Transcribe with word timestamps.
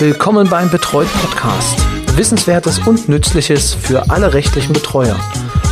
Willkommen 0.00 0.48
beim 0.48 0.70
Betreut 0.70 1.08
Podcast. 1.12 1.76
Wissenswertes 2.16 2.86
und 2.86 3.08
Nützliches 3.08 3.74
für 3.74 4.10
alle 4.10 4.32
rechtlichen 4.32 4.72
Betreuer. 4.72 5.16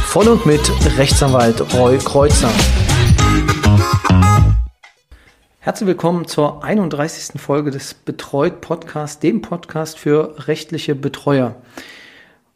Von 0.06 0.26
und 0.26 0.44
mit 0.44 0.68
Rechtsanwalt 0.98 1.72
Roy 1.74 1.96
Kreuzer. 1.98 2.50
Herzlich 5.60 5.86
willkommen 5.86 6.26
zur 6.26 6.64
31. 6.64 7.40
Folge 7.40 7.70
des 7.70 7.94
Betreut 7.94 8.60
Podcasts, 8.60 9.20
dem 9.20 9.42
Podcast 9.42 9.96
für 9.96 10.34
rechtliche 10.48 10.96
Betreuer. 10.96 11.54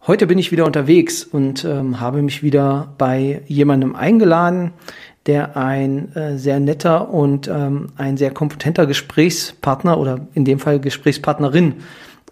Heute 0.09 0.27
bin 0.27 0.39
ich 0.39 0.51
wieder 0.51 0.65
unterwegs 0.65 1.23
und 1.23 1.65
ähm, 1.65 2.01
habe 2.01 2.23
mich 2.23 2.43
wieder 2.43 2.95
bei 2.99 3.43
jemandem 3.47 3.95
eingeladen, 3.95 4.73
der 5.27 5.57
ein 5.57 6.15
äh, 6.15 6.39
sehr 6.39 6.61
netter 6.61 7.11
und 7.11 7.49
ähm, 7.49 7.89
ein 7.97 8.17
sehr 8.17 8.31
kompetenter 8.31 8.87
Gesprächspartner 8.87 9.99
oder 9.99 10.21
in 10.35 10.45
dem 10.45 10.59
Fall 10.59 10.81
Gesprächspartnerin 10.81 11.75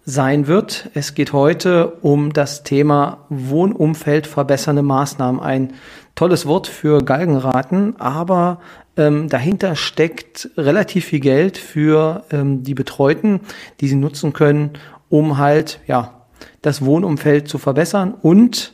sein 0.05 0.47
wird. 0.47 0.89
Es 0.95 1.13
geht 1.13 1.33
heute 1.33 1.93
um 2.01 2.33
das 2.33 2.63
Thema 2.63 3.25
Wohnumfeld 3.29 4.25
verbessernde 4.25 4.81
Maßnahmen. 4.81 5.39
Ein 5.39 5.73
tolles 6.15 6.47
Wort 6.47 6.67
für 6.67 7.03
Galgenraten, 7.03 7.95
aber 7.99 8.59
ähm, 8.97 9.29
dahinter 9.29 9.75
steckt 9.75 10.49
relativ 10.57 11.05
viel 11.05 11.19
Geld 11.19 11.57
für 11.57 12.23
ähm, 12.31 12.63
die 12.63 12.73
Betreuten, 12.73 13.41
die 13.79 13.87
sie 13.87 13.95
nutzen 13.95 14.33
können, 14.33 14.71
um 15.09 15.37
halt 15.37 15.79
ja 15.85 16.25
das 16.61 16.83
Wohnumfeld 16.83 17.47
zu 17.47 17.57
verbessern 17.57 18.13
und 18.21 18.73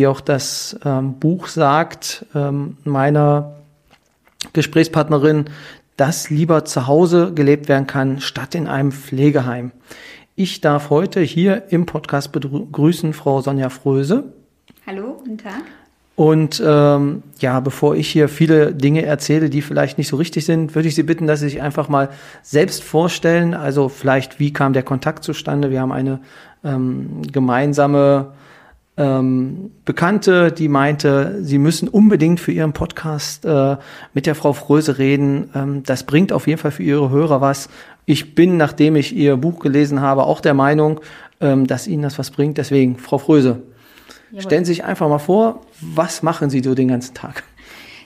wie 0.00 0.06
auch 0.06 0.22
das 0.22 0.80
ähm, 0.82 1.18
Buch 1.18 1.48
sagt, 1.48 2.24
ähm, 2.34 2.78
meiner 2.84 3.56
Gesprächspartnerin, 4.54 5.50
dass 5.98 6.30
lieber 6.30 6.64
zu 6.64 6.86
Hause 6.86 7.34
gelebt 7.34 7.68
werden 7.68 7.86
kann, 7.86 8.18
statt 8.22 8.54
in 8.54 8.66
einem 8.66 8.92
Pflegeheim. 8.92 9.72
Ich 10.36 10.62
darf 10.62 10.88
heute 10.88 11.20
hier 11.20 11.64
im 11.68 11.84
Podcast 11.84 12.32
begrüßen 12.32 13.12
Frau 13.12 13.42
Sonja 13.42 13.68
Fröse. 13.68 14.32
Hallo, 14.86 15.18
guten 15.18 15.36
Tag. 15.36 15.64
Und 16.16 16.62
ähm, 16.66 17.22
ja, 17.38 17.60
bevor 17.60 17.94
ich 17.94 18.08
hier 18.08 18.30
viele 18.30 18.72
Dinge 18.72 19.04
erzähle, 19.04 19.50
die 19.50 19.60
vielleicht 19.60 19.98
nicht 19.98 20.08
so 20.08 20.16
richtig 20.16 20.46
sind, 20.46 20.74
würde 20.74 20.88
ich 20.88 20.94
Sie 20.94 21.02
bitten, 21.02 21.26
dass 21.26 21.40
Sie 21.40 21.50
sich 21.50 21.60
einfach 21.60 21.90
mal 21.90 22.08
selbst 22.42 22.82
vorstellen. 22.82 23.52
Also 23.52 23.90
vielleicht, 23.90 24.40
wie 24.40 24.50
kam 24.50 24.72
der 24.72 24.82
Kontakt 24.82 25.24
zustande? 25.24 25.70
Wir 25.70 25.82
haben 25.82 25.92
eine 25.92 26.20
ähm, 26.64 27.20
gemeinsame 27.30 28.32
ähm, 29.00 29.70
Bekannte, 29.86 30.52
die 30.52 30.68
meinte, 30.68 31.38
sie 31.42 31.56
müssen 31.56 31.88
unbedingt 31.88 32.38
für 32.38 32.52
ihren 32.52 32.74
Podcast 32.74 33.46
äh, 33.46 33.78
mit 34.12 34.26
der 34.26 34.34
Frau 34.34 34.52
Fröse 34.52 34.98
reden. 34.98 35.48
Ähm, 35.54 35.82
das 35.84 36.04
bringt 36.04 36.34
auf 36.34 36.46
jeden 36.46 36.60
Fall 36.60 36.70
für 36.70 36.82
ihre 36.82 37.08
Hörer 37.08 37.40
was. 37.40 37.70
Ich 38.04 38.34
bin, 38.34 38.58
nachdem 38.58 38.96
ich 38.96 39.16
ihr 39.16 39.38
Buch 39.38 39.60
gelesen 39.60 40.02
habe, 40.02 40.24
auch 40.24 40.42
der 40.42 40.52
Meinung, 40.52 41.00
ähm, 41.40 41.66
dass 41.66 41.86
Ihnen 41.86 42.02
das 42.02 42.18
was 42.18 42.30
bringt. 42.30 42.58
Deswegen, 42.58 42.98
Frau 42.98 43.16
Fröse, 43.16 43.62
Jawohl. 44.32 44.42
stellen 44.42 44.64
Sie 44.66 44.72
sich 44.72 44.84
einfach 44.84 45.08
mal 45.08 45.18
vor, 45.18 45.62
was 45.80 46.22
machen 46.22 46.50
Sie 46.50 46.60
so 46.60 46.74
den 46.74 46.88
ganzen 46.88 47.14
Tag? 47.14 47.42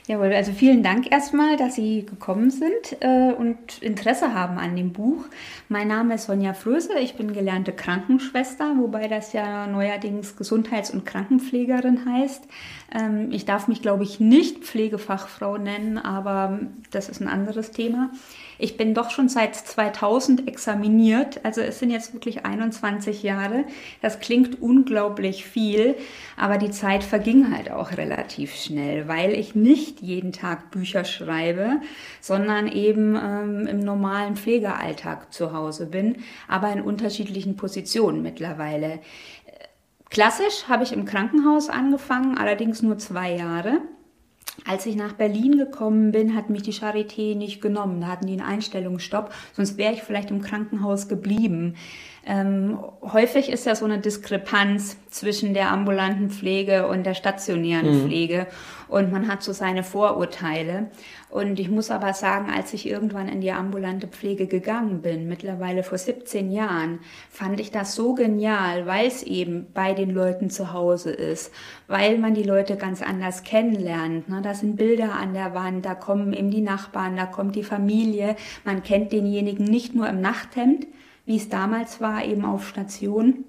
Jawohl, 0.07 0.33
also 0.33 0.51
vielen 0.51 0.83
Dank 0.83 1.11
erstmal, 1.11 1.57
dass 1.57 1.73
Sie 1.73 2.05
gekommen 2.05 2.51
sind 2.51 2.97
äh, 2.99 3.33
und 3.33 3.81
Interesse 3.81 4.35
haben 4.35 4.59
an 4.59 4.75
dem 4.75 4.93
Buch. 4.93 5.25
Mein 5.67 5.87
Name 5.87 6.13
ist 6.13 6.27
Sonja 6.27 6.53
Fröse, 6.53 6.99
ich 6.99 7.15
bin 7.15 7.33
gelernte 7.33 7.71
Krankenschwester, 7.71 8.75
wobei 8.77 9.07
das 9.07 9.33
ja 9.33 9.65
neuerdings 9.65 10.37
Gesundheits- 10.37 10.91
und 10.91 11.07
Krankenpflegerin 11.07 12.05
heißt. 12.05 12.43
Ähm, 12.93 13.31
ich 13.31 13.45
darf 13.45 13.67
mich, 13.67 13.81
glaube 13.81 14.03
ich, 14.03 14.19
nicht 14.19 14.63
Pflegefachfrau 14.63 15.57
nennen, 15.57 15.97
aber 15.97 16.59
das 16.91 17.09
ist 17.09 17.19
ein 17.19 17.27
anderes 17.27 17.71
Thema. 17.71 18.11
Ich 18.57 18.77
bin 18.77 18.93
doch 18.93 19.09
schon 19.09 19.29
seit 19.29 19.55
2000 19.55 20.47
examiniert, 20.47 21.39
also 21.43 21.61
es 21.61 21.79
sind 21.79 21.89
jetzt 21.89 22.13
wirklich 22.13 22.45
21 22.45 23.23
Jahre. 23.23 23.65
Das 24.01 24.19
klingt 24.19 24.61
unglaublich 24.61 25.45
viel, 25.45 25.95
aber 26.37 26.57
die 26.57 26.71
Zeit 26.71 27.03
verging 27.03 27.55
halt 27.55 27.71
auch 27.71 27.91
relativ 27.97 28.55
schnell, 28.55 29.07
weil 29.07 29.33
ich 29.33 29.55
nicht 29.55 30.01
jeden 30.01 30.31
Tag 30.31 30.71
Bücher 30.71 31.03
schreibe, 31.05 31.81
sondern 32.21 32.67
eben 32.67 33.15
ähm, 33.15 33.67
im 33.67 33.79
normalen 33.79 34.35
Pflegealltag 34.35 35.33
zu 35.33 35.53
Hause 35.53 35.87
bin, 35.87 36.17
aber 36.47 36.71
in 36.71 36.81
unterschiedlichen 36.81 37.55
Positionen 37.55 38.21
mittlerweile. 38.21 38.99
Klassisch 40.09 40.69
habe 40.69 40.83
ich 40.83 40.93
im 40.93 41.05
Krankenhaus 41.05 41.67
angefangen, 41.67 42.37
allerdings 42.37 42.81
nur 42.81 42.97
zwei 42.97 43.35
Jahre. 43.35 43.81
Als 44.63 44.85
ich 44.85 44.95
nach 44.95 45.13
Berlin 45.13 45.57
gekommen 45.57 46.11
bin, 46.11 46.35
hat 46.35 46.49
mich 46.49 46.61
die 46.61 46.73
Charité 46.73 47.35
nicht 47.35 47.61
genommen. 47.61 48.01
Da 48.01 48.07
hatten 48.07 48.27
die 48.27 48.33
einen 48.33 48.41
Einstellungsstopp, 48.41 49.33
sonst 49.53 49.77
wäre 49.77 49.93
ich 49.93 50.03
vielleicht 50.03 50.31
im 50.31 50.41
Krankenhaus 50.41 51.07
geblieben. 51.07 51.75
Ähm, 52.27 52.79
häufig 53.01 53.49
ist 53.49 53.67
ja 53.67 53.75
so 53.75 53.85
eine 53.85 53.99
Diskrepanz 53.99 54.97
zwischen 55.11 55.53
der 55.53 55.71
ambulanten 55.71 56.31
Pflege 56.31 56.87
und 56.87 57.05
der 57.05 57.13
stationären 57.13 58.03
mhm. 58.03 58.07
Pflege 58.07 58.47
und 58.87 59.11
man 59.11 59.27
hat 59.27 59.43
so 59.43 59.53
seine 59.53 59.83
Vorurteile. 59.83 60.89
Und 61.29 61.59
ich 61.59 61.69
muss 61.69 61.91
aber 61.91 62.13
sagen, 62.13 62.49
als 62.49 62.73
ich 62.73 62.87
irgendwann 62.87 63.27
in 63.27 63.41
die 63.41 63.51
ambulante 63.51 64.07
Pflege 64.07 64.47
gegangen 64.47 65.01
bin, 65.01 65.27
mittlerweile 65.27 65.83
vor 65.83 65.97
17 65.97 66.51
Jahren, 66.51 66.99
fand 67.29 67.59
ich 67.59 67.71
das 67.71 67.93
so 67.93 68.15
genial, 68.15 68.87
weil 68.87 69.05
es 69.05 69.21
eben 69.21 69.67
bei 69.73 69.93
den 69.93 70.09
Leuten 70.09 70.49
zu 70.49 70.73
Hause 70.73 71.11
ist, 71.11 71.51
weil 71.87 72.17
man 72.17 72.33
die 72.33 72.43
Leute 72.43 72.75
ganz 72.75 73.03
anders 73.03 73.43
kennenlernt. 73.43 74.29
Ne? 74.29 74.41
Da 74.41 74.53
sind 74.53 74.77
Bilder 74.77 75.13
an 75.13 75.33
der 75.33 75.53
Wand, 75.53 75.85
da 75.85 75.93
kommen 75.93 76.33
eben 76.33 76.49
die 76.49 76.61
Nachbarn, 76.61 77.17
da 77.17 77.25
kommt 77.25 77.55
die 77.55 77.63
Familie. 77.63 78.35
Man 78.63 78.81
kennt 78.81 79.11
denjenigen 79.11 79.65
nicht 79.65 79.93
nur 79.93 80.07
im 80.07 80.21
Nachthemd, 80.21 80.87
wie 81.25 81.37
es 81.37 81.49
damals 81.49 82.01
war, 82.01 82.23
eben 82.23 82.45
auf 82.45 82.67
Station, 82.67 83.45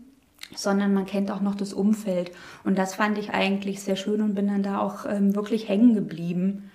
sondern 0.55 0.95
man 0.95 1.07
kennt 1.07 1.31
auch 1.31 1.41
noch 1.41 1.55
das 1.55 1.73
Umfeld. 1.73 2.33
Und 2.65 2.79
das 2.79 2.95
fand 2.95 3.19
ich 3.19 3.31
eigentlich 3.31 3.83
sehr 3.83 3.97
schön 3.97 4.21
und 4.21 4.35
bin 4.35 4.47
dann 4.47 4.63
da 4.63 4.79
auch 4.79 5.07
ähm, 5.07 5.35
wirklich 5.35 5.69
hängen 5.69 5.95
geblieben. 5.95 6.71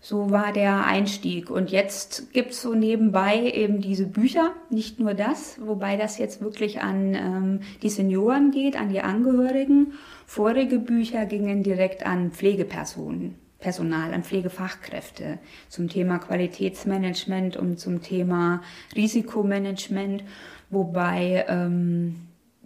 So 0.00 0.30
war 0.30 0.52
der 0.52 0.86
Einstieg. 0.86 1.50
Und 1.50 1.70
jetzt 1.70 2.32
gibt's 2.32 2.62
so 2.62 2.74
nebenbei 2.74 3.50
eben 3.50 3.80
diese 3.80 4.06
Bücher, 4.06 4.52
nicht 4.70 5.00
nur 5.00 5.14
das, 5.14 5.58
wobei 5.60 5.96
das 5.96 6.18
jetzt 6.18 6.40
wirklich 6.40 6.80
an 6.80 7.14
ähm, 7.14 7.60
die 7.82 7.88
Senioren 7.88 8.52
geht, 8.52 8.76
an 8.76 8.90
die 8.90 9.00
Angehörigen. 9.00 9.94
Vorige 10.26 10.78
Bücher 10.78 11.26
gingen 11.26 11.64
direkt 11.64 12.06
an 12.06 12.30
Pflegepersonen. 12.30 13.45
Personal, 13.58 14.12
an 14.12 14.22
Pflegefachkräfte 14.22 15.38
zum 15.68 15.88
Thema 15.88 16.18
Qualitätsmanagement 16.18 17.56
und 17.56 17.80
zum 17.80 18.02
Thema 18.02 18.62
Risikomanagement, 18.94 20.24
wobei 20.70 21.44
ähm, 21.48 22.16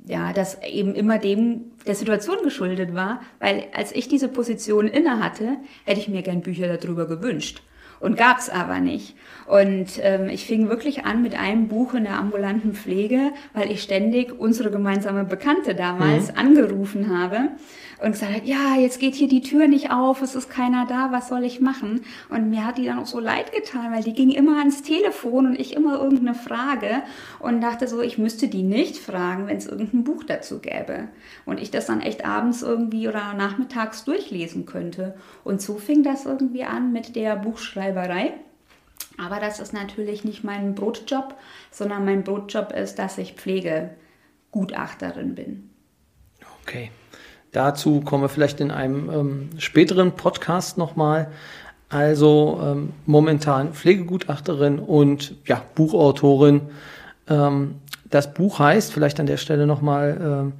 ja, 0.06 0.32
das 0.32 0.62
eben 0.62 0.94
immer 0.94 1.18
dem 1.18 1.72
der 1.86 1.94
Situation 1.94 2.38
geschuldet 2.42 2.94
war, 2.94 3.20
weil 3.38 3.64
als 3.74 3.92
ich 3.92 4.08
diese 4.08 4.28
Position 4.28 4.88
inne 4.88 5.22
hatte, 5.22 5.58
hätte 5.84 6.00
ich 6.00 6.08
mir 6.08 6.22
gern 6.22 6.40
Bücher 6.40 6.76
darüber 6.76 7.06
gewünscht 7.06 7.62
und 8.00 8.16
gab's 8.16 8.48
aber 8.48 8.80
nicht. 8.80 9.14
Und 9.46 10.00
ähm, 10.02 10.28
ich 10.28 10.46
fing 10.46 10.68
wirklich 10.68 11.04
an 11.04 11.22
mit 11.22 11.38
einem 11.38 11.68
Buch 11.68 11.94
in 11.94 12.04
der 12.04 12.18
ambulanten 12.18 12.72
Pflege, 12.74 13.32
weil 13.52 13.70
ich 13.70 13.82
ständig 13.82 14.38
unsere 14.38 14.70
gemeinsame 14.70 15.24
Bekannte 15.24 15.74
damals 15.74 16.32
mhm. 16.32 16.38
angerufen 16.38 17.16
habe 17.16 17.50
und 18.02 18.12
gesagt 18.12 18.32
hat, 18.32 18.46
ja, 18.46 18.76
jetzt 18.76 18.98
geht 18.98 19.14
hier 19.14 19.28
die 19.28 19.42
Tür 19.42 19.68
nicht 19.68 19.90
auf, 19.90 20.22
es 20.22 20.34
ist 20.34 20.48
keiner 20.48 20.86
da, 20.86 21.12
was 21.12 21.28
soll 21.28 21.44
ich 21.44 21.60
machen? 21.60 22.00
Und 22.30 22.48
mir 22.48 22.64
hat 22.64 22.78
die 22.78 22.86
dann 22.86 22.98
auch 22.98 23.06
so 23.06 23.20
leid 23.20 23.52
getan, 23.52 23.92
weil 23.92 24.02
die 24.02 24.14
ging 24.14 24.30
immer 24.30 24.58
ans 24.58 24.82
Telefon 24.82 25.44
und 25.46 25.60
ich 25.60 25.74
immer 25.74 26.00
irgendeine 26.00 26.34
Frage 26.34 27.02
und 27.38 27.60
dachte 27.60 27.88
so, 27.88 28.00
ich 28.00 28.16
müsste 28.16 28.48
die 28.48 28.62
nicht 28.62 28.96
fragen, 28.96 29.46
wenn 29.46 29.58
es 29.58 29.66
irgendein 29.66 30.04
Buch 30.04 30.24
dazu 30.24 30.60
gäbe. 30.60 31.08
Und 31.44 31.60
ich 31.60 31.70
das 31.70 31.84
dann 31.86 32.00
echt 32.00 32.24
abends 32.24 32.62
irgendwie 32.62 33.08
oder 33.08 33.34
nachmittags 33.34 34.04
durchlesen 34.04 34.64
könnte. 34.64 35.16
Und 35.44 35.60
so 35.60 35.76
fing 35.76 36.02
das 36.02 36.24
irgendwie 36.24 36.64
an 36.64 36.92
mit 36.92 37.16
der 37.16 37.36
Buchschreiberei. 37.36 38.32
Aber 39.18 39.40
das 39.40 39.60
ist 39.60 39.74
natürlich 39.74 40.24
nicht 40.24 40.44
mein 40.44 40.74
Brotjob, 40.74 41.34
sondern 41.70 42.06
mein 42.06 42.24
Brotjob 42.24 42.72
ist, 42.72 42.98
dass 42.98 43.18
ich 43.18 43.34
Pflegegutachterin 43.34 45.34
bin. 45.34 45.68
Okay. 46.62 46.90
Dazu 47.52 48.00
kommen 48.00 48.22
wir 48.22 48.28
vielleicht 48.28 48.60
in 48.60 48.70
einem 48.70 49.10
ähm, 49.10 49.48
späteren 49.58 50.12
Podcast 50.12 50.78
nochmal. 50.78 51.30
Also 51.88 52.60
ähm, 52.62 52.92
momentan 53.06 53.72
Pflegegutachterin 53.72 54.78
und 54.78 55.34
ja, 55.46 55.60
Buchautorin. 55.74 56.62
Ähm, 57.28 57.76
das 58.08 58.32
Buch 58.32 58.60
heißt, 58.60 58.92
vielleicht 58.92 59.18
an 59.18 59.26
der 59.26 59.36
Stelle 59.36 59.66
nochmal 59.66 60.52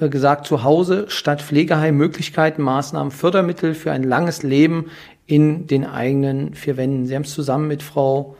äh, 0.00 0.04
äh, 0.04 0.08
gesagt, 0.10 0.46
zu 0.46 0.62
Hause 0.62 1.06
statt 1.08 1.40
Pflegeheim 1.40 1.96
Möglichkeiten, 1.96 2.62
Maßnahmen, 2.62 3.10
Fördermittel 3.10 3.74
für 3.74 3.92
ein 3.92 4.02
langes 4.02 4.42
Leben 4.42 4.90
in 5.26 5.66
den 5.66 5.86
eigenen 5.86 6.54
vier 6.54 6.76
Wänden. 6.76 7.06
Sie 7.06 7.14
haben 7.14 7.22
es 7.22 7.32
zusammen 7.32 7.68
mit 7.68 7.82
Frau 7.82 8.36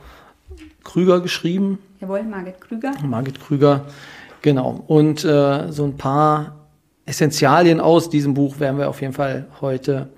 Krüger 0.84 1.20
geschrieben. 1.20 1.78
Jawohl, 2.00 2.22
Margit 2.22 2.60
Krüger. 2.60 2.92
Margit 3.02 3.40
Krüger, 3.40 3.86
genau. 4.42 4.84
Und 4.86 5.24
äh, 5.24 5.72
so 5.72 5.84
ein 5.84 5.96
paar 5.96 6.55
Essentialien 7.06 7.80
aus 7.80 8.10
diesem 8.10 8.34
Buch 8.34 8.60
werden 8.60 8.78
wir 8.78 8.88
auf 8.88 9.00
jeden 9.00 9.12
Fall 9.12 9.46
heute 9.60 10.08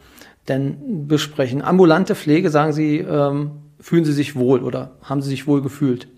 denn 0.49 1.07
besprechen. 1.07 1.63
Ambulante 1.63 2.15
Pflege, 2.15 2.51
sagen 2.51 2.73
Sie, 2.73 2.99
ähm, 2.99 3.51
fühlen 3.79 4.07
Sie 4.07 4.13
sich 4.13 4.35
wohl 4.35 4.63
oder 4.63 4.93
haben 5.03 5.21
Sie 5.21 5.29
sich 5.29 5.47
wohl 5.47 5.63
gefühlt? 5.63 6.09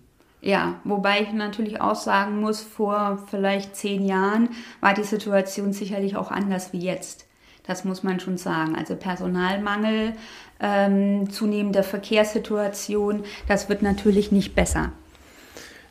Ja, 0.40 0.81
wobei 0.84 1.20
ich 1.20 1.32
natürlich 1.32 1.81
auch 1.81 1.96
sagen 1.96 2.40
muss, 2.40 2.62
vor 2.62 3.19
vielleicht 3.31 3.76
zehn 3.76 4.06
Jahren 4.06 4.49
war 4.81 4.94
die 4.94 5.02
Situation 5.02 5.72
sicherlich 5.72 6.17
auch 6.17 6.31
anders 6.31 6.72
wie 6.72 6.78
jetzt. 6.78 7.26
Das 7.67 7.84
muss 7.84 8.02
man 8.02 8.20
schon 8.20 8.38
sagen. 8.38 8.75
Also 8.75 8.96
Personalmangel, 8.96 10.14
ähm, 10.61 11.28
zunehmende 11.31 11.82
Verkehrssituation, 11.82 13.25
das 13.49 13.69
wird 13.69 13.82
natürlich 13.82 14.32
nicht 14.32 14.55
besser. 14.55 14.93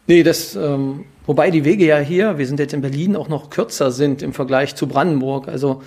Nee, 0.09 0.23
das, 0.23 0.55
ähm, 0.55 1.05
wobei 1.27 1.51
die 1.51 1.65
Wege 1.65 1.85
ja 1.85 1.99
hier, 1.99 2.39
wir 2.39 2.47
sind 2.47 2.59
jetzt 2.59 2.73
in 2.73 2.81
Berlin, 2.81 3.15
auch 3.15 3.29
noch 3.29 3.51
kürzer 3.51 3.91
sind 3.91 4.23
im 4.23 4.33
Vergleich 4.33 4.73
zu 4.73 4.87
Brandenburg. 4.87 5.47
Also 5.47 5.83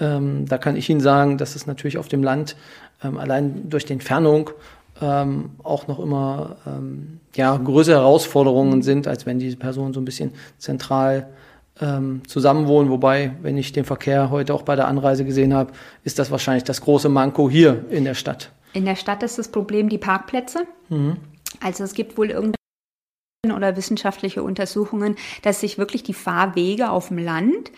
ähm, 0.00 0.46
da 0.48 0.56
kann 0.56 0.76
ich 0.76 0.88
Ihnen 0.88 1.00
sagen, 1.00 1.36
dass 1.36 1.54
es 1.54 1.66
natürlich 1.66 1.98
auf 1.98 2.08
dem 2.08 2.22
Land 2.22 2.56
ähm, 3.04 3.18
allein 3.18 3.68
durch 3.68 3.84
die 3.84 3.92
Entfernung 3.92 4.48
ähm, 5.02 5.50
auch 5.62 5.88
noch 5.88 5.98
immer 5.98 6.56
ähm, 6.66 7.20
ja, 7.34 7.54
größere 7.54 7.96
Herausforderungen 7.96 8.80
sind, 8.80 9.06
als 9.06 9.26
wenn 9.26 9.38
diese 9.38 9.58
Personen 9.58 9.92
so 9.92 10.00
ein 10.00 10.06
bisschen 10.06 10.32
zentral 10.56 11.28
ähm, 11.78 12.22
zusammenwohnen. 12.26 12.90
Wobei, 12.90 13.32
wenn 13.42 13.58
ich 13.58 13.72
den 13.72 13.84
Verkehr 13.84 14.30
heute 14.30 14.54
auch 14.54 14.62
bei 14.62 14.74
der 14.74 14.88
Anreise 14.88 15.26
gesehen 15.26 15.52
habe, 15.52 15.72
ist 16.02 16.18
das 16.18 16.30
wahrscheinlich 16.30 16.64
das 16.64 16.80
große 16.80 17.10
Manko 17.10 17.50
hier 17.50 17.84
in 17.90 18.04
der 18.04 18.14
Stadt. 18.14 18.52
In 18.72 18.86
der 18.86 18.96
Stadt 18.96 19.22
ist 19.22 19.38
das 19.38 19.48
Problem 19.48 19.90
die 19.90 19.98
Parkplätze. 19.98 20.60
Mhm. 20.88 21.18
Also 21.62 21.84
es 21.84 21.92
gibt 21.92 22.16
wohl 22.16 22.30
irgendeine 22.30 22.55
oder 23.52 23.76
wissenschaftliche 23.76 24.42
Untersuchungen, 24.42 25.16
dass 25.42 25.60
sich 25.60 25.78
wirklich 25.78 26.02
die 26.02 26.14
Fahrwege 26.14 26.90
auf 26.90 27.08
dem 27.08 27.18
Land 27.18 27.70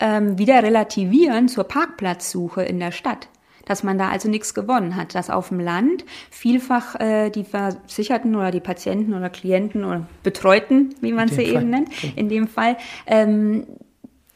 ähm, 0.00 0.38
wieder 0.38 0.62
relativieren 0.62 1.48
zur 1.48 1.64
Parkplatzsuche 1.64 2.62
in 2.62 2.80
der 2.80 2.92
Stadt. 2.92 3.28
Dass 3.66 3.82
man 3.82 3.98
da 3.98 4.08
also 4.08 4.28
nichts 4.28 4.54
gewonnen 4.54 4.96
hat, 4.96 5.14
dass 5.14 5.30
auf 5.30 5.48
dem 5.48 5.60
Land 5.60 6.04
vielfach 6.30 6.98
äh, 6.98 7.30
die 7.30 7.44
Versicherten 7.44 8.34
oder 8.34 8.50
die 8.50 8.60
Patienten 8.60 9.14
oder 9.14 9.30
Klienten 9.30 9.84
oder 9.84 10.06
Betreuten, 10.22 10.94
wie 11.00 11.12
man 11.12 11.28
sie 11.28 11.42
eben 11.42 11.70
nennt, 11.70 11.90
in 12.16 12.28
dem 12.28 12.48
Fall, 12.48 12.76
ähm, 13.06 13.66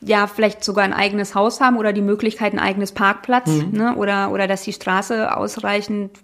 ja, 0.06 0.26
vielleicht 0.26 0.62
sogar 0.62 0.84
ein 0.84 0.92
eigenes 0.92 1.34
Haus 1.34 1.60
haben 1.60 1.78
oder 1.78 1.92
die 1.92 2.02
Möglichkeit, 2.02 2.52
ein 2.52 2.58
eigenes 2.58 2.92
Parkplatz, 2.92 3.48
mhm. 3.48 3.70
ne, 3.72 3.96
oder, 3.96 4.30
oder 4.30 4.46
dass 4.46 4.62
die 4.62 4.72
Straße 4.72 5.34
ausreichend 5.34 6.20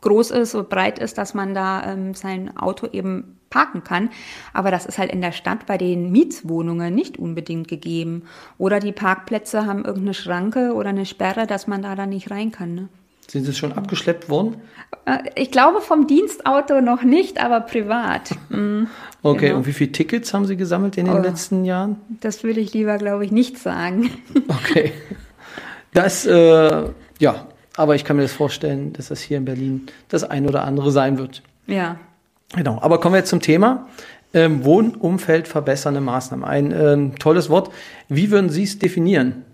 groß 0.00 0.30
ist 0.32 0.54
und 0.54 0.68
breit 0.68 0.98
ist, 0.98 1.18
dass 1.18 1.34
man 1.34 1.54
da 1.54 1.92
ähm, 1.92 2.14
sein 2.14 2.56
Auto 2.56 2.86
eben 2.86 3.38
parken 3.52 3.84
kann. 3.84 4.10
Aber 4.52 4.70
das 4.70 4.86
ist 4.86 4.98
halt 4.98 5.12
in 5.12 5.20
der 5.20 5.32
Stadt 5.32 5.66
bei 5.66 5.78
den 5.78 6.10
Mietswohnungen 6.10 6.92
nicht 6.94 7.18
unbedingt 7.18 7.68
gegeben. 7.68 8.22
Oder 8.58 8.80
die 8.80 8.92
Parkplätze 8.92 9.66
haben 9.66 9.84
irgendeine 9.84 10.14
Schranke 10.14 10.72
oder 10.72 10.88
eine 10.88 11.06
Sperre, 11.06 11.46
dass 11.46 11.68
man 11.68 11.82
da 11.82 11.94
dann 11.94 12.08
nicht 12.08 12.30
rein 12.30 12.50
kann. 12.50 12.74
Ne? 12.74 12.88
Sind 13.28 13.44
Sie 13.44 13.52
schon 13.52 13.72
abgeschleppt 13.72 14.28
worden? 14.28 14.56
Äh, 15.04 15.18
ich 15.36 15.50
glaube 15.50 15.80
vom 15.80 16.06
Dienstauto 16.06 16.80
noch 16.80 17.02
nicht, 17.02 17.40
aber 17.40 17.60
privat. 17.60 18.30
Mhm, 18.48 18.88
okay, 19.22 19.46
genau. 19.46 19.58
und 19.58 19.66
wie 19.66 19.72
viele 19.72 19.92
Tickets 19.92 20.34
haben 20.34 20.44
Sie 20.44 20.56
gesammelt 20.56 20.98
in 20.98 21.06
den 21.06 21.16
oh, 21.16 21.22
letzten 21.22 21.64
Jahren? 21.64 21.96
Das 22.20 22.44
will 22.44 22.58
ich 22.58 22.74
lieber, 22.74 22.98
glaube 22.98 23.24
ich, 23.24 23.32
nicht 23.32 23.58
sagen. 23.58 24.10
Okay. 24.48 24.92
Das, 25.94 26.26
äh, 26.26 26.88
ja, 27.18 27.46
aber 27.76 27.94
ich 27.94 28.04
kann 28.04 28.16
mir 28.16 28.22
das 28.22 28.32
vorstellen, 28.32 28.92
dass 28.92 29.08
das 29.08 29.20
hier 29.20 29.38
in 29.38 29.44
Berlin 29.44 29.86
das 30.08 30.24
ein 30.24 30.46
oder 30.46 30.64
andere 30.64 30.90
sein 30.90 31.18
wird. 31.18 31.42
Ja. 31.66 31.96
Genau. 32.54 32.78
Aber 32.80 33.00
kommen 33.00 33.14
wir 33.14 33.18
jetzt 33.18 33.30
zum 33.30 33.40
Thema. 33.40 33.86
Ähm, 34.34 34.64
Wohnumfeld 34.64 35.48
verbessernde 35.48 36.00
Maßnahmen. 36.00 36.44
Ein 36.44 36.72
ähm, 36.72 37.18
tolles 37.18 37.50
Wort. 37.50 37.70
Wie 38.08 38.30
würden 38.30 38.50
Sie 38.50 38.62
es 38.62 38.78
definieren? 38.78 39.44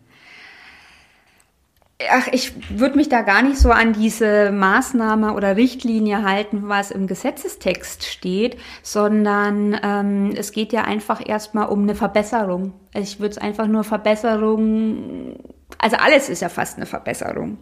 Ach, 2.10 2.28
ich 2.30 2.52
würde 2.78 2.96
mich 2.96 3.08
da 3.08 3.22
gar 3.22 3.42
nicht 3.42 3.58
so 3.58 3.72
an 3.72 3.92
diese 3.92 4.52
Maßnahme 4.52 5.34
oder 5.34 5.56
Richtlinie 5.56 6.22
halten, 6.22 6.68
was 6.68 6.92
im 6.92 7.08
Gesetzestext 7.08 8.04
steht, 8.04 8.56
sondern 8.84 9.76
ähm, 9.82 10.32
es 10.36 10.52
geht 10.52 10.72
ja 10.72 10.82
einfach 10.82 11.20
erstmal 11.26 11.68
um 11.68 11.82
eine 11.82 11.96
Verbesserung. 11.96 12.72
Ich 12.94 13.18
würde 13.18 13.32
es 13.32 13.38
einfach 13.38 13.66
nur 13.66 13.82
Verbesserung, 13.82 15.40
also 15.78 15.96
alles 15.96 16.28
ist 16.28 16.40
ja 16.40 16.48
fast 16.48 16.76
eine 16.76 16.86
Verbesserung. 16.86 17.58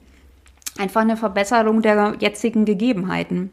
Einfach 0.78 1.00
eine 1.00 1.16
Verbesserung 1.16 1.80
der 1.80 2.16
jetzigen 2.20 2.66
Gegebenheiten. 2.66 3.50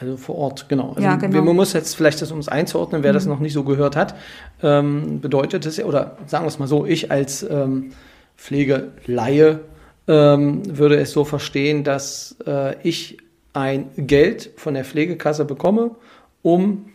Also 0.00 0.16
vor 0.16 0.36
Ort, 0.36 0.68
genau. 0.68 0.90
Also 0.90 1.02
ja, 1.02 1.16
genau. 1.16 1.42
Man 1.42 1.56
muss 1.56 1.72
jetzt 1.72 1.94
vielleicht, 1.94 2.20
das, 2.20 2.32
um 2.32 2.38
es 2.38 2.48
einzuordnen, 2.48 3.02
wer 3.02 3.12
mhm. 3.12 3.14
das 3.14 3.26
noch 3.26 3.38
nicht 3.38 3.52
so 3.52 3.64
gehört 3.64 3.96
hat, 3.96 4.14
ähm, 4.62 5.20
bedeutet 5.20 5.66
es, 5.66 5.82
oder 5.82 6.16
sagen 6.26 6.44
wir 6.44 6.48
es 6.48 6.58
mal 6.58 6.66
so, 6.66 6.84
ich 6.84 7.10
als 7.10 7.42
ähm, 7.42 7.92
Pflegelaie 8.36 9.60
ähm, 10.08 10.78
würde 10.78 10.96
es 10.96 11.12
so 11.12 11.24
verstehen, 11.24 11.84
dass 11.84 12.36
äh, 12.46 12.76
ich 12.82 13.18
ein 13.52 13.90
Geld 13.96 14.50
von 14.56 14.74
der 14.74 14.84
Pflegekasse 14.84 15.44
bekomme, 15.44 15.92
um 16.42 16.90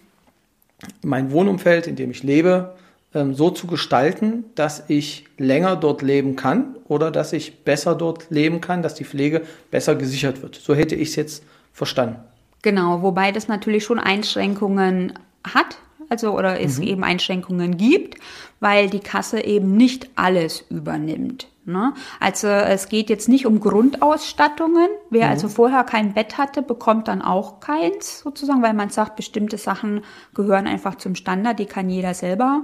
mein 1.01 1.31
Wohnumfeld, 1.31 1.87
in 1.87 1.95
dem 1.95 2.11
ich 2.11 2.23
lebe, 2.23 2.75
ähm, 3.13 3.33
so 3.33 3.49
zu 3.49 3.67
gestalten, 3.67 4.45
dass 4.55 4.83
ich 4.87 5.25
länger 5.37 5.75
dort 5.75 6.01
leben 6.01 6.35
kann 6.35 6.75
oder 6.87 7.11
dass 7.11 7.33
ich 7.33 7.63
besser 7.63 7.95
dort 7.95 8.29
leben 8.29 8.61
kann, 8.61 8.83
dass 8.83 8.93
die 8.93 9.05
Pflege 9.05 9.41
besser 9.71 9.95
gesichert 9.95 10.41
wird. 10.41 10.55
So 10.55 10.75
hätte 10.75 10.95
ich 10.95 11.09
es 11.09 11.15
jetzt 11.15 11.43
verstanden. 11.73 12.17
Genau, 12.61 13.01
wobei 13.01 13.31
das 13.31 13.47
natürlich 13.47 13.83
schon 13.83 13.99
Einschränkungen 13.99 15.13
hat, 15.43 15.77
also 16.09 16.37
oder 16.37 16.59
es 16.59 16.79
mhm. 16.79 16.83
eben 16.87 17.03
Einschränkungen 17.03 17.77
gibt, 17.77 18.15
weil 18.59 18.89
die 18.89 18.99
Kasse 18.99 19.43
eben 19.45 19.75
nicht 19.77 20.09
alles 20.15 20.65
übernimmt. 20.69 21.47
Ne? 21.65 21.93
Also 22.19 22.47
es 22.47 22.89
geht 22.89 23.09
jetzt 23.09 23.29
nicht 23.29 23.45
um 23.45 23.59
Grundausstattungen. 23.59 24.89
Wer 25.09 25.27
mhm. 25.27 25.31
also 25.31 25.47
vorher 25.47 25.83
kein 25.83 26.13
Bett 26.13 26.37
hatte, 26.37 26.61
bekommt 26.61 27.07
dann 27.07 27.21
auch 27.21 27.59
keins 27.59 28.19
sozusagen, 28.19 28.63
weil 28.63 28.73
man 28.73 28.89
sagt, 28.89 29.15
bestimmte 29.15 29.57
Sachen 29.57 30.01
gehören 30.33 30.67
einfach 30.67 30.95
zum 30.95 31.15
Standard, 31.15 31.59
die 31.59 31.65
kann 31.65 31.89
jeder 31.89 32.13
selber 32.13 32.63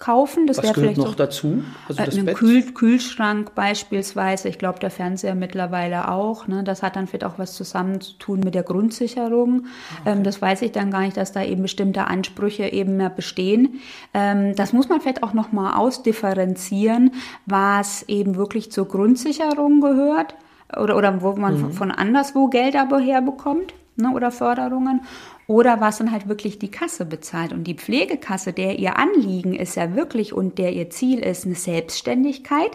kaufen. 0.00 0.46
Das 0.46 0.62
wäre 0.62 0.74
vielleicht 0.74 0.96
noch 0.96 1.10
so, 1.10 1.14
dazu? 1.14 1.62
Also 1.86 2.02
äh, 2.02 2.20
ein 2.20 2.34
Kühl 2.34 2.62
Kühlschrank 2.72 3.54
beispielsweise. 3.54 4.48
Ich 4.48 4.58
glaube, 4.58 4.80
der 4.80 4.90
Fernseher 4.90 5.34
mittlerweile 5.34 6.10
auch. 6.10 6.48
Ne? 6.48 6.64
Das 6.64 6.82
hat 6.82 6.96
dann 6.96 7.06
vielleicht 7.06 7.24
auch 7.24 7.38
was 7.38 7.54
zusammen 7.54 8.00
zu 8.00 8.14
tun 8.14 8.40
mit 8.40 8.54
der 8.54 8.62
Grundsicherung. 8.62 9.66
Okay. 10.00 10.12
Ähm, 10.12 10.24
das 10.24 10.42
weiß 10.42 10.62
ich 10.62 10.72
dann 10.72 10.90
gar 10.90 11.02
nicht, 11.02 11.16
dass 11.16 11.32
da 11.32 11.44
eben 11.44 11.62
bestimmte 11.62 12.06
Ansprüche 12.06 12.64
eben 12.64 12.96
mehr 12.96 13.10
bestehen. 13.10 13.80
Ähm, 14.14 14.56
das 14.56 14.72
muss 14.72 14.88
man 14.88 15.00
vielleicht 15.00 15.22
auch 15.22 15.34
noch 15.34 15.52
mal 15.52 15.76
ausdifferenzieren, 15.76 17.12
was 17.46 18.02
eben 18.08 18.36
wirklich 18.36 18.72
zur 18.72 18.88
Grundsicherung 18.88 19.80
gehört 19.80 20.34
oder, 20.76 20.96
oder 20.96 21.20
wo 21.20 21.32
man 21.32 21.60
mhm. 21.60 21.72
von 21.72 21.90
anderswo 21.90 22.48
Geld 22.48 22.74
aber 22.74 22.98
herbekommt 23.00 23.74
ne, 23.96 24.10
oder 24.14 24.30
Förderungen 24.30 25.02
oder 25.50 25.80
was 25.80 25.98
dann 25.98 26.12
halt 26.12 26.28
wirklich 26.28 26.60
die 26.60 26.70
Kasse 26.70 27.04
bezahlt. 27.04 27.52
Und 27.52 27.64
die 27.64 27.74
Pflegekasse, 27.74 28.52
der 28.52 28.78
ihr 28.78 28.96
Anliegen 28.96 29.52
ist 29.52 29.74
ja 29.74 29.96
wirklich 29.96 30.32
und 30.32 30.58
der 30.58 30.72
ihr 30.72 30.90
Ziel 30.90 31.18
ist 31.18 31.44
eine 31.44 31.56
Selbstständigkeit 31.56 32.70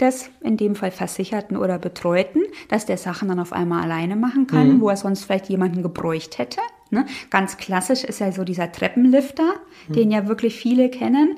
des 0.00 0.28
in 0.40 0.56
dem 0.56 0.74
Fall 0.74 0.90
Versicherten 0.90 1.56
oder 1.56 1.78
Betreuten, 1.78 2.40
dass 2.68 2.84
der 2.84 2.96
Sachen 2.96 3.28
dann 3.28 3.38
auf 3.38 3.52
einmal 3.52 3.84
alleine 3.84 4.16
machen 4.16 4.48
kann, 4.48 4.72
mhm. 4.72 4.80
wo 4.80 4.88
er 4.88 4.96
sonst 4.96 5.22
vielleicht 5.22 5.50
jemanden 5.50 5.84
gebräucht 5.84 6.38
hätte. 6.38 6.60
Ne? 6.90 7.06
Ganz 7.30 7.58
klassisch 7.58 8.02
ist 8.02 8.18
ja 8.18 8.32
so 8.32 8.42
dieser 8.42 8.72
Treppenlifter, 8.72 9.54
mhm. 9.86 9.92
den 9.92 10.10
ja 10.10 10.26
wirklich 10.26 10.56
viele 10.56 10.90
kennen. 10.90 11.36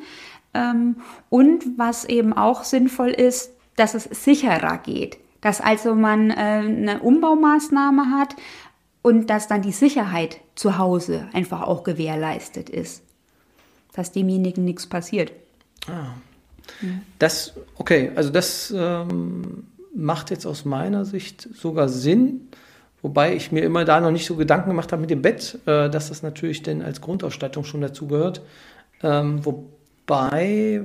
Ähm, 0.54 0.96
und 1.28 1.76
was 1.76 2.06
eben 2.06 2.32
auch 2.32 2.64
sinnvoll 2.64 3.10
ist, 3.10 3.52
dass 3.76 3.92
es 3.92 4.04
sicherer 4.04 4.78
geht. 4.78 5.18
Dass 5.42 5.60
also 5.60 5.94
man 5.94 6.30
äh, 6.30 6.34
eine 6.34 7.00
Umbaumaßnahme 7.00 8.10
hat, 8.10 8.36
und 9.02 9.28
dass 9.28 9.48
dann 9.48 9.62
die 9.62 9.72
Sicherheit 9.72 10.38
zu 10.54 10.78
Hause 10.78 11.28
einfach 11.32 11.62
auch 11.62 11.82
gewährleistet 11.82 12.70
ist, 12.70 13.02
dass 13.92 14.12
demjenigen 14.12 14.64
nichts 14.64 14.86
passiert. 14.86 15.32
Ah. 15.88 16.14
Das, 17.18 17.54
okay, 17.76 18.12
also 18.14 18.30
das 18.30 18.72
ähm, 18.74 19.66
macht 19.94 20.30
jetzt 20.30 20.46
aus 20.46 20.64
meiner 20.64 21.04
Sicht 21.04 21.48
sogar 21.54 21.88
Sinn, 21.88 22.48
wobei 23.02 23.34
ich 23.34 23.50
mir 23.50 23.62
immer 23.62 23.84
da 23.84 24.00
noch 24.00 24.12
nicht 24.12 24.26
so 24.26 24.36
Gedanken 24.36 24.70
gemacht 24.70 24.92
habe 24.92 25.00
mit 25.00 25.10
dem 25.10 25.22
Bett, 25.22 25.58
äh, 25.66 25.90
dass 25.90 26.08
das 26.08 26.22
natürlich 26.22 26.62
denn 26.62 26.82
als 26.82 27.00
Grundausstattung 27.00 27.64
schon 27.64 27.80
dazu 27.80 28.06
gehört. 28.06 28.42
Ähm, 29.02 29.44
wobei, 29.44 30.82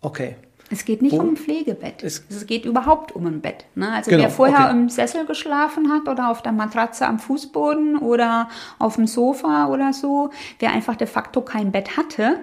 okay, 0.00 0.36
es 0.70 0.84
geht 0.84 1.02
nicht 1.02 1.12
Wo? 1.12 1.20
um 1.20 1.30
ein 1.30 1.36
Pflegebett. 1.36 2.02
Es, 2.02 2.24
es, 2.28 2.46
geht 2.46 2.64
überhaupt 2.64 3.12
um 3.12 3.26
ein 3.26 3.40
Bett. 3.40 3.64
Ne? 3.74 3.90
Also 3.90 4.10
genau, 4.10 4.24
wer 4.24 4.30
vorher 4.30 4.66
okay. 4.66 4.70
im 4.70 4.88
Sessel 4.88 5.24
geschlafen 5.24 5.90
hat 5.90 6.08
oder 6.08 6.30
auf 6.30 6.42
der 6.42 6.52
Matratze 6.52 7.06
am 7.06 7.18
Fußboden 7.18 7.96
oder 7.98 8.48
auf 8.78 8.96
dem 8.96 9.06
Sofa 9.06 9.68
oder 9.68 9.92
so, 9.92 10.30
wer 10.58 10.72
einfach 10.72 10.96
de 10.96 11.06
facto 11.06 11.40
kein 11.40 11.72
Bett 11.72 11.96
hatte, 11.96 12.40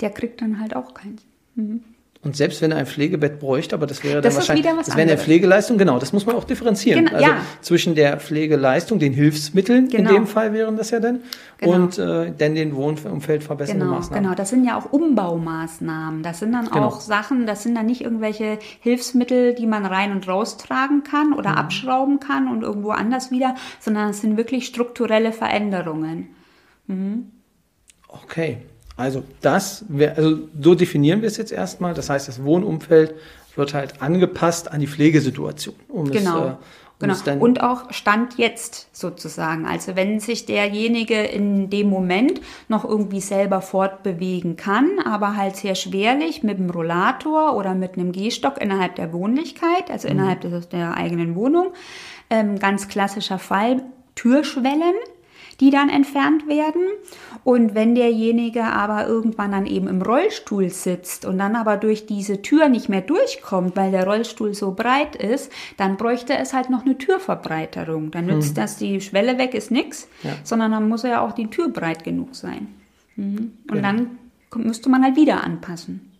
der 0.00 0.10
kriegt 0.10 0.42
dann 0.42 0.58
halt 0.60 0.74
auch 0.74 0.94
keins. 0.94 1.22
Mhm. 1.54 1.84
Und 2.24 2.36
selbst 2.36 2.62
wenn 2.62 2.70
er 2.70 2.78
ein 2.78 2.86
Pflegebett 2.86 3.40
bräuchte, 3.40 3.74
aber 3.74 3.88
das 3.88 4.04
wäre 4.04 4.14
dann 4.14 4.22
das 4.22 4.36
wahrscheinlich, 4.36 4.64
das 4.64 4.96
wäre 4.96 5.00
eine 5.00 5.18
Pflegeleistung, 5.18 5.76
genau, 5.76 5.98
das 5.98 6.12
muss 6.12 6.24
man 6.24 6.36
auch 6.36 6.44
differenzieren. 6.44 7.06
Genau, 7.06 7.16
also 7.16 7.30
ja. 7.30 7.36
zwischen 7.62 7.96
der 7.96 8.20
Pflegeleistung, 8.20 9.00
den 9.00 9.12
Hilfsmitteln, 9.12 9.88
genau. 9.88 10.10
in 10.10 10.14
dem 10.14 10.26
Fall 10.28 10.52
wären 10.52 10.76
das 10.76 10.92
ja 10.92 11.00
dann, 11.00 11.22
genau. 11.58 11.72
und 11.74 11.98
äh, 11.98 12.32
dann 12.38 12.54
den 12.54 12.76
Wohnumfeld 12.76 13.42
verbessernde 13.42 13.86
genau, 13.86 13.96
Maßnahmen. 13.96 14.22
Genau, 14.22 14.36
das 14.36 14.50
sind 14.50 14.64
ja 14.64 14.78
auch 14.78 14.92
Umbaumaßnahmen. 14.92 16.22
Das 16.22 16.38
sind 16.38 16.52
dann 16.52 16.66
genau. 16.66 16.86
auch 16.86 17.00
Sachen, 17.00 17.44
das 17.44 17.64
sind 17.64 17.74
dann 17.74 17.86
nicht 17.86 18.02
irgendwelche 18.02 18.60
Hilfsmittel, 18.78 19.54
die 19.54 19.66
man 19.66 19.84
rein 19.84 20.12
und 20.12 20.28
raus 20.28 20.58
tragen 20.58 21.02
kann 21.02 21.32
oder 21.32 21.50
mhm. 21.50 21.56
abschrauben 21.56 22.20
kann 22.20 22.46
und 22.46 22.62
irgendwo 22.62 22.90
anders 22.90 23.32
wieder, 23.32 23.56
sondern 23.80 24.10
es 24.10 24.20
sind 24.20 24.36
wirklich 24.36 24.66
strukturelle 24.66 25.32
Veränderungen. 25.32 26.28
Mhm. 26.86 27.32
Okay, 28.06 28.58
also 28.96 29.24
das 29.40 29.84
wäre, 29.88 30.16
also 30.16 30.38
so 30.60 30.74
definieren 30.74 31.22
wir 31.22 31.28
es 31.28 31.36
jetzt 31.36 31.52
erstmal. 31.52 31.94
Das 31.94 32.10
heißt, 32.10 32.28
das 32.28 32.44
Wohnumfeld 32.44 33.14
wird 33.56 33.74
halt 33.74 34.02
angepasst 34.02 34.70
an 34.70 34.80
die 34.80 34.86
Pflegesituation. 34.86 35.74
Um 35.88 36.10
genau. 36.10 36.44
Es, 36.44 36.52
äh, 36.52 36.56
Genau. 37.02 37.44
Und 37.44 37.60
auch 37.62 37.92
Stand 37.92 38.38
jetzt 38.38 38.88
sozusagen. 38.96 39.66
Also 39.66 39.96
wenn 39.96 40.20
sich 40.20 40.46
derjenige 40.46 41.20
in 41.20 41.68
dem 41.68 41.90
Moment 41.90 42.40
noch 42.68 42.84
irgendwie 42.84 43.20
selber 43.20 43.60
fortbewegen 43.60 44.54
kann, 44.54 45.00
aber 45.04 45.36
halt 45.36 45.56
sehr 45.56 45.74
schwerlich 45.74 46.44
mit 46.44 46.58
dem 46.58 46.70
Rollator 46.70 47.56
oder 47.56 47.74
mit 47.74 47.94
einem 47.94 48.12
Gehstock 48.12 48.60
innerhalb 48.60 48.94
der 48.94 49.12
Wohnlichkeit, 49.12 49.90
also 49.90 50.06
mhm. 50.06 50.14
innerhalb 50.14 50.70
der 50.70 50.94
eigenen 50.94 51.34
Wohnung, 51.34 51.72
ähm, 52.30 52.60
ganz 52.60 52.86
klassischer 52.86 53.40
Fall, 53.40 53.82
Türschwellen 54.14 54.94
die 55.62 55.70
dann 55.70 55.88
entfernt 55.88 56.48
werden. 56.48 56.82
Und 57.44 57.74
wenn 57.76 57.94
derjenige 57.94 58.64
aber 58.64 59.06
irgendwann 59.06 59.52
dann 59.52 59.66
eben 59.66 59.86
im 59.86 60.02
Rollstuhl 60.02 60.70
sitzt 60.70 61.24
und 61.24 61.38
dann 61.38 61.54
aber 61.54 61.76
durch 61.76 62.04
diese 62.06 62.42
Tür 62.42 62.68
nicht 62.68 62.88
mehr 62.88 63.00
durchkommt, 63.00 63.76
weil 63.76 63.92
der 63.92 64.04
Rollstuhl 64.04 64.54
so 64.54 64.72
breit 64.72 65.14
ist, 65.16 65.52
dann 65.76 65.96
bräuchte 65.96 66.36
es 66.36 66.52
halt 66.52 66.68
noch 66.68 66.84
eine 66.84 66.98
Türverbreiterung. 66.98 68.10
Dann 68.10 68.26
nützt 68.26 68.56
mhm. 68.56 68.60
das 68.60 68.76
die 68.76 69.00
Schwelle 69.00 69.38
weg, 69.38 69.54
ist 69.54 69.70
nichts, 69.70 70.08
ja. 70.24 70.32
sondern 70.42 70.72
dann 70.72 70.88
muss 70.88 71.04
ja 71.04 71.20
auch 71.20 71.32
die 71.32 71.48
Tür 71.48 71.68
breit 71.68 72.02
genug 72.02 72.34
sein. 72.34 72.66
Mhm. 73.14 73.52
Und 73.70 73.76
genau. 73.76 73.82
dann 73.82 74.18
müsste 74.56 74.88
man 74.88 75.04
halt 75.04 75.14
wieder 75.14 75.44
anpassen. 75.44 76.12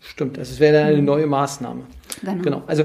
Stimmt, 0.00 0.36
das 0.36 0.58
wäre 0.58 0.78
dann 0.78 0.86
eine 0.88 0.98
mhm. 0.98 1.04
neue 1.04 1.26
Maßnahme. 1.26 1.84
Genau. 2.22 2.42
genau. 2.42 2.62
Also 2.66 2.84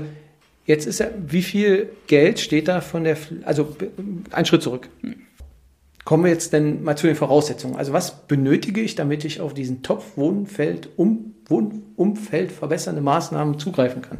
jetzt 0.65 0.85
ist 0.85 0.99
ja, 0.99 1.07
wie 1.27 1.41
viel 1.41 1.89
Geld 2.05 2.39
steht 2.39 2.67
da 2.67 2.79
von 2.79 3.03
der, 3.03 3.17
also 3.43 3.75
ein 4.31 4.45
Schritt 4.45 4.61
zurück. 4.61 4.87
Kommen 6.05 6.23
wir 6.23 6.31
jetzt 6.31 6.53
denn 6.53 6.83
mal 6.83 6.97
zu 6.97 7.07
den 7.07 7.15
Voraussetzungen. 7.15 7.75
Also 7.75 7.93
was 7.93 8.27
benötige 8.27 8.81
ich, 8.81 8.95
damit 8.95 9.25
ich 9.25 9.41
auf 9.41 9.53
diesen 9.53 9.83
Topf-Wohnfeld, 9.83 10.89
um, 10.97 11.35
Wohnumfeld 11.47 12.51
verbessernde 12.51 13.01
Maßnahmen 13.01 13.59
zugreifen 13.59 14.01
kann? 14.01 14.19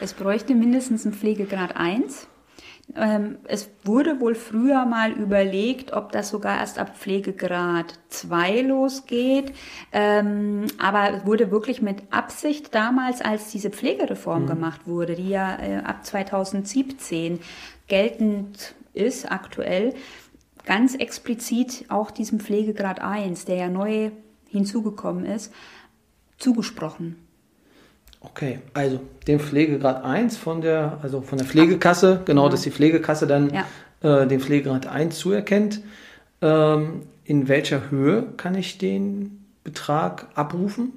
Es 0.00 0.12
bräuchte 0.12 0.54
mindestens 0.54 1.04
einen 1.04 1.14
Pflegegrad 1.14 1.76
1. 1.76 2.28
Ähm, 2.94 3.38
es 3.44 3.68
wurde 3.84 4.20
wohl 4.20 4.34
früher 4.36 4.84
mal 4.86 5.10
überlegt, 5.10 5.92
ob 5.92 6.12
das 6.12 6.28
sogar 6.28 6.58
erst 6.58 6.78
ab 6.78 6.96
Pflegegrad 6.96 7.98
2 8.10 8.60
losgeht. 8.60 9.52
Ähm, 9.92 10.66
aber 10.78 11.16
es 11.16 11.26
wurde 11.26 11.50
wirklich 11.50 11.82
mit 11.82 12.02
Absicht 12.10 12.74
damals, 12.74 13.22
als 13.22 13.50
diese 13.50 13.70
Pflegereform 13.70 14.42
mhm. 14.42 14.46
gemacht 14.46 14.82
wurde, 14.86 15.16
die 15.16 15.30
ja 15.30 15.58
äh, 15.60 15.78
ab 15.78 16.04
2017 16.06 17.40
geltend 17.88 18.74
ist 18.94 19.30
aktuell, 19.30 19.94
ganz 20.66 20.94
explizit 20.94 21.86
auch 21.88 22.10
diesem 22.10 22.40
Pflegegrad 22.40 23.00
1, 23.00 23.46
der 23.46 23.56
ja 23.56 23.68
neu 23.68 24.10
hinzugekommen 24.48 25.24
ist, 25.24 25.52
zugesprochen. 26.38 27.16
Okay, 28.20 28.58
also 28.74 29.00
den 29.26 29.38
Pflegegrad 29.38 30.04
1 30.04 30.36
von 30.36 30.60
der, 30.60 30.98
also 31.02 31.20
von 31.20 31.38
der 31.38 31.46
Pflegekasse, 31.46 32.22
genau, 32.24 32.42
genau. 32.42 32.48
dass 32.48 32.62
die 32.62 32.70
Pflegekasse 32.70 33.26
dann 33.26 33.52
ja. 33.52 34.22
äh, 34.22 34.26
den 34.26 34.40
Pflegegrad 34.40 34.86
1 34.86 35.16
zuerkennt. 35.16 35.80
Ähm, 36.42 37.02
in 37.24 37.48
welcher 37.48 37.90
Höhe 37.90 38.24
kann 38.36 38.54
ich 38.54 38.78
den 38.78 39.44
Betrag 39.64 40.26
abrufen? 40.34 40.92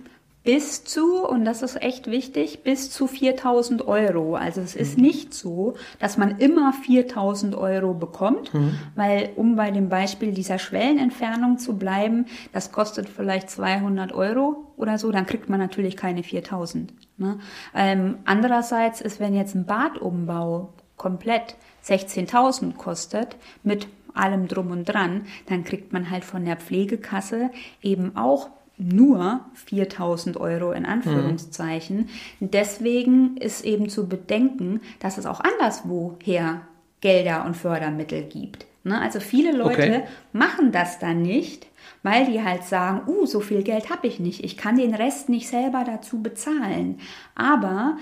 Bis 0.50 0.84
zu, 0.84 1.24
und 1.24 1.46
das 1.46 1.62
ist 1.62 1.80
echt 1.80 2.10
wichtig, 2.10 2.64
bis 2.64 2.90
zu 2.90 3.06
4000 3.06 3.88
Euro. 3.88 4.34
Also 4.34 4.62
es 4.62 4.76
ist 4.76 4.98
mhm. 4.98 5.04
nicht 5.04 5.32
so, 5.36 5.76
dass 6.00 6.18
man 6.18 6.40
immer 6.40 6.74
4000 6.74 7.54
Euro 7.54 7.94
bekommt, 7.94 8.52
mhm. 8.52 8.74
weil 8.96 9.30
um 9.36 9.56
bei 9.56 9.70
dem 9.70 9.90
Beispiel 9.90 10.32
dieser 10.32 10.58
Schwellenentfernung 10.58 11.60
zu 11.60 11.78
bleiben, 11.78 12.26
das 12.52 12.72
kostet 12.72 13.10
vielleicht 13.10 13.52
200 13.52 14.12
Euro 14.12 14.74
oder 14.76 14.98
so, 14.98 15.12
dann 15.12 15.28
kriegt 15.28 15.50
man 15.50 15.60
natürlich 15.60 15.96
keine 15.96 16.24
4000. 16.24 16.94
Ne? 17.18 17.38
Ähm, 17.76 18.18
andererseits 18.26 19.02
ist, 19.02 19.20
wenn 19.20 19.36
jetzt 19.36 19.54
ein 19.54 19.68
Badumbau 19.68 20.74
komplett 20.98 21.58
16.000 21.86 22.74
kostet, 22.76 23.36
mit 23.62 23.88
allem 24.16 24.48
drum 24.48 24.72
und 24.72 24.86
dran, 24.86 25.26
dann 25.46 25.64
kriegt 25.64 25.94
man 25.94 26.10
halt 26.10 26.26
von 26.26 26.44
der 26.44 26.58
Pflegekasse 26.58 27.52
eben 27.84 28.18
auch 28.18 28.50
nur 28.80 29.42
4000 29.54 30.38
Euro 30.38 30.72
in 30.72 30.86
Anführungszeichen. 30.86 32.10
Mhm. 32.40 32.52
Deswegen 32.52 33.38
ist 33.38 33.66
eben 33.66 33.90
zu 33.90 34.08
bedenken, 34.08 34.82
dass 35.00 35.18
es 35.18 35.26
auch 35.26 35.42
anderswoher 35.42 36.62
Gelder 37.02 37.46
und 37.46 37.56
Fördermittel 37.56 38.24
gibt. 38.24 38.66
Ne? 38.84 39.00
Also 39.00 39.20
viele 39.20 39.52
Leute 39.52 39.82
okay. 39.82 40.04
machen 40.32 40.72
das 40.72 40.98
dann 41.00 41.22
nicht, 41.22 41.68
weil 42.04 42.26
die 42.26 42.42
halt 42.42 42.64
sagen, 42.64 43.02
uh, 43.08 43.26
so 43.26 43.42
viel 43.42 43.64
Geld 43.64 43.90
habe 43.90 44.08
ich 44.08 44.20
nicht, 44.20 44.44
ich 44.44 44.58
kann 44.58 44.78
den 44.78 44.96
Rest 44.96 45.28
nicht 45.28 45.50
selber 45.50 45.84
dazu 45.86 46.22
bezahlen. 46.22 47.00
Aber 47.36 47.98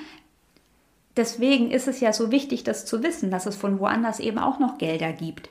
deswegen 1.16 1.72
ist 1.72 1.88
es 1.88 2.00
ja 2.00 2.14
so 2.14 2.32
wichtig, 2.32 2.64
das 2.64 2.86
zu 2.86 3.02
wissen, 3.02 3.32
dass 3.32 3.48
es 3.48 3.56
von 3.56 3.80
woanders 3.80 4.20
eben 4.20 4.38
auch 4.38 4.60
noch 4.60 4.78
Gelder 4.78 5.12
gibt. 5.12 5.50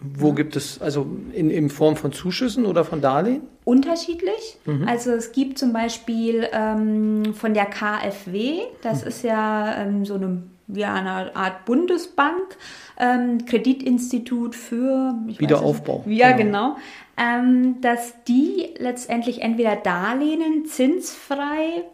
Wo 0.00 0.32
gibt 0.32 0.56
es, 0.56 0.80
also 0.80 1.06
in, 1.32 1.50
in 1.50 1.70
Form 1.70 1.96
von 1.96 2.12
Zuschüssen 2.12 2.66
oder 2.66 2.84
von 2.84 3.00
Darlehen? 3.00 3.42
Unterschiedlich. 3.64 4.58
Mhm. 4.66 4.86
Also 4.86 5.12
es 5.12 5.32
gibt 5.32 5.58
zum 5.58 5.72
Beispiel 5.72 6.46
ähm, 6.52 7.34
von 7.34 7.54
der 7.54 7.64
KfW, 7.66 8.60
das 8.82 9.02
mhm. 9.02 9.08
ist 9.08 9.22
ja 9.22 9.82
ähm, 9.82 10.04
so 10.04 10.14
eine, 10.14 10.42
ja, 10.68 10.94
eine 10.94 11.34
Art 11.34 11.64
Bundesbank, 11.64 12.56
ähm, 12.98 13.46
Kreditinstitut 13.46 14.54
für 14.54 15.14
Wiederaufbau. 15.38 16.04
Ja, 16.06 16.32
genau. 16.32 16.74
genau 16.74 16.76
ähm, 17.16 17.80
dass 17.80 18.14
die 18.24 18.74
letztendlich 18.78 19.42
entweder 19.42 19.76
Darlehen 19.76 20.66
zinsfrei 20.66 21.84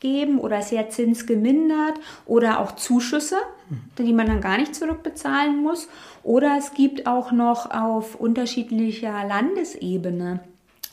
geben 0.00 0.38
oder 0.38 0.62
sehr 0.62 0.88
zinsgemindert 0.88 2.00
oder 2.24 2.60
auch 2.60 2.72
Zuschüsse, 2.72 3.36
mhm. 3.68 4.04
die 4.04 4.12
man 4.14 4.26
dann 4.26 4.40
gar 4.40 4.56
nicht 4.56 4.74
zurückbezahlen 4.74 5.62
muss. 5.62 5.88
Oder 6.22 6.56
es 6.58 6.74
gibt 6.74 7.06
auch 7.06 7.32
noch 7.32 7.70
auf 7.70 8.14
unterschiedlicher 8.14 9.24
Landesebene 9.26 10.40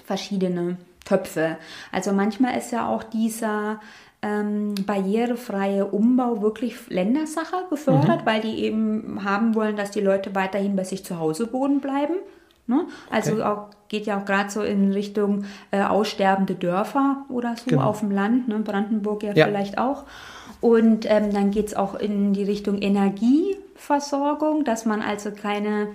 verschiedene 0.06 0.78
Töpfe. 1.06 1.58
Also 1.92 2.14
manchmal 2.14 2.58
ist 2.58 2.72
ja 2.72 2.88
auch 2.88 3.04
dieser 3.04 3.80
ähm, 4.22 4.76
barrierefreie 4.86 5.86
Umbau 5.86 6.42
wirklich 6.42 6.76
Ländersache 6.90 7.66
gefördert, 7.70 8.22
mhm. 8.22 8.26
weil 8.26 8.42
die 8.42 8.64
eben 8.64 9.24
haben 9.24 9.56
wollen, 9.56 9.76
dass 9.76 9.92
die 9.92 10.02
Leute 10.02 10.34
weiterhin 10.34 10.76
bei 10.76 10.84
sich 10.84 11.06
zu 11.06 11.20
Hause 11.20 11.52
wohnen 11.54 11.80
bleiben. 11.80 12.16
Ne? 12.66 12.86
Also 13.10 13.34
okay. 13.34 13.42
auch, 13.44 13.68
geht 13.88 14.06
ja 14.08 14.20
auch 14.20 14.26
gerade 14.26 14.50
so 14.50 14.62
in 14.62 14.92
Richtung 14.92 15.46
äh, 15.72 15.84
aussterbende 15.84 16.56
Dörfer 16.56 17.26
oder 17.30 17.56
so 17.56 17.70
genau. 17.70 17.84
auf 17.84 18.02
dem 18.02 18.12
Land, 18.12 18.50
ne? 18.50 18.60
Brandenburg 18.60 19.24
ja, 19.24 19.34
ja. 19.34 19.46
vielleicht 19.46 19.78
auch. 19.78 20.04
Und 20.60 21.06
ähm, 21.10 21.32
dann 21.34 21.52
geht 21.52 21.68
es 21.68 21.76
auch 21.76 21.96
in 21.96 22.34
die 22.34 22.44
Richtung 22.44 22.80
Energieversorgung, 23.78 24.64
dass 24.64 24.86
man 24.86 25.02
also 25.02 25.32
keine 25.32 25.90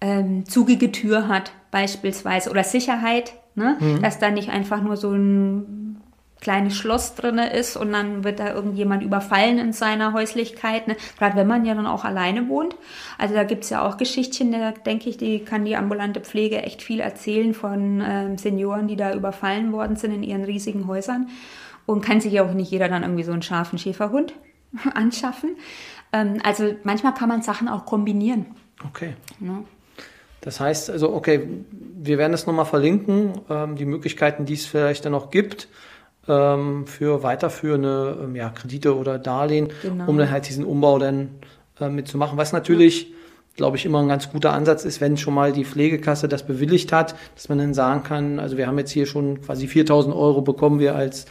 ähm, 0.00 0.44
zugige 0.46 0.92
Tür 0.92 1.28
hat, 1.28 1.52
beispielsweise, 1.70 2.50
oder 2.50 2.64
Sicherheit, 2.64 3.34
ne? 3.54 3.76
Mhm. 3.80 4.02
dass 4.02 4.18
da 4.18 4.30
nicht 4.30 4.50
einfach 4.50 4.82
nur 4.82 4.96
so 4.96 5.12
ein 5.12 6.00
kleines 6.40 6.76
Schloss 6.76 7.14
drin 7.14 7.38
ist 7.38 7.74
und 7.74 7.90
dann 7.92 8.22
wird 8.22 8.38
da 8.38 8.52
irgendjemand 8.52 9.02
überfallen 9.02 9.56
in 9.56 9.72
seiner 9.72 10.12
Häuslichkeit. 10.12 10.88
Ne? 10.88 10.96
Gerade 11.18 11.36
wenn 11.36 11.46
man 11.46 11.64
ja 11.64 11.74
dann 11.74 11.86
auch 11.86 12.04
alleine 12.04 12.50
wohnt. 12.50 12.76
Also 13.16 13.34
da 13.34 13.44
gibt 13.44 13.64
es 13.64 13.70
ja 13.70 13.80
auch 13.80 13.96
Geschichtchen, 13.96 14.52
da 14.52 14.72
denke 14.72 15.08
ich, 15.08 15.16
die 15.16 15.38
kann 15.38 15.64
die 15.64 15.74
ambulante 15.74 16.20
Pflege 16.20 16.60
echt 16.62 16.82
viel 16.82 17.00
erzählen 17.00 17.54
von 17.54 18.02
ähm, 18.06 18.36
Senioren, 18.36 18.88
die 18.88 18.96
da 18.96 19.14
überfallen 19.14 19.72
worden 19.72 19.96
sind 19.96 20.12
in 20.12 20.22
ihren 20.22 20.44
riesigen 20.44 20.86
Häusern. 20.86 21.28
Und 21.86 22.04
kann 22.04 22.20
sich 22.20 22.34
ja 22.34 22.44
auch 22.44 22.52
nicht 22.52 22.70
jeder 22.70 22.88
dann 22.90 23.04
irgendwie 23.04 23.24
so 23.24 23.32
einen 23.32 23.42
scharfen 23.42 23.78
Schäferhund 23.78 24.34
anschaffen. 24.94 25.56
Ähm, 26.14 26.38
also 26.44 26.74
manchmal 26.84 27.12
kann 27.12 27.28
man 27.28 27.42
Sachen 27.42 27.68
auch 27.68 27.84
kombinieren. 27.84 28.46
Okay. 28.86 29.14
Ja. 29.40 29.64
Das 30.40 30.60
heißt 30.60 30.90
also, 30.90 31.12
okay, 31.12 31.48
wir 31.70 32.18
werden 32.18 32.32
das 32.32 32.46
nochmal 32.46 32.66
verlinken, 32.66 33.32
ähm, 33.50 33.76
die 33.76 33.84
Möglichkeiten, 33.84 34.44
die 34.44 34.54
es 34.54 34.66
vielleicht 34.66 35.04
dann 35.04 35.12
noch 35.12 35.30
gibt 35.30 35.68
ähm, 36.28 36.86
für 36.86 37.22
weiterführende 37.22 38.18
ähm, 38.22 38.36
ja, 38.36 38.50
Kredite 38.50 38.96
oder 38.96 39.18
Darlehen, 39.18 39.68
genau. 39.82 40.06
um 40.06 40.16
dann 40.16 40.30
halt 40.30 40.48
diesen 40.48 40.64
Umbau 40.64 40.98
dann 40.98 41.30
äh, 41.80 41.88
mitzumachen. 41.88 42.38
Was 42.38 42.52
natürlich, 42.52 43.08
ja. 43.08 43.16
glaube 43.56 43.76
ich, 43.76 43.84
immer 43.84 44.00
ein 44.00 44.08
ganz 44.08 44.30
guter 44.30 44.52
Ansatz 44.52 44.84
ist, 44.84 45.00
wenn 45.00 45.16
schon 45.16 45.34
mal 45.34 45.52
die 45.52 45.64
Pflegekasse 45.64 46.28
das 46.28 46.46
bewilligt 46.46 46.92
hat, 46.92 47.16
dass 47.34 47.48
man 47.48 47.58
dann 47.58 47.74
sagen 47.74 48.04
kann, 48.04 48.38
also 48.38 48.56
wir 48.56 48.66
haben 48.68 48.78
jetzt 48.78 48.92
hier 48.92 49.06
schon 49.06 49.40
quasi 49.40 49.66
4000 49.66 50.14
Euro 50.14 50.42
bekommen 50.42 50.78
wir 50.78 50.94
als 50.94 51.24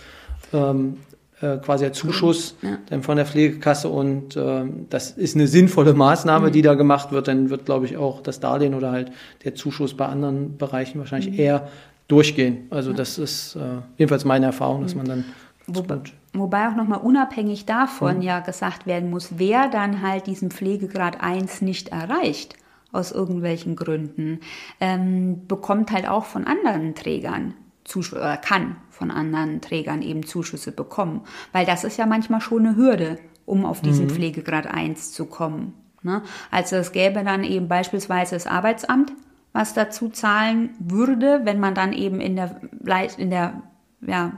ähm, 0.52 0.98
äh, 1.44 1.58
quasi 1.58 1.86
als 1.86 1.98
Zuschuss 1.98 2.56
ja. 2.62 2.78
dann 2.90 3.04
von 3.04 3.18
der 3.18 3.26
Pflegekasse 3.26 3.90
und 3.90 4.36
äh, 4.38 4.64
das 4.90 5.12
ist 5.12 5.36
eine 5.36 5.48
sinnvolle 5.48 5.94
Maßnahme, 5.94 6.48
mhm. 6.48 6.52
die 6.54 6.62
da 6.62 6.74
gemacht 6.76 7.12
wird, 7.12 7.28
dann 7.28 7.50
wird, 7.50 7.66
glaube 7.66 7.86
ich, 7.86 7.98
auch 7.98 8.22
das 8.22 8.40
Darlehen 8.40 8.74
oder 8.74 8.92
halt 8.92 9.12
der 9.44 9.54
Zuschuss 9.54 9.96
bei 9.96 10.06
anderen 10.06 10.58
Bereichen 10.58 11.00
wahrscheinlich 11.00 11.32
mhm. 11.34 11.40
eher 11.40 11.68
durchgehen. 12.08 12.68
Also 12.70 12.92
ja. 12.92 12.96
das 12.98 13.18
ist 13.18 13.56
äh, 13.56 13.82
jedenfalls 13.98 14.24
meine 14.24 14.46
Erfahrung, 14.46 14.84
dass 14.84 14.96
mhm. 14.96 15.00
man 15.00 15.08
dann 15.08 15.26
Wo, 15.68 15.84
Wobei 16.34 16.68
auch 16.68 16.76
nochmal 16.76 17.00
unabhängig 17.00 17.66
davon 17.66 18.18
mhm. 18.18 18.22
ja 18.22 18.40
gesagt 18.40 18.88
werden 18.88 19.10
muss, 19.10 19.34
wer 19.38 19.68
dann 19.68 20.02
halt 20.02 20.28
diesen 20.28 20.50
Pflegegrad 20.50 21.22
1 21.22 21.62
nicht 21.62 21.90
erreicht 21.90 22.56
aus 22.94 23.12
irgendwelchen 23.12 23.76
Gründen, 23.76 24.40
ähm, 24.80 25.46
bekommt 25.48 25.92
halt 25.92 26.08
auch 26.08 26.26
von 26.26 26.46
anderen 26.46 26.96
Trägern 26.96 27.54
Zuschüsse, 27.84 28.22
oder 28.22 28.38
kann 28.38 28.78
von 28.94 29.12
anderen 29.12 29.60
Trägern 29.62 30.02
eben 30.02 30.26
Zuschüsse 30.26 30.72
bekommen. 30.72 31.22
Weil 31.52 31.66
das 31.66 31.84
ist 31.84 31.98
ja 31.98 32.06
manchmal 32.06 32.42
schon 32.42 32.66
eine 32.66 32.76
Hürde, 32.76 33.18
um 33.46 33.66
auf 33.66 33.82
diesen 33.82 34.06
mhm. 34.06 34.12
Pflegegrad 34.12 34.68
1 34.68 35.12
zu 35.12 35.26
kommen. 35.26 35.74
Ne? 36.04 36.22
Also 36.52 36.76
es 36.76 36.92
gäbe 36.92 37.24
dann 37.24 37.44
eben 37.44 37.68
beispielsweise 37.68 38.36
das 38.36 38.48
Arbeitsamt, 38.48 39.14
was 39.52 39.74
dazu 39.74 40.10
zahlen 40.10 40.72
würde, 40.80 41.42
wenn 41.44 41.60
man 41.60 41.76
dann 41.76 41.94
eben 41.94 42.20
in 42.20 42.36
der, 42.36 42.62
in 43.18 43.30
der 43.30 43.62
ja, 44.02 44.34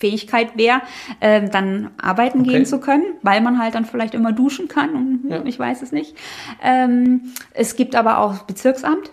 Fähigkeit 0.00 0.56
wäre, 0.56 0.82
äh, 1.20 1.48
dann 1.48 1.90
arbeiten 2.00 2.40
okay. 2.40 2.50
gehen 2.50 2.66
zu 2.66 2.80
können, 2.80 3.04
weil 3.22 3.40
man 3.40 3.58
halt 3.58 3.74
dann 3.74 3.84
vielleicht 3.84 4.14
immer 4.14 4.32
duschen 4.32 4.68
kann 4.68 4.94
und 4.94 5.30
ja. 5.30 5.44
ich 5.44 5.58
weiß 5.58 5.82
es 5.82 5.92
nicht. 5.92 6.16
Ähm, 6.60 7.32
es 7.54 7.76
gibt 7.76 7.94
aber 7.94 8.18
auch 8.18 8.42
Bezirksamt, 8.42 9.12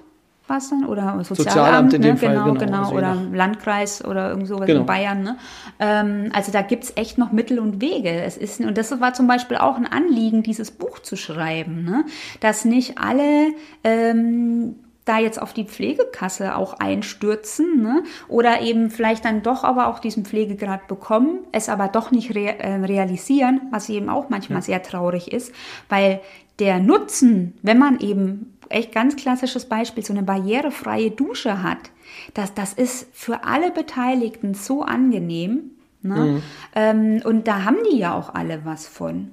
was 0.50 0.70
dann 0.70 0.86
oder 0.86 1.24
Sozialamt, 1.24 1.92
Sozialamt 1.92 2.00
ne? 2.00 2.18
Fall, 2.18 2.30
genau, 2.30 2.46
genau, 2.46 2.60
genau. 2.60 2.80
Also 2.84 2.96
oder 2.96 3.16
Landkreis 3.34 4.04
oder 4.04 4.30
irgend 4.30 4.48
sowas 4.48 4.68
genau. 4.68 4.82
in 4.82 4.86
Bayern. 4.86 5.24
Ne? 5.24 5.38
Ähm, 5.80 6.30
also 6.34 6.52
da 6.52 6.62
gibt 6.62 6.84
es 6.86 6.98
echt 6.98 7.18
noch 7.18 7.32
Mittel 7.32 7.60
und 7.60 7.82
Wege. 7.82 8.12
Es 8.12 8.38
ist 8.38 8.60
und 8.60 8.78
das 8.78 9.00
war 9.00 9.14
zum 9.14 9.28
Beispiel 9.28 9.58
auch 9.58 9.78
ein 9.78 9.86
Anliegen, 9.86 10.44
dieses 10.44 10.72
Buch 10.72 11.00
zu 11.00 11.16
schreiben, 11.16 11.84
ne? 11.84 12.06
dass 12.40 12.66
nicht 12.66 12.98
alle 12.98 13.54
ähm, 13.84 14.76
da 15.10 15.18
jetzt 15.18 15.42
auf 15.42 15.54
die 15.54 15.66
Pflegekasse 15.66 16.56
auch 16.56 16.76
einstürzen 16.76 17.82
ne? 17.82 18.04
oder 18.28 18.62
eben 18.62 18.92
vielleicht 18.92 19.26
dann 19.26 19.42
doch 19.42 19.64
aber 19.64 19.88
auch 19.88 19.98
diesen 19.98 20.24
Pflegegrad 20.24 20.88
bekommen, 20.88 21.40
es 21.52 21.68
aber 21.68 21.88
doch 21.88 22.12
nicht 22.12 22.36
re 22.36 22.60
äh, 22.60 22.76
realisieren, 22.76 23.62
was 23.72 23.90
eben 23.90 24.08
auch 24.10 24.30
manchmal 24.30 24.60
ja. 24.60 24.64
sehr 24.64 24.84
traurig 24.84 25.34
ist, 25.34 25.52
weil 25.90 26.22
der 26.60 26.80
Nutzen, 26.80 27.58
wenn 27.64 27.80
man 27.80 28.00
eben 28.00 28.59
echt 28.70 28.92
ganz 28.92 29.16
klassisches 29.16 29.66
Beispiel, 29.66 30.04
so 30.04 30.14
eine 30.14 30.24
barrierefreie 30.24 31.12
Dusche 31.12 31.64
hat, 31.64 31.92
das, 32.34 32.54
das 32.54 32.74
ist 32.74 33.08
für 33.14 33.44
alle 33.44 33.72
Beteiligten 33.72 34.54
so 34.54 34.84
angenehm. 34.84 35.72
Ne? 36.02 36.16
Mhm. 36.16 36.44
Ähm, 36.76 37.22
und 37.26 37.48
da 37.48 37.66
haben 37.66 37.78
die 37.92 37.98
ja 37.98 38.14
auch 38.14 38.34
alle 38.34 38.66
was 38.66 38.88
von. 38.88 39.32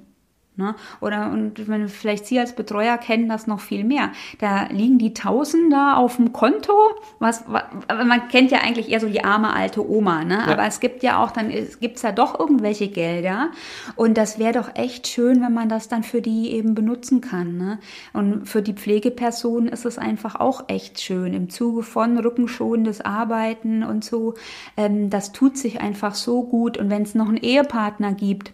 Ne? 0.57 0.75
Oder 1.01 1.31
und 1.31 1.67
wenn 1.67 1.87
vielleicht 1.87 2.25
Sie 2.25 2.39
als 2.39 2.53
Betreuer 2.53 2.97
kennen 2.97 3.29
das 3.29 3.45
noch 3.45 3.59
viel 3.59 3.83
mehr. 3.83 4.11
Da 4.39 4.65
liegen 4.71 4.97
die 4.97 5.13
Tausender 5.13 5.97
auf 5.97 6.17
dem 6.17 6.33
Konto. 6.33 6.73
Was, 7.19 7.43
was 7.47 7.63
man 7.89 8.27
kennt 8.27 8.49
ja 8.49 8.59
eigentlich 8.59 8.89
eher 8.89 8.99
so 8.99 9.07
die 9.07 9.23
arme 9.23 9.53
alte 9.53 9.87
Oma, 9.87 10.23
ne? 10.23 10.39
Ja. 10.45 10.53
Aber 10.53 10.65
es 10.65 10.79
gibt 10.79 11.03
ja 11.03 11.23
auch 11.23 11.29
dann 11.29 11.51
gibt's 11.79 12.01
ja 12.01 12.11
doch 12.11 12.39
irgendwelche 12.39 12.87
Gelder 12.87 13.51
und 13.95 14.17
das 14.17 14.39
wäre 14.39 14.53
doch 14.53 14.75
echt 14.75 15.07
schön, 15.07 15.41
wenn 15.41 15.53
man 15.53 15.69
das 15.69 15.89
dann 15.89 16.03
für 16.03 16.21
die 16.21 16.51
eben 16.51 16.73
benutzen 16.73 17.21
kann. 17.21 17.57
Ne? 17.57 17.79
Und 18.13 18.47
für 18.47 18.61
die 18.61 18.73
Pflegepersonen 18.73 19.69
ist 19.69 19.85
es 19.85 19.97
einfach 19.97 20.35
auch 20.35 20.65
echt 20.69 20.99
schön 20.99 21.33
im 21.33 21.49
Zuge 21.49 21.83
von 21.83 22.17
rückenschonendes 22.17 23.01
Arbeiten 23.01 23.83
und 23.83 24.03
so. 24.03 24.33
Ähm, 24.75 25.09
das 25.09 25.31
tut 25.31 25.57
sich 25.57 25.81
einfach 25.81 26.15
so 26.15 26.43
gut 26.43 26.77
und 26.77 26.89
wenn 26.89 27.03
es 27.03 27.15
noch 27.15 27.27
einen 27.27 27.37
Ehepartner 27.37 28.13
gibt 28.13 28.53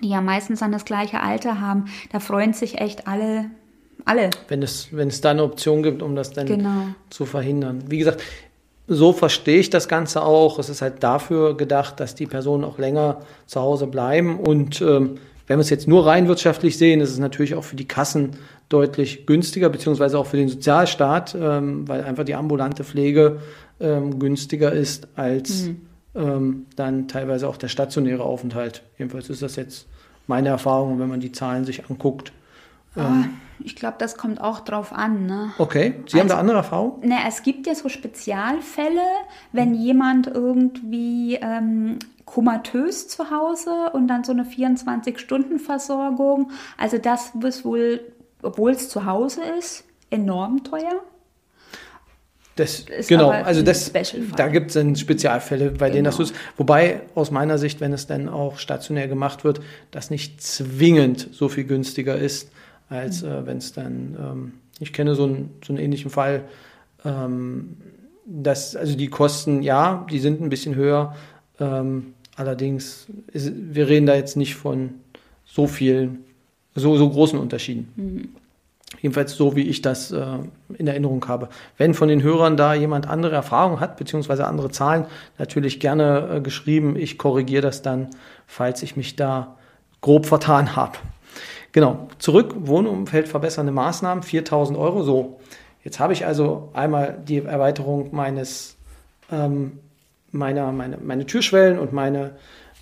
die 0.00 0.08
ja 0.08 0.20
meistens 0.20 0.60
dann 0.60 0.72
das 0.72 0.84
gleiche 0.84 1.20
Alter 1.20 1.60
haben, 1.60 1.86
da 2.10 2.20
freuen 2.20 2.52
sich 2.52 2.78
echt 2.78 3.06
alle. 3.06 3.46
Alle. 4.04 4.30
Wenn 4.48 4.62
es, 4.62 4.88
wenn 4.90 5.08
es 5.08 5.20
da 5.20 5.30
eine 5.30 5.44
Option 5.44 5.84
gibt, 5.84 6.02
um 6.02 6.16
das 6.16 6.32
dann 6.32 6.46
genau. 6.46 6.86
zu 7.08 7.24
verhindern. 7.24 7.84
Wie 7.86 7.98
gesagt, 7.98 8.20
so 8.88 9.12
verstehe 9.12 9.60
ich 9.60 9.70
das 9.70 9.86
Ganze 9.86 10.22
auch. 10.22 10.58
Es 10.58 10.68
ist 10.68 10.82
halt 10.82 11.04
dafür 11.04 11.56
gedacht, 11.56 12.00
dass 12.00 12.16
die 12.16 12.26
Personen 12.26 12.64
auch 12.64 12.78
länger 12.78 13.20
zu 13.46 13.60
Hause 13.60 13.86
bleiben. 13.86 14.40
Und 14.40 14.80
ähm, 14.80 15.18
wenn 15.46 15.58
wir 15.58 15.60
es 15.60 15.70
jetzt 15.70 15.86
nur 15.86 16.04
rein 16.04 16.26
wirtschaftlich 16.26 16.78
sehen, 16.78 17.00
ist 17.00 17.10
es 17.10 17.18
natürlich 17.20 17.54
auch 17.54 17.62
für 17.62 17.76
die 17.76 17.86
Kassen 17.86 18.30
deutlich 18.68 19.24
günstiger, 19.24 19.68
beziehungsweise 19.68 20.18
auch 20.18 20.26
für 20.26 20.36
den 20.36 20.48
Sozialstaat, 20.48 21.36
ähm, 21.38 21.86
weil 21.86 22.02
einfach 22.02 22.24
die 22.24 22.34
ambulante 22.34 22.82
Pflege 22.82 23.38
ähm, 23.78 24.18
günstiger 24.18 24.72
ist 24.72 25.06
als 25.14 25.66
mhm 25.66 25.91
ähm, 26.14 26.66
dann 26.76 27.08
teilweise 27.08 27.48
auch 27.48 27.56
der 27.56 27.68
stationäre 27.68 28.24
Aufenthalt. 28.24 28.82
Jedenfalls 28.98 29.30
ist 29.30 29.42
das 29.42 29.56
jetzt 29.56 29.86
meine 30.26 30.50
Erfahrung, 30.50 30.98
wenn 30.98 31.08
man 31.08 31.20
die 31.20 31.32
Zahlen 31.32 31.64
sich 31.64 31.88
anguckt. 31.88 32.32
Ähm, 32.96 33.24
oh, 33.24 33.28
ich 33.64 33.76
glaube, 33.76 33.96
das 33.98 34.16
kommt 34.16 34.40
auch 34.40 34.60
drauf 34.60 34.92
an. 34.92 35.26
Ne? 35.26 35.52
Okay, 35.58 35.94
Sie 36.06 36.12
also, 36.14 36.20
haben 36.20 36.28
da 36.28 36.38
andere 36.38 36.58
Erfahrungen? 36.58 37.08
Ne, 37.08 37.16
es 37.26 37.42
gibt 37.42 37.66
ja 37.66 37.74
so 37.74 37.88
Spezialfälle, 37.88 39.00
wenn 39.52 39.74
jemand 39.74 40.26
irgendwie 40.26 41.38
ähm, 41.40 41.98
komatös 42.24 43.08
zu 43.08 43.30
Hause 43.30 43.90
und 43.92 44.08
dann 44.08 44.24
so 44.24 44.32
eine 44.32 44.44
24-Stunden-Versorgung. 44.44 46.50
Also 46.76 46.98
das 46.98 47.32
ist 47.42 47.64
wohl, 47.64 48.00
obwohl 48.42 48.72
es 48.72 48.88
zu 48.88 49.06
Hause 49.06 49.42
ist, 49.58 49.84
enorm 50.10 50.64
teuer. 50.64 51.02
Das, 52.56 52.84
genau, 53.08 53.30
also 53.30 53.62
das, 53.62 53.92
da 54.36 54.48
gibt 54.48 54.68
es 54.68 54.74
dann 54.74 54.94
Spezialfälle, 54.94 55.70
bei 55.70 55.86
genau. 55.86 55.92
denen 55.92 56.04
das 56.04 56.16
so 56.16 56.22
ist. 56.22 56.34
Wobei 56.58 57.00
aus 57.14 57.30
meiner 57.30 57.56
Sicht, 57.56 57.80
wenn 57.80 57.94
es 57.94 58.06
dann 58.06 58.28
auch 58.28 58.58
stationär 58.58 59.08
gemacht 59.08 59.42
wird, 59.42 59.60
das 59.90 60.10
nicht 60.10 60.42
zwingend 60.42 61.28
so 61.32 61.48
viel 61.48 61.64
günstiger 61.64 62.16
ist, 62.16 62.50
als 62.90 63.22
mhm. 63.22 63.28
äh, 63.28 63.46
wenn 63.46 63.56
es 63.56 63.72
dann, 63.72 64.16
ähm, 64.20 64.52
ich 64.80 64.92
kenne 64.92 65.14
so, 65.14 65.26
ein, 65.26 65.50
so 65.64 65.72
einen 65.72 65.82
ähnlichen 65.82 66.10
Fall, 66.10 66.44
ähm, 67.06 67.76
dass, 68.26 68.76
also 68.76 68.96
die 68.96 69.08
Kosten, 69.08 69.62
ja, 69.62 70.06
die 70.10 70.18
sind 70.18 70.42
ein 70.42 70.50
bisschen 70.50 70.74
höher, 70.74 71.16
ähm, 71.58 72.14
allerdings, 72.36 73.06
ist, 73.32 73.52
wir 73.56 73.88
reden 73.88 74.06
da 74.06 74.14
jetzt 74.14 74.36
nicht 74.36 74.56
von 74.56 74.90
so 75.46 75.66
vielen, 75.66 76.24
so, 76.74 76.96
so 76.98 77.08
großen 77.08 77.38
Unterschieden. 77.38 77.92
Mhm. 77.96 78.41
Jedenfalls 79.00 79.34
so, 79.34 79.56
wie 79.56 79.68
ich 79.68 79.82
das 79.82 80.12
äh, 80.12 80.24
in 80.76 80.86
Erinnerung 80.86 81.26
habe. 81.26 81.48
Wenn 81.76 81.94
von 81.94 82.08
den 82.08 82.22
Hörern 82.22 82.56
da 82.56 82.74
jemand 82.74 83.08
andere 83.08 83.34
Erfahrungen 83.34 83.80
hat, 83.80 83.96
beziehungsweise 83.96 84.46
andere 84.46 84.70
Zahlen, 84.70 85.06
natürlich 85.38 85.80
gerne 85.80 86.28
äh, 86.36 86.40
geschrieben. 86.40 86.96
Ich 86.96 87.18
korrigiere 87.18 87.62
das 87.62 87.82
dann, 87.82 88.08
falls 88.46 88.82
ich 88.82 88.96
mich 88.96 89.16
da 89.16 89.56
grob 90.00 90.26
vertan 90.26 90.76
habe. 90.76 90.98
Genau, 91.72 92.08
zurück, 92.18 92.54
Wohnumfeld 92.58 93.28
verbessernde 93.28 93.72
Maßnahmen, 93.72 94.22
4000 94.22 94.78
Euro. 94.78 95.02
So, 95.04 95.40
jetzt 95.84 95.98
habe 95.98 96.12
ich 96.12 96.26
also 96.26 96.68
einmal 96.74 97.18
die 97.26 97.38
Erweiterung 97.38 98.10
meines, 98.12 98.76
ähm, 99.30 99.78
meiner, 100.32 100.70
meine, 100.72 100.98
meine 100.98 101.24
Türschwellen 101.24 101.78
und 101.78 101.94
meine, 101.94 102.32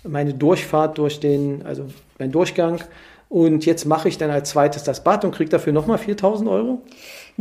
meine 0.03 0.33
Durchfahrt 0.33 0.97
durch 0.97 1.21
den, 1.21 1.65
also 1.65 1.85
mein 2.19 2.31
Durchgang 2.31 2.81
und 3.31 3.65
jetzt 3.65 3.85
mache 3.85 4.09
ich 4.09 4.17
dann 4.17 4.29
als 4.29 4.49
zweites 4.49 4.83
das 4.83 5.05
Bad 5.05 5.23
und 5.23 5.31
kriege 5.31 5.49
dafür 5.49 5.71
nochmal 5.71 5.97
4000 5.97 6.49
Euro? 6.49 6.81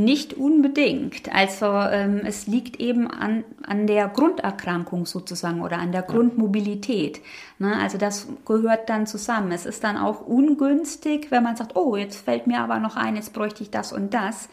Nicht 0.04 0.34
unbedingt. 0.34 1.34
Also 1.34 1.66
ähm, 1.66 2.22
es 2.24 2.46
liegt 2.46 2.80
eben 2.80 3.06
an, 3.06 3.44
an 3.66 3.86
der 3.86 4.08
Grunderkrankung 4.08 5.04
sozusagen 5.04 5.60
oder 5.60 5.78
an 5.78 5.92
der 5.92 6.00
Grundmobilität. 6.02 7.20
Ne? 7.58 7.76
Also 7.76 7.98
das 7.98 8.26
gehört 8.46 8.88
dann 8.88 9.06
zusammen. 9.06 9.52
Es 9.52 9.66
ist 9.66 9.84
dann 9.84 9.98
auch 9.98 10.26
ungünstig, 10.26 11.30
wenn 11.30 11.42
man 11.42 11.56
sagt, 11.56 11.76
oh, 11.76 11.96
jetzt 11.96 12.24
fällt 12.24 12.46
mir 12.46 12.60
aber 12.60 12.78
noch 12.78 12.96
ein, 12.96 13.16
jetzt 13.16 13.34
bräuchte 13.34 13.62
ich 13.62 13.70
das 13.70 13.92
und 13.92 14.14
das. 14.14 14.48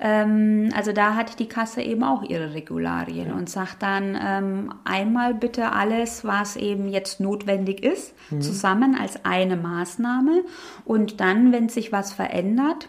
Ähm, 0.00 0.70
also 0.74 0.92
da 0.92 1.14
hat 1.14 1.38
die 1.40 1.48
Kasse 1.48 1.82
eben 1.82 2.02
auch 2.02 2.22
ihre 2.22 2.54
Regularien 2.54 3.28
ja. 3.28 3.34
und 3.34 3.50
sagt 3.50 3.82
dann 3.82 4.16
ähm, 4.18 4.74
einmal 4.84 5.34
bitte 5.34 5.72
alles, 5.72 6.24
was 6.24 6.56
eben 6.56 6.88
jetzt 6.88 7.20
notwendig 7.20 7.82
ist, 7.82 8.14
mhm. 8.30 8.40
zusammen 8.40 8.96
als 8.98 9.26
eine 9.26 9.56
Maßnahme. 9.56 10.42
Und 10.86 11.20
dann, 11.20 11.52
wenn 11.52 11.68
sich 11.68 11.92
was 11.92 12.14
verändert, 12.14 12.88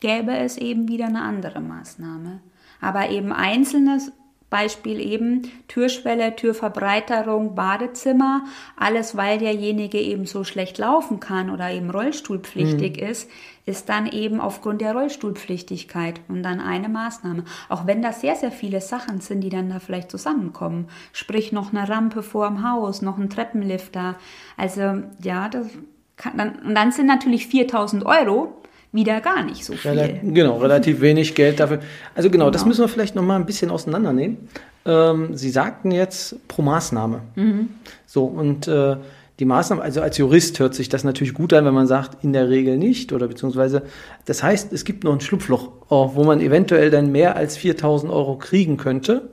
gäbe 0.00 0.36
es 0.36 0.56
eben 0.56 0.88
wieder 0.88 1.06
eine 1.06 1.22
andere 1.22 1.60
Maßnahme. 1.60 2.40
Aber 2.80 3.10
eben 3.10 3.32
einzelnes 3.32 4.12
Beispiel 4.50 5.00
eben 5.00 5.42
Türschwelle, 5.68 6.34
Türverbreiterung, 6.34 7.54
Badezimmer, 7.54 8.44
alles 8.76 9.16
weil 9.16 9.38
derjenige 9.38 10.00
eben 10.00 10.26
so 10.26 10.42
schlecht 10.42 10.78
laufen 10.78 11.20
kann 11.20 11.50
oder 11.50 11.70
eben 11.70 11.88
rollstuhlpflichtig 11.88 13.00
mhm. 13.00 13.06
ist, 13.06 13.30
ist 13.64 13.88
dann 13.88 14.08
eben 14.08 14.40
aufgrund 14.40 14.80
der 14.80 14.94
Rollstuhlpflichtigkeit 14.94 16.20
und 16.26 16.42
dann 16.42 16.60
eine 16.60 16.88
Maßnahme. 16.88 17.44
Auch 17.68 17.86
wenn 17.86 18.02
das 18.02 18.20
sehr, 18.20 18.34
sehr 18.34 18.50
viele 18.50 18.80
Sachen 18.80 19.20
sind, 19.20 19.42
die 19.42 19.50
dann 19.50 19.70
da 19.70 19.78
vielleicht 19.78 20.10
zusammenkommen. 20.10 20.88
Sprich 21.12 21.52
noch 21.52 21.72
eine 21.72 21.88
Rampe 21.88 22.24
vor 22.24 22.48
dem 22.48 22.68
Haus, 22.68 23.02
noch 23.02 23.18
ein 23.18 23.30
Treppenlifter. 23.30 24.16
Also 24.56 25.04
ja, 25.22 25.48
das 25.48 25.68
kann 26.16 26.36
dann, 26.36 26.56
und 26.56 26.74
dann 26.74 26.90
sind 26.90 27.06
natürlich 27.06 27.46
4000 27.46 28.04
Euro 28.04 28.59
wieder 28.92 29.20
gar 29.20 29.44
nicht 29.44 29.64
so 29.64 29.74
viel. 29.74 29.92
Rel 29.92 30.20
genau, 30.22 30.58
relativ 30.58 31.00
wenig 31.02 31.34
Geld 31.34 31.60
dafür. 31.60 31.80
Also 32.14 32.30
genau, 32.30 32.46
genau. 32.46 32.50
das 32.50 32.66
müssen 32.66 32.80
wir 32.80 32.88
vielleicht 32.88 33.14
noch 33.14 33.22
mal 33.22 33.36
ein 33.36 33.46
bisschen 33.46 33.70
auseinandernehmen. 33.70 34.48
Ähm, 34.84 35.36
Sie 35.36 35.50
sagten 35.50 35.90
jetzt 35.90 36.36
pro 36.48 36.62
Maßnahme. 36.62 37.20
Mhm. 37.36 37.68
So, 38.06 38.24
und 38.24 38.66
äh, 38.66 38.96
die 39.40 39.46
Maßnahme, 39.46 39.82
also 39.82 40.02
als 40.02 40.18
Jurist 40.18 40.58
hört 40.58 40.74
sich 40.74 40.90
das 40.90 41.02
natürlich 41.02 41.32
gut 41.32 41.52
an, 41.54 41.64
wenn 41.64 41.72
man 41.74 41.86
sagt, 41.86 42.22
in 42.22 42.34
der 42.34 42.50
Regel 42.50 42.76
nicht 42.76 43.12
oder 43.12 43.26
beziehungsweise, 43.26 43.82
das 44.26 44.42
heißt, 44.42 44.72
es 44.72 44.84
gibt 44.84 45.02
noch 45.02 45.14
ein 45.14 45.20
Schlupfloch, 45.20 45.70
wo 45.88 46.24
man 46.24 46.40
eventuell 46.40 46.90
dann 46.90 47.10
mehr 47.10 47.36
als 47.36 47.56
4000 47.56 48.12
Euro 48.12 48.36
kriegen 48.36 48.76
könnte, 48.76 49.30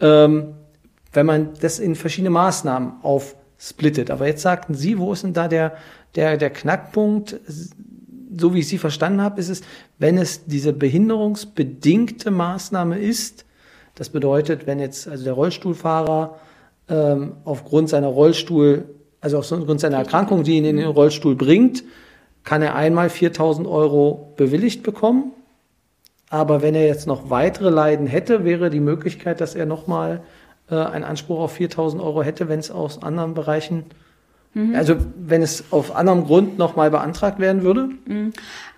ähm, 0.00 0.54
wenn 1.12 1.26
man 1.26 1.50
das 1.60 1.78
in 1.78 1.94
verschiedene 1.94 2.30
Maßnahmen 2.30 2.94
aufsplittet. 3.02 4.10
Aber 4.10 4.26
jetzt 4.26 4.42
sagten 4.42 4.74
Sie, 4.74 4.98
wo 4.98 5.12
ist 5.12 5.22
denn 5.22 5.34
da 5.34 5.46
der, 5.46 5.76
der, 6.16 6.36
der 6.36 6.50
Knackpunkt? 6.50 7.38
So 8.38 8.54
wie 8.54 8.60
ich 8.60 8.68
Sie 8.68 8.78
verstanden 8.78 9.20
habe, 9.20 9.40
ist 9.40 9.48
es, 9.48 9.62
wenn 9.98 10.18
es 10.18 10.46
diese 10.46 10.72
behinderungsbedingte 10.72 12.30
Maßnahme 12.30 12.98
ist, 12.98 13.44
das 13.94 14.08
bedeutet, 14.08 14.66
wenn 14.66 14.80
jetzt 14.80 15.06
also 15.06 15.24
der 15.24 15.34
Rollstuhlfahrer 15.34 16.38
ähm, 16.88 17.32
aufgrund 17.44 17.88
seiner 17.88 18.08
Rollstuhl, 18.08 18.84
also 19.20 19.38
aufgrund 19.38 19.80
seiner 19.80 19.98
Erkrankung, 19.98 20.42
die 20.42 20.56
ihn 20.56 20.64
in 20.64 20.76
den 20.76 20.88
Rollstuhl 20.88 21.36
bringt, 21.36 21.84
kann 22.42 22.60
er 22.60 22.74
einmal 22.74 23.08
4000 23.08 23.66
Euro 23.66 24.34
bewilligt 24.36 24.82
bekommen. 24.82 25.32
Aber 26.28 26.62
wenn 26.62 26.74
er 26.74 26.86
jetzt 26.86 27.06
noch 27.06 27.30
weitere 27.30 27.70
Leiden 27.70 28.06
hätte, 28.06 28.44
wäre 28.44 28.68
die 28.68 28.80
Möglichkeit, 28.80 29.40
dass 29.40 29.54
er 29.54 29.66
nochmal 29.66 30.22
äh, 30.68 30.74
einen 30.74 31.04
Anspruch 31.04 31.38
auf 31.38 31.52
4000 31.52 32.02
Euro 32.02 32.22
hätte, 32.22 32.48
wenn 32.48 32.58
es 32.58 32.70
aus 32.70 33.02
anderen 33.02 33.34
Bereichen 33.34 33.84
Mhm. 34.54 34.74
Also 34.74 34.96
wenn 35.16 35.42
es 35.42 35.64
auf 35.70 35.94
anderem 35.94 36.24
Grund 36.24 36.58
nochmal 36.58 36.90
beantragt 36.90 37.38
werden 37.38 37.62
würde? 37.62 37.88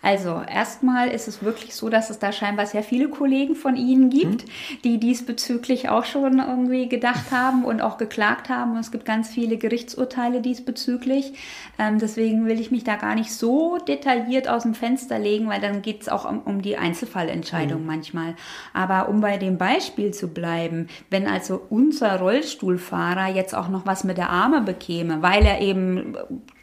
Also 0.07 0.41
erstmal 0.49 1.09
ist 1.09 1.27
es 1.27 1.43
wirklich 1.43 1.75
so, 1.75 1.89
dass 1.89 2.11
es 2.11 2.21
da 2.21 2.31
scheinbar 2.31 2.67
sehr 2.67 2.85
viele 2.85 3.09
Kollegen 3.09 3.57
von 3.57 3.75
Ihnen 3.75 4.09
gibt, 4.09 4.45
mhm. 4.45 4.83
die 4.85 4.99
diesbezüglich 4.99 5.89
auch 5.89 6.05
schon 6.05 6.39
irgendwie 6.39 6.89
gedacht 6.89 7.33
haben 7.33 7.65
und 7.65 7.81
auch 7.81 7.99
geklagt 7.99 8.49
haben. 8.49 8.75
Und 8.75 8.79
es 8.79 8.93
gibt 8.93 9.05
ganz 9.05 9.31
viele 9.31 9.57
Gerichtsurteile 9.57 10.43
diesbezüglich. 10.43 11.33
Ähm, 11.77 11.99
deswegen 11.99 12.47
will 12.47 12.61
ich 12.61 12.71
mich 12.71 12.85
da 12.85 12.95
gar 12.95 13.17
nicht 13.17 13.33
so 13.33 13.79
detailliert 13.79 14.47
aus 14.47 14.63
dem 14.63 14.75
Fenster 14.75 15.19
legen, 15.19 15.49
weil 15.49 15.61
dann 15.61 15.83
geht 15.83 16.03
es 16.03 16.09
auch 16.09 16.31
um, 16.31 16.39
um, 16.43 16.63
die 16.63 16.77
Einzelfallentscheidung 16.77 17.81
mhm. 17.81 17.87
manchmal. 17.87 18.37
Aber 18.73 19.09
um 19.09 19.21
bei 19.21 19.39
dem 19.39 19.59
Beispiel 19.59 20.15
zu 20.15 20.29
bleiben, 20.29 20.87
wenn 21.11 21.27
also 21.27 21.61
unser 21.69 22.21
Rollstuhlfahrer 22.21 23.35
jetzt 23.35 23.57
auch 23.57 23.69
noch 23.69 23.87
was 23.87 24.05
mit 24.05 24.19
der 24.19 24.31
Arme 24.31 24.61
bekäme, 24.61 25.21
weil 25.21 25.45
er 25.45 25.61
eben 25.61 26.17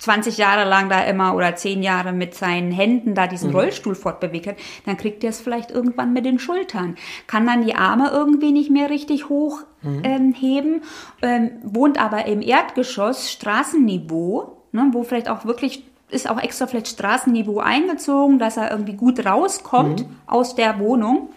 20 0.03 0.37
Jahre 0.37 0.67
lang 0.67 0.89
da 0.89 1.01
immer 1.03 1.33
oder 1.33 1.55
10 1.55 1.81
Jahre 1.81 2.11
mit 2.11 2.35
seinen 2.35 2.73
Händen 2.73 3.15
da 3.15 3.25
diesen 3.25 3.51
mhm. 3.51 3.55
Rollstuhl 3.55 3.95
fortbewegt 3.95 4.47
hat, 4.47 4.55
dann 4.85 4.97
kriegt 4.97 5.23
er 5.23 5.29
es 5.29 5.39
vielleicht 5.39 5.71
irgendwann 5.71 6.11
mit 6.11 6.25
den 6.25 6.39
Schultern. 6.39 6.97
Kann 7.25 7.47
dann 7.47 7.65
die 7.65 7.75
Arme 7.75 8.09
irgendwie 8.11 8.51
nicht 8.51 8.69
mehr 8.69 8.89
richtig 8.89 9.29
hoch 9.29 9.61
mhm. 9.81 10.01
ähm, 10.03 10.33
heben, 10.33 10.81
ähm, 11.21 11.51
wohnt 11.63 12.01
aber 12.01 12.25
im 12.25 12.41
Erdgeschoss 12.41 13.31
Straßenniveau, 13.31 14.57
ne, 14.73 14.89
wo 14.91 15.03
vielleicht 15.03 15.29
auch 15.29 15.45
wirklich 15.45 15.85
ist 16.09 16.29
auch 16.29 16.39
extra 16.39 16.67
vielleicht 16.67 16.89
Straßenniveau 16.89 17.59
eingezogen, 17.59 18.39
dass 18.39 18.57
er 18.57 18.71
irgendwie 18.71 18.93
gut 18.93 19.25
rauskommt 19.25 20.01
mhm. 20.01 20.15
aus 20.27 20.53
der 20.53 20.79
Wohnung 20.79 21.29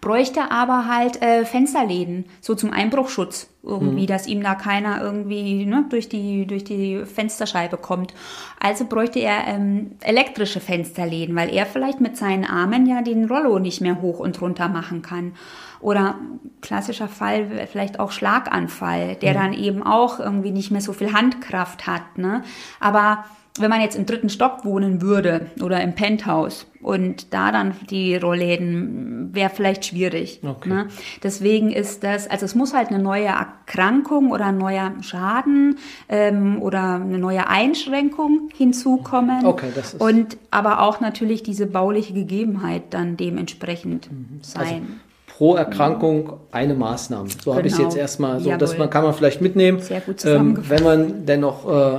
bräuchte 0.00 0.50
aber 0.50 0.86
halt 0.86 1.22
äh, 1.22 1.44
Fensterläden, 1.44 2.26
so 2.40 2.54
zum 2.54 2.72
Einbruchschutz 2.72 3.48
irgendwie, 3.62 4.02
mhm. 4.02 4.06
dass 4.06 4.26
ihm 4.26 4.42
da 4.42 4.54
keiner 4.54 5.00
irgendwie 5.00 5.64
ne, 5.64 5.86
durch, 5.88 6.08
die, 6.08 6.46
durch 6.46 6.64
die 6.64 7.04
Fensterscheibe 7.04 7.76
kommt. 7.76 8.14
Also 8.60 8.84
bräuchte 8.84 9.20
er 9.20 9.46
ähm, 9.46 9.92
elektrische 10.00 10.60
Fensterläden, 10.60 11.34
weil 11.34 11.52
er 11.52 11.66
vielleicht 11.66 12.00
mit 12.00 12.16
seinen 12.16 12.44
Armen 12.44 12.86
ja 12.86 13.02
den 13.02 13.24
Rollo 13.26 13.58
nicht 13.58 13.80
mehr 13.80 14.02
hoch 14.02 14.18
und 14.18 14.40
runter 14.40 14.68
machen 14.68 15.02
kann. 15.02 15.32
Oder 15.80 16.16
klassischer 16.62 17.08
Fall 17.08 17.68
vielleicht 17.70 18.00
auch 18.00 18.10
Schlaganfall, 18.10 19.16
der 19.16 19.32
mhm. 19.32 19.36
dann 19.36 19.52
eben 19.54 19.82
auch 19.82 20.20
irgendwie 20.20 20.50
nicht 20.50 20.70
mehr 20.70 20.80
so 20.80 20.92
viel 20.92 21.12
Handkraft 21.12 21.86
hat. 21.86 22.16
Ne? 22.16 22.42
Aber 22.80 23.24
wenn 23.60 23.70
man 23.70 23.80
jetzt 23.80 23.94
im 23.94 24.04
dritten 24.04 24.28
Stock 24.28 24.64
wohnen 24.64 25.00
würde 25.00 25.46
oder 25.62 25.80
im 25.80 25.94
Penthouse 25.94 26.66
und 26.82 27.32
da 27.32 27.52
dann 27.52 27.74
die 27.88 28.16
Rollläden 28.16 29.32
wäre 29.32 29.48
vielleicht 29.48 29.84
schwierig. 29.84 30.40
Okay. 30.44 30.68
Ne? 30.68 30.88
Deswegen 31.22 31.70
ist 31.70 32.02
das, 32.02 32.28
also 32.28 32.44
es 32.44 32.56
muss 32.56 32.74
halt 32.74 32.88
eine 32.88 32.98
neue 32.98 33.26
Erkrankung 33.26 34.32
oder 34.32 34.46
ein 34.46 34.58
neuer 34.58 34.92
Schaden 35.02 35.78
ähm, 36.08 36.60
oder 36.60 36.96
eine 36.96 37.18
neue 37.18 37.48
Einschränkung 37.48 38.48
hinzukommen. 38.52 39.46
Okay, 39.46 39.68
das 39.72 39.94
ist 39.94 40.00
und 40.00 40.36
aber 40.50 40.82
auch 40.82 41.00
natürlich 41.00 41.44
diese 41.44 41.66
bauliche 41.66 42.12
Gegebenheit 42.12 42.82
dann 42.90 43.16
dementsprechend 43.16 44.10
mhm. 44.10 44.40
sein. 44.42 44.64
Also 44.64 45.04
pro 45.36 45.54
Erkrankung 45.56 46.34
eine 46.50 46.74
Maßnahme. 46.74 47.28
So 47.28 47.36
genau. 47.44 47.56
habe 47.56 47.66
ich 47.66 47.72
es 47.72 47.78
jetzt 47.78 47.96
erstmal. 47.96 48.40
So, 48.40 48.56
das 48.56 48.78
man, 48.78 48.90
kann 48.90 49.04
man 49.04 49.14
vielleicht 49.14 49.40
mitnehmen. 49.40 49.80
Sehr 49.80 50.00
gut 50.00 50.20
zusammengefasst. 50.20 50.70
Ähm, 50.70 50.78
wenn 50.78 50.84
man 50.84 51.26
dennoch 51.26 51.68
äh, 51.68 51.98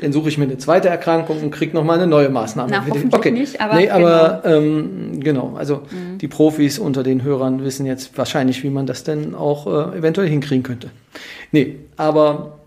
dann 0.00 0.12
suche 0.12 0.28
ich 0.28 0.38
mir 0.38 0.44
eine 0.44 0.58
zweite 0.58 0.88
Erkrankung 0.88 1.42
und 1.42 1.50
kriege 1.50 1.74
nochmal 1.74 1.96
eine 1.96 2.06
neue 2.06 2.28
Maßnahme. 2.28 2.70
Na, 2.70 2.86
hoffentlich 2.86 3.14
okay. 3.14 3.30
nicht, 3.30 3.60
aber, 3.60 3.76
nee, 3.76 3.90
aber 3.90 4.40
genau. 4.42 4.56
Ähm, 4.56 5.20
genau. 5.20 5.54
Also 5.56 5.82
mhm. 5.90 6.18
die 6.18 6.28
Profis 6.28 6.78
unter 6.78 7.02
den 7.02 7.22
Hörern 7.22 7.64
wissen 7.64 7.86
jetzt 7.86 8.16
wahrscheinlich, 8.18 8.62
wie 8.62 8.70
man 8.70 8.86
das 8.86 9.04
denn 9.04 9.34
auch 9.34 9.66
äh, 9.66 9.98
eventuell 9.98 10.28
hinkriegen 10.28 10.62
könnte. 10.62 10.90
Nee, 11.52 11.76
aber 11.96 12.58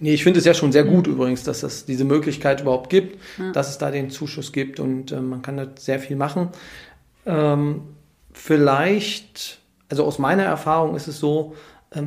nee, 0.00 0.14
ich 0.14 0.24
finde 0.24 0.38
es 0.38 0.44
ja 0.44 0.54
schon 0.54 0.72
sehr 0.72 0.84
gut 0.84 1.06
mhm. 1.06 1.14
übrigens, 1.14 1.44
dass 1.44 1.62
es 1.62 1.84
diese 1.84 2.04
Möglichkeit 2.04 2.60
überhaupt 2.60 2.90
gibt, 2.90 3.20
ja. 3.38 3.52
dass 3.52 3.70
es 3.70 3.78
da 3.78 3.90
den 3.90 4.10
Zuschuss 4.10 4.52
gibt 4.52 4.80
und 4.80 5.12
äh, 5.12 5.20
man 5.20 5.42
kann 5.42 5.56
da 5.56 5.66
sehr 5.78 6.00
viel 6.00 6.16
machen. 6.16 6.48
Ähm, 7.24 7.82
vielleicht, 8.32 9.58
also 9.88 10.04
aus 10.04 10.18
meiner 10.18 10.44
Erfahrung 10.44 10.96
ist 10.96 11.08
es 11.08 11.18
so, 11.18 11.54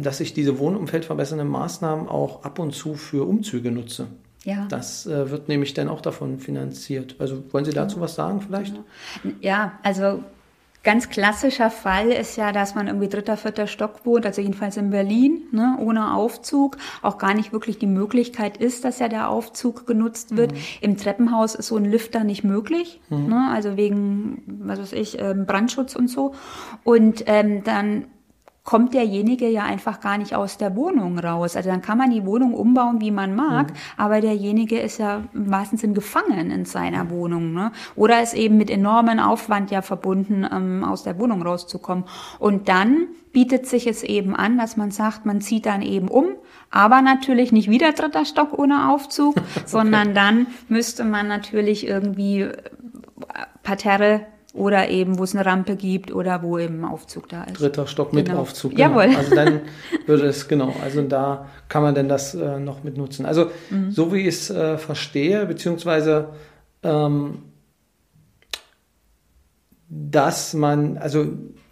dass 0.03 0.19
ich 0.19 0.33
diese 0.33 0.59
wohnumfeldverbessernden 0.59 1.47
Maßnahmen 1.47 2.07
auch 2.07 2.43
ab 2.43 2.59
und 2.59 2.73
zu 2.73 2.95
für 2.95 3.27
Umzüge 3.27 3.71
nutze. 3.71 4.07
Ja. 4.45 4.65
Das 4.69 5.05
äh, 5.05 5.29
wird 5.29 5.49
nämlich 5.49 5.73
dann 5.73 5.89
auch 5.89 6.01
davon 6.01 6.39
finanziert. 6.39 7.15
Also 7.19 7.43
wollen 7.51 7.65
Sie 7.65 7.73
dazu 7.73 7.99
was 7.99 8.15
sagen 8.15 8.41
vielleicht? 8.41 8.73
Ja, 9.41 9.73
also 9.83 10.23
ganz 10.83 11.09
klassischer 11.09 11.69
Fall 11.69 12.09
ist 12.09 12.37
ja, 12.37 12.51
dass 12.53 12.73
man 12.73 12.87
irgendwie 12.87 13.09
dritter, 13.09 13.35
vierter 13.35 13.67
Stock 13.67 14.05
wohnt, 14.05 14.25
also 14.25 14.41
jedenfalls 14.41 14.77
in 14.77 14.91
Berlin, 14.91 15.41
ne, 15.51 15.77
ohne 15.79 16.13
Aufzug, 16.13 16.77
auch 17.01 17.17
gar 17.17 17.33
nicht 17.33 17.51
wirklich 17.51 17.79
die 17.79 17.87
Möglichkeit 17.87 18.57
ist, 18.57 18.85
dass 18.85 18.99
ja 18.99 19.09
der 19.09 19.29
Aufzug 19.29 19.85
genutzt 19.85 20.37
wird. 20.37 20.53
Mhm. 20.53 20.57
Im 20.81 20.97
Treppenhaus 20.97 21.55
ist 21.55 21.67
so 21.67 21.75
ein 21.75 21.85
Lifter 21.85 22.23
nicht 22.23 22.45
möglich, 22.45 23.01
mhm. 23.09 23.27
ne, 23.27 23.49
also 23.51 23.75
wegen, 23.75 24.41
was 24.47 24.79
weiß 24.79 24.93
ich, 24.93 25.19
ähm, 25.19 25.45
Brandschutz 25.45 25.95
und 25.95 26.07
so. 26.07 26.33
Und 26.85 27.23
ähm, 27.27 27.63
dann 27.65 28.05
kommt 28.69 28.93
derjenige 28.93 29.49
ja 29.49 29.63
einfach 29.63 29.99
gar 29.99 30.19
nicht 30.19 30.35
aus 30.35 30.57
der 30.59 30.75
Wohnung 30.75 31.17
raus. 31.17 31.55
Also 31.55 31.71
dann 31.71 31.81
kann 31.81 31.97
man 31.97 32.11
die 32.11 32.23
Wohnung 32.23 32.53
umbauen, 32.53 33.01
wie 33.01 33.09
man 33.09 33.35
mag, 33.35 33.71
mhm. 33.71 33.75
aber 33.97 34.21
derjenige 34.21 34.79
ist 34.79 34.99
ja 34.99 35.23
im 35.33 35.49
wahrsten 35.49 35.79
Sinn 35.79 35.95
gefangen 35.95 36.51
in 36.51 36.65
seiner 36.65 37.09
Wohnung. 37.09 37.51
Ne? 37.51 37.71
Oder 37.95 38.21
ist 38.21 38.35
eben 38.35 38.57
mit 38.57 38.69
enormen 38.69 39.19
Aufwand 39.19 39.71
ja 39.71 39.81
verbunden, 39.81 40.45
ähm, 40.51 40.83
aus 40.83 41.01
der 41.01 41.17
Wohnung 41.17 41.41
rauszukommen. 41.41 42.03
Und 42.37 42.69
dann 42.69 43.07
bietet 43.31 43.65
sich 43.65 43.87
es 43.87 44.03
eben 44.03 44.35
an, 44.35 44.59
dass 44.59 44.77
man 44.77 44.91
sagt, 44.91 45.25
man 45.25 45.41
zieht 45.41 45.65
dann 45.65 45.81
eben 45.81 46.07
um, 46.07 46.27
aber 46.69 47.01
natürlich 47.01 47.51
nicht 47.51 47.71
wieder 47.71 47.91
dritter 47.93 48.23
Stock 48.23 48.55
ohne 48.55 48.91
Aufzug, 48.91 49.35
okay. 49.37 49.63
sondern 49.65 50.13
dann 50.13 50.45
müsste 50.67 51.05
man 51.05 51.27
natürlich 51.27 51.87
irgendwie 51.87 52.41
äh, 52.41 52.53
Parterre 53.63 54.27
oder 54.53 54.89
eben, 54.89 55.19
wo 55.19 55.23
es 55.23 55.35
eine 55.35 55.45
Rampe 55.45 55.75
gibt 55.75 56.11
oder 56.11 56.41
wo 56.41 56.57
eben 56.57 56.83
ein 56.83 56.85
Aufzug 56.85 57.29
da 57.29 57.43
ist. 57.43 57.59
Dritter 57.59 57.85
Stock 57.85 58.13
mit 58.13 58.27
genau. 58.27 58.41
Aufzug. 58.41 58.71
Genau. 58.71 59.01
Jawohl. 59.01 59.15
Also 59.15 59.35
dann 59.35 59.61
würde 60.07 60.25
es, 60.25 60.47
genau, 60.47 60.73
also 60.83 61.01
da 61.03 61.47
kann 61.67 61.83
man 61.83 61.93
denn 61.93 62.09
das 62.09 62.33
äh, 62.33 62.59
noch 62.59 62.83
mit 62.83 62.97
nutzen. 62.97 63.25
Also 63.25 63.51
mhm. 63.69 63.91
so 63.91 64.11
wie 64.11 64.21
ich 64.21 64.27
es 64.27 64.49
äh, 64.49 64.77
verstehe, 64.77 65.45
beziehungsweise 65.45 66.29
ähm, 66.83 67.43
dass 69.89 70.53
man, 70.53 70.97
also 70.97 71.27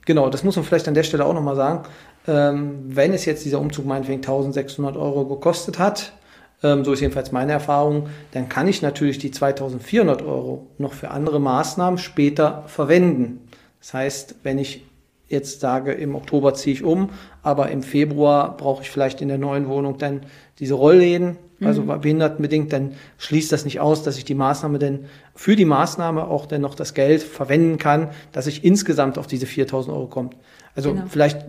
genau, 0.05 0.29
das 0.29 0.43
muss 0.43 0.55
man 0.55 0.65
vielleicht 0.65 0.87
an 0.87 0.93
der 0.93 1.03
Stelle 1.03 1.25
auch 1.25 1.33
nochmal 1.33 1.55
sagen, 1.55 1.87
ähm, 2.27 2.83
wenn 2.87 3.13
es 3.13 3.25
jetzt 3.25 3.45
dieser 3.45 3.59
Umzug 3.59 3.85
meinetwegen 3.85 4.19
1600 4.19 4.97
Euro 4.97 5.25
gekostet 5.25 5.79
hat, 5.79 6.13
so 6.61 6.93
ist 6.93 7.01
jedenfalls 7.01 7.31
meine 7.31 7.51
Erfahrung, 7.51 8.09
dann 8.31 8.49
kann 8.49 8.67
ich 8.67 8.81
natürlich 8.81 9.19
die 9.19 9.31
2400 9.31 10.21
Euro 10.23 10.67
noch 10.77 10.93
für 10.93 11.11
andere 11.11 11.39
Maßnahmen 11.39 11.99
später 11.99 12.63
verwenden. 12.67 13.47
Das 13.79 13.93
heißt, 13.93 14.35
wenn 14.43 14.57
ich 14.57 14.83
jetzt 15.27 15.59
sage, 15.59 15.91
im 15.91 16.15
Oktober 16.15 16.53
ziehe 16.53 16.73
ich 16.73 16.83
um, 16.83 17.09
aber 17.43 17.69
im 17.69 17.83
Februar 17.83 18.57
brauche 18.57 18.81
ich 18.81 18.89
vielleicht 18.89 19.21
in 19.21 19.27
der 19.27 19.37
neuen 19.37 19.67
Wohnung 19.67 19.97
dann 19.97 20.21
diese 20.59 20.73
Rollläden, 20.73 21.37
also 21.61 21.83
mhm. 21.83 22.01
behindertenbedingt, 22.01 22.71
dann 22.71 22.93
schließt 23.17 23.51
das 23.51 23.65
nicht 23.65 23.79
aus, 23.79 24.03
dass 24.03 24.17
ich 24.17 24.25
die 24.25 24.35
Maßnahme 24.35 24.79
denn 24.79 25.05
für 25.35 25.55
die 25.55 25.65
Maßnahme 25.65 26.27
auch 26.27 26.45
dann 26.45 26.61
noch 26.61 26.75
das 26.75 26.93
Geld 26.93 27.23
verwenden 27.23 27.77
kann, 27.77 28.09
dass 28.31 28.47
ich 28.47 28.63
insgesamt 28.63 29.17
auf 29.17 29.27
diese 29.27 29.45
4000 29.45 29.95
Euro 29.95 30.07
kommt. 30.07 30.35
Also 30.75 30.93
genau. 30.93 31.05
vielleicht 31.07 31.45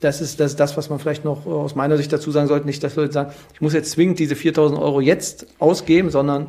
das 0.00 0.20
ist, 0.20 0.38
das 0.40 0.56
das, 0.56 0.76
was 0.76 0.90
man 0.90 0.98
vielleicht 0.98 1.24
noch 1.24 1.46
aus 1.46 1.74
meiner 1.74 1.96
Sicht 1.96 2.12
dazu 2.12 2.30
sagen 2.30 2.46
sollte. 2.46 2.66
Nicht, 2.66 2.82
dass 2.84 2.96
Leute 2.96 3.12
sagen, 3.12 3.32
ich 3.54 3.60
muss 3.60 3.72
jetzt 3.72 3.90
zwingend 3.90 4.18
diese 4.18 4.36
4000 4.36 4.80
Euro 4.80 5.00
jetzt 5.00 5.46
ausgeben, 5.58 6.10
sondern 6.10 6.48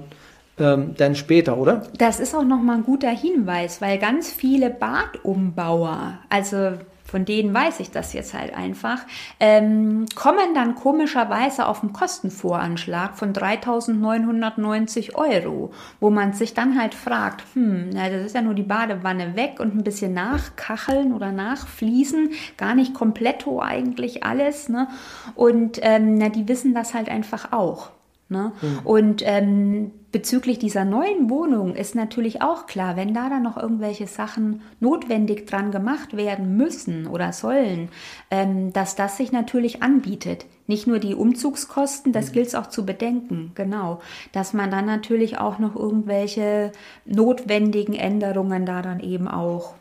ähm, 0.60 0.94
dann 0.98 1.16
später, 1.16 1.58
oder? 1.58 1.84
Das 1.98 2.20
ist 2.20 2.36
auch 2.36 2.44
nochmal 2.44 2.78
ein 2.78 2.84
guter 2.84 3.10
Hinweis, 3.10 3.82
weil 3.82 3.98
ganz 3.98 4.32
viele 4.32 4.70
Badumbauer, 4.70 6.20
also 6.30 6.74
von 7.10 7.26
denen 7.26 7.54
weiß 7.54 7.80
ich 7.80 7.92
das 7.92 8.14
jetzt 8.14 8.34
halt 8.34 8.54
einfach, 8.54 9.00
ähm, 9.40 10.06
kommen 10.16 10.54
dann 10.54 10.76
komischerweise 10.76 11.68
auf 11.68 11.82
einen 11.82 11.94
Kostenvoranschlag 11.94 13.18
von 13.18 13.34
3.990 13.34 15.16
Euro, 15.16 15.72
wo 16.00 16.10
man 16.10 16.34
sich 16.34 16.54
dann 16.54 16.80
halt 16.80 16.94
fragt, 16.94 17.44
hm, 17.54 17.90
na, 17.94 18.10
das 18.10 18.28
ist 18.28 18.36
ja 18.36 18.42
nur 18.42 18.54
die 18.54 18.64
Badewanne 18.64 19.36
weg 19.36 19.60
und 19.60 19.76
ein 19.76 19.84
bisschen 19.84 20.14
nachkacheln 20.14 21.14
oder 21.14 21.32
nachfließen, 21.32 22.32
gar 22.58 22.76
nicht 22.76 22.94
kompletto 22.94 23.62
eigentlich 23.62 24.24
alles, 24.24 24.70
ne? 24.70 24.88
Und 25.36 25.80
ähm, 25.82 26.16
na, 26.16 26.30
die 26.30 26.48
wissen 26.48 26.74
das 26.74 26.94
halt 26.94 27.10
einfach 27.10 27.52
auch. 27.52 27.92
Ne? 28.30 28.52
Mhm. 28.62 28.80
Und 28.84 29.24
ähm, 29.26 29.92
bezüglich 30.12 30.60
dieser 30.60 30.86
neuen 30.86 31.30
Wohnung 31.30 31.76
ist 31.76 31.96
natürlich 31.96 32.42
auch 32.42 32.66
klar, 32.66 32.96
wenn 32.96 33.14
da 33.14 33.30
dann 33.30 33.44
noch 33.44 33.58
irgendwelche 33.58 34.08
Sachen 34.08 34.62
notwendig 34.80 35.46
dran 35.46 35.72
gemacht 35.72 36.18
werden 36.18 36.58
müssen 36.58 37.08
oder 37.08 37.32
sollen, 37.32 37.90
ähm, 38.32 38.74
dass 38.74 38.96
das 38.96 39.18
sich 39.18 39.32
natürlich 39.32 39.84
anbietet. 39.84 40.46
Nicht 40.68 40.88
nur 40.88 41.00
die 41.00 41.16
Umzugskosten, 41.16 42.12
das 42.12 42.30
mhm. 42.30 42.34
gilt 42.34 42.48
es 42.48 42.56
auch 42.56 42.68
zu 42.68 42.86
bedenken, 42.86 43.52
genau. 43.56 44.02
Dass 44.32 44.54
man 44.54 44.72
dann 44.72 44.86
natürlich 44.86 45.38
auch 45.38 45.60
noch 45.60 45.76
irgendwelche 45.76 46.72
notwendigen 47.06 47.94
Änderungen 47.94 48.66
da 48.66 48.82
dann 48.82 49.00
eben 49.00 49.28
auch 49.28 49.74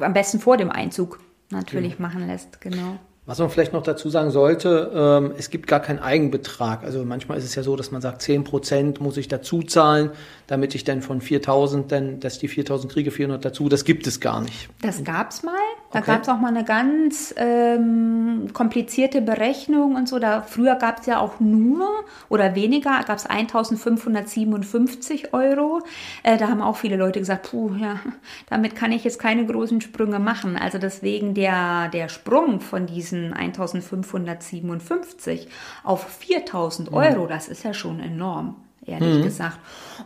am 0.00 0.12
besten 0.12 0.40
vor 0.40 0.56
dem 0.56 0.70
Einzug 0.70 1.20
natürlich 1.50 1.96
genau. 1.96 2.08
machen 2.08 2.26
lässt, 2.26 2.60
genau. 2.60 2.98
Was 3.26 3.38
man 3.38 3.48
vielleicht 3.48 3.72
noch 3.72 3.82
dazu 3.82 4.10
sagen 4.10 4.30
sollte, 4.30 4.92
ähm, 4.94 5.32
es 5.38 5.48
gibt 5.48 5.66
gar 5.66 5.80
keinen 5.80 5.98
Eigenbetrag. 5.98 6.84
Also 6.84 7.02
manchmal 7.04 7.38
ist 7.38 7.44
es 7.44 7.54
ja 7.54 7.62
so, 7.62 7.74
dass 7.74 7.90
man 7.90 8.02
sagt, 8.02 8.20
10 8.20 8.44
Prozent 8.44 9.00
muss 9.00 9.16
ich 9.16 9.28
dazu 9.28 9.62
zahlen, 9.62 10.10
damit 10.46 10.74
ich 10.74 10.84
dann 10.84 11.00
von 11.00 11.22
4000, 11.22 11.90
dann, 11.90 12.20
dass 12.20 12.38
die 12.38 12.48
4000 12.48 12.92
kriege, 12.92 13.10
400 13.10 13.42
dazu. 13.42 13.70
Das 13.70 13.86
gibt 13.86 14.06
es 14.06 14.20
gar 14.20 14.42
nicht. 14.42 14.68
Das 14.82 15.02
gab 15.04 15.30
es 15.30 15.42
mal. 15.42 15.54
Da 15.94 16.00
okay. 16.00 16.10
gab 16.10 16.22
es 16.22 16.28
auch 16.28 16.40
mal 16.40 16.48
eine 16.48 16.64
ganz 16.64 17.32
ähm, 17.36 18.48
komplizierte 18.52 19.22
Berechnung 19.22 19.94
und 19.94 20.08
so. 20.08 20.18
Da, 20.18 20.42
früher 20.42 20.74
gab 20.74 20.98
es 20.98 21.06
ja 21.06 21.20
auch 21.20 21.38
nur 21.38 21.88
oder 22.28 22.56
weniger, 22.56 23.00
gab 23.06 23.16
es 23.16 23.26
1557 23.26 25.32
Euro. 25.32 25.82
Äh, 26.24 26.36
da 26.36 26.48
haben 26.48 26.62
auch 26.62 26.74
viele 26.74 26.96
Leute 26.96 27.20
gesagt, 27.20 27.48
puh, 27.48 27.76
ja, 27.76 28.00
damit 28.50 28.74
kann 28.74 28.90
ich 28.90 29.04
jetzt 29.04 29.20
keine 29.20 29.46
großen 29.46 29.82
Sprünge 29.82 30.18
machen. 30.18 30.56
Also 30.56 30.78
deswegen 30.78 31.34
der, 31.34 31.90
der 31.90 32.08
Sprung 32.08 32.58
von 32.58 32.86
diesen 32.86 33.32
1557 33.32 35.46
auf 35.84 36.08
4000 36.08 36.92
Euro, 36.92 37.22
ja. 37.22 37.28
das 37.28 37.46
ist 37.46 37.62
ja 37.62 37.72
schon 37.72 38.00
enorm 38.00 38.56
ehrlich 38.86 39.18
mhm. 39.18 39.22
gesagt. 39.22 39.58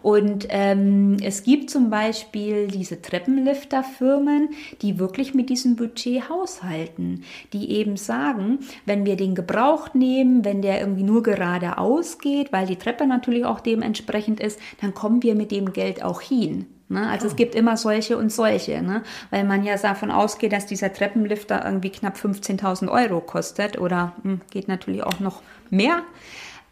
Und 0.02 0.46
ähm, 0.50 1.16
es 1.22 1.42
gibt 1.42 1.70
zum 1.70 1.90
Beispiel 1.90 2.68
diese 2.68 3.00
Treppenlifterfirmen, 3.00 4.50
die 4.82 4.98
wirklich 4.98 5.34
mit 5.34 5.50
diesem 5.50 5.76
Budget 5.76 6.28
haushalten, 6.28 7.24
die 7.52 7.72
eben 7.72 7.96
sagen, 7.96 8.60
wenn 8.86 9.04
wir 9.04 9.16
den 9.16 9.34
Gebraucht 9.34 9.94
nehmen, 9.94 10.44
wenn 10.44 10.62
der 10.62 10.80
irgendwie 10.80 11.02
nur 11.02 11.22
geradeaus 11.22 12.18
geht, 12.18 12.52
weil 12.52 12.66
die 12.66 12.76
Treppe 12.76 13.06
natürlich 13.06 13.44
auch 13.44 13.60
dementsprechend 13.60 14.40
ist, 14.40 14.60
dann 14.80 14.94
kommen 14.94 15.22
wir 15.22 15.34
mit 15.34 15.50
dem 15.50 15.72
Geld 15.72 16.02
auch 16.02 16.20
hin. 16.20 16.66
Ne? 16.88 17.08
Also 17.08 17.26
oh. 17.26 17.30
es 17.30 17.36
gibt 17.36 17.54
immer 17.54 17.76
solche 17.76 18.16
und 18.16 18.32
solche, 18.32 18.82
ne? 18.82 19.02
weil 19.30 19.44
man 19.44 19.62
ja 19.64 19.76
davon 19.76 20.10
ausgeht, 20.10 20.52
dass 20.52 20.66
dieser 20.66 20.92
Treppenlifter 20.92 21.64
irgendwie 21.64 21.90
knapp 21.90 22.16
15.000 22.16 22.88
Euro 22.90 23.20
kostet 23.20 23.78
oder 23.78 24.14
hm, 24.22 24.40
geht 24.50 24.68
natürlich 24.68 25.02
auch 25.02 25.20
noch 25.20 25.42
mehr. 25.70 26.02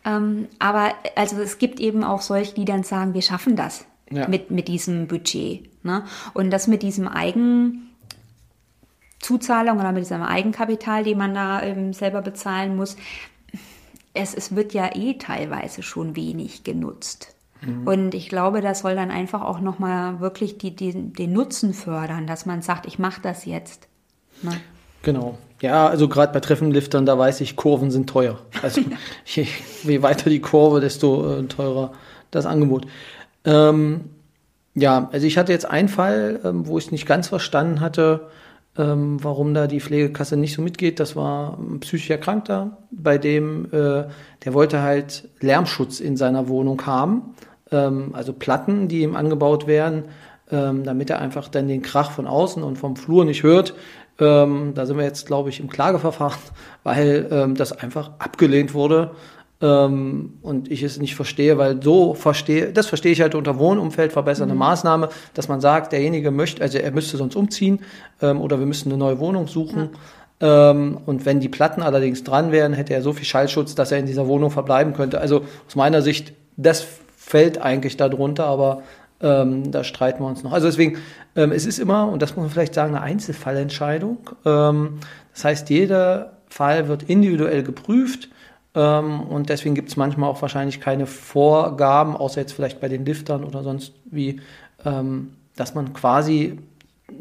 Ähm, 0.06 0.46
aber 0.60 0.94
also 1.16 1.42
es 1.42 1.58
gibt 1.58 1.80
eben 1.80 2.04
auch 2.04 2.22
solche, 2.22 2.54
die 2.54 2.64
dann 2.64 2.84
sagen, 2.84 3.12
wir 3.12 3.22
schaffen 3.22 3.56
das 3.56 3.84
ja. 4.10 4.28
mit, 4.28 4.52
mit 4.52 4.68
diesem 4.68 5.08
Budget. 5.08 5.68
Ne? 5.84 6.04
Und 6.32 6.50
das 6.50 6.68
mit 6.68 6.82
diesem 6.82 7.08
Eigenzuzahlung 7.08 9.78
oder 9.78 9.92
mit 9.92 10.04
diesem 10.04 10.22
Eigenkapital, 10.22 11.04
die 11.04 11.16
man 11.16 11.34
da 11.34 11.60
ähm, 11.62 11.92
selber 11.92 12.22
bezahlen 12.22 12.76
muss, 12.76 12.96
es, 14.14 14.32
es 14.32 14.54
wird 14.54 14.72
ja 14.72 14.94
eh 14.94 15.18
teilweise 15.18 15.82
schon 15.82 16.14
wenig 16.14 16.62
genutzt. 16.62 17.34
Mhm. 17.60 17.86
Und 17.86 18.14
ich 18.14 18.28
glaube, 18.28 18.60
das 18.60 18.80
soll 18.80 18.94
dann 18.94 19.10
einfach 19.10 19.42
auch 19.42 19.60
nochmal 19.60 20.20
wirklich 20.20 20.56
die, 20.56 20.74
die, 20.74 20.92
den 20.92 21.32
Nutzen 21.32 21.74
fördern, 21.74 22.28
dass 22.28 22.46
man 22.46 22.62
sagt, 22.62 22.86
ich 22.86 23.00
mache 23.00 23.20
das 23.20 23.44
jetzt. 23.44 23.88
Ne? 24.42 24.52
Genau. 25.02 25.36
Ja, 25.60 25.88
also 25.88 26.08
gerade 26.08 26.32
bei 26.32 26.40
Treffenliftern, 26.40 27.06
da 27.06 27.18
weiß 27.18 27.40
ich, 27.40 27.56
Kurven 27.56 27.90
sind 27.90 28.08
teuer. 28.08 28.38
Also 28.62 28.82
je, 29.24 29.46
je 29.84 30.02
weiter 30.02 30.28
die 30.30 30.40
Kurve, 30.40 30.80
desto 30.80 31.38
äh, 31.38 31.42
teurer 31.44 31.92
das 32.30 32.46
Angebot. 32.46 32.86
Ähm, 33.44 34.10
ja, 34.74 35.08
also 35.10 35.26
ich 35.26 35.38
hatte 35.38 35.52
jetzt 35.52 35.68
einen 35.68 35.88
Fall, 35.88 36.40
ähm, 36.44 36.66
wo 36.66 36.78
ich 36.78 36.86
es 36.86 36.92
nicht 36.92 37.06
ganz 37.06 37.28
verstanden 37.28 37.80
hatte, 37.80 38.28
ähm, 38.76 39.22
warum 39.22 39.54
da 39.54 39.66
die 39.66 39.80
Pflegekasse 39.80 40.36
nicht 40.36 40.54
so 40.54 40.60
mitgeht. 40.60 41.00
Das 41.00 41.16
war 41.16 41.58
ein 41.58 41.80
psychisch 41.80 42.10
Erkrankter, 42.10 42.76
bei 42.90 43.16
dem 43.16 43.66
äh, 43.72 44.04
der 44.44 44.52
wollte 44.52 44.82
halt 44.82 45.28
Lärmschutz 45.40 46.00
in 46.00 46.18
seiner 46.18 46.48
Wohnung 46.48 46.84
haben, 46.84 47.34
ähm, 47.72 48.10
also 48.12 48.34
Platten, 48.34 48.88
die 48.88 49.02
ihm 49.02 49.16
angebaut 49.16 49.66
werden, 49.66 50.04
ähm, 50.50 50.84
damit 50.84 51.08
er 51.08 51.20
einfach 51.20 51.48
dann 51.48 51.68
den 51.68 51.82
Krach 51.82 52.10
von 52.10 52.26
außen 52.26 52.62
und 52.62 52.76
vom 52.76 52.96
Flur 52.96 53.24
nicht 53.24 53.42
hört. 53.42 53.74
Ähm, 54.18 54.72
da 54.74 54.86
sind 54.86 54.96
wir 54.96 55.04
jetzt, 55.04 55.26
glaube 55.26 55.50
ich, 55.50 55.60
im 55.60 55.68
Klageverfahren, 55.68 56.38
weil 56.82 57.28
ähm, 57.30 57.54
das 57.54 57.72
einfach 57.72 58.12
abgelehnt 58.18 58.74
wurde. 58.74 59.12
Ähm, 59.60 60.34
und 60.42 60.70
ich 60.70 60.82
es 60.82 60.98
nicht 60.98 61.14
verstehe, 61.14 61.56
weil 61.56 61.82
so 61.82 62.12
verstehe, 62.12 62.72
das 62.72 62.86
verstehe 62.86 63.12
ich 63.12 63.22
halt 63.22 63.34
unter 63.34 63.58
Wohnumfeld 63.58 64.12
verbessernde 64.12 64.54
mhm. 64.54 64.60
Maßnahme, 64.60 65.08
dass 65.32 65.48
man 65.48 65.62
sagt, 65.62 65.92
derjenige 65.92 66.30
möchte, 66.30 66.60
also 66.60 66.76
er 66.76 66.90
müsste 66.90 67.16
sonst 67.16 67.36
umziehen 67.36 67.80
ähm, 68.20 68.40
oder 68.40 68.58
wir 68.58 68.66
müssen 68.66 68.90
eine 68.90 68.98
neue 68.98 69.18
Wohnung 69.18 69.48
suchen. 69.48 69.90
Ja. 70.40 70.70
Ähm, 70.70 70.98
und 71.06 71.24
wenn 71.24 71.40
die 71.40 71.48
Platten 71.48 71.82
allerdings 71.82 72.22
dran 72.22 72.52
wären, 72.52 72.74
hätte 72.74 72.92
er 72.92 73.00
so 73.00 73.14
viel 73.14 73.24
Schallschutz, 73.24 73.74
dass 73.74 73.92
er 73.92 73.98
in 73.98 74.06
dieser 74.06 74.26
Wohnung 74.26 74.50
verbleiben 74.50 74.92
könnte. 74.92 75.20
Also 75.22 75.44
aus 75.66 75.74
meiner 75.74 76.02
Sicht, 76.02 76.34
das 76.58 76.86
fällt 77.16 77.58
eigentlich 77.58 77.96
darunter, 77.96 78.44
aber 78.44 78.82
ähm, 79.20 79.70
da 79.70 79.84
streiten 79.84 80.22
wir 80.22 80.26
uns 80.26 80.42
noch. 80.42 80.52
Also 80.52 80.66
deswegen, 80.66 80.98
ähm, 81.34 81.52
es 81.52 81.66
ist 81.66 81.78
immer, 81.78 82.08
und 82.08 82.22
das 82.22 82.36
muss 82.36 82.44
man 82.44 82.50
vielleicht 82.50 82.74
sagen, 82.74 82.94
eine 82.94 83.02
Einzelfallentscheidung. 83.02 84.30
Ähm, 84.44 84.98
das 85.32 85.44
heißt, 85.44 85.70
jeder 85.70 86.32
Fall 86.48 86.88
wird 86.88 87.04
individuell 87.04 87.62
geprüft 87.62 88.28
ähm, 88.74 89.22
und 89.22 89.48
deswegen 89.48 89.74
gibt 89.74 89.88
es 89.88 89.96
manchmal 89.96 90.30
auch 90.30 90.42
wahrscheinlich 90.42 90.80
keine 90.80 91.06
Vorgaben, 91.06 92.16
außer 92.16 92.40
jetzt 92.40 92.52
vielleicht 92.52 92.80
bei 92.80 92.88
den 92.88 93.04
Liftern 93.04 93.44
oder 93.44 93.62
sonst 93.62 93.92
wie, 94.04 94.40
ähm, 94.84 95.32
dass 95.56 95.74
man 95.74 95.94
quasi 95.94 96.58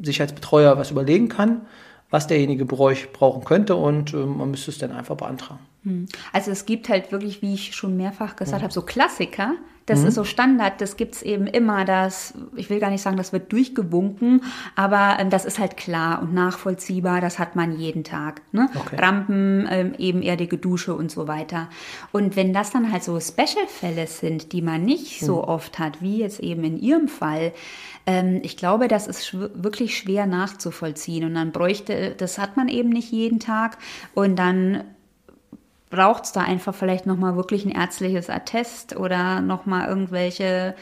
sich 0.02 0.20
als 0.22 0.34
Betreuer 0.34 0.78
was 0.78 0.92
überlegen 0.92 1.30
kann, 1.30 1.62
was 2.10 2.28
derjenige 2.28 2.66
brauchen 2.66 3.46
könnte 3.46 3.76
und 3.76 4.14
ähm, 4.14 4.38
man 4.38 4.52
müsste 4.52 4.72
es 4.72 4.78
dann 4.78 4.92
einfach 4.92 5.16
beantragen. 5.16 5.60
Hm. 5.86 6.08
Also 6.34 6.52
es 6.52 6.66
gibt 6.66 6.90
halt 6.90 7.12
wirklich, 7.12 7.42
wie 7.42 7.54
ich 7.54 7.76
schon 7.76 7.96
mehrfach 7.96 8.36
gesagt 8.36 8.60
ja. 8.60 8.64
habe, 8.64 8.74
so 8.74 8.82
Klassiker, 8.82 9.54
das 9.86 10.02
mhm. 10.02 10.08
ist 10.08 10.16
so 10.16 10.24
Standard, 10.24 10.82
das 10.82 10.98
gibt 10.98 11.16
es 11.16 11.22
eben 11.22 11.46
immer. 11.46 11.86
Das, 11.86 12.34
ich 12.56 12.70
will 12.70 12.80
gar 12.80 12.90
nicht 12.90 13.02
sagen, 13.02 13.18
das 13.18 13.34
wird 13.34 13.52
durchgewunken, 13.52 14.42
aber 14.76 15.18
ähm, 15.20 15.30
das 15.30 15.46
ist 15.46 15.60
halt 15.60 15.78
klar 15.78 16.22
und 16.22 16.34
nachvollziehbar, 16.34 17.22
das 17.22 17.38
hat 17.38 17.56
man 17.56 17.78
jeden 17.78 18.04
Tag. 18.04 18.42
Ne? 18.52 18.68
Okay. 18.74 18.96
Rampen, 18.96 19.68
ähm, 19.70 19.94
ebenerdige 19.98 20.58
Dusche 20.58 20.96
und 20.96 21.12
so 21.12 21.28
weiter. 21.28 21.70
Und 22.12 22.36
wenn 22.36 22.52
das 22.52 22.72
dann 22.72 22.92
halt 22.92 23.04
so 23.04 23.20
Special-Fälle 23.20 24.08
sind, 24.08 24.54
die 24.54 24.64
man 24.64 24.84
nicht 24.84 25.22
mhm. 25.22 25.26
so 25.26 25.48
oft 25.48 25.78
hat, 25.78 26.02
wie 26.02 26.18
jetzt 26.18 26.40
eben 26.40 26.64
in 26.64 26.78
Ihrem 26.80 27.08
Fall, 27.08 27.54
ähm, 28.08 28.40
ich 28.44 28.58
glaube, 28.58 28.88
das 28.88 29.06
ist 29.08 29.26
schw 29.28 29.50
wirklich 29.54 29.98
schwer 29.98 30.26
nachzuvollziehen. 30.26 31.26
Und 31.26 31.36
dann 31.36 31.52
bräuchte, 31.52 32.16
das 32.18 32.40
hat 32.40 32.58
man 32.58 32.70
eben 32.70 32.90
nicht 32.90 33.12
jeden 33.12 33.40
Tag. 33.40 33.78
Und 34.16 34.38
dann 34.38 34.84
braucht 35.90 36.26
es 36.26 36.32
da 36.32 36.42
einfach 36.42 36.76
vielleicht 36.76 37.06
nochmal 37.06 37.36
wirklich 37.36 37.66
ein 37.66 37.72
ärztliches 37.72 38.30
Attest 38.30 38.96
oder 38.96 39.42
nochmal 39.42 39.88
irgendwelche 39.88 40.76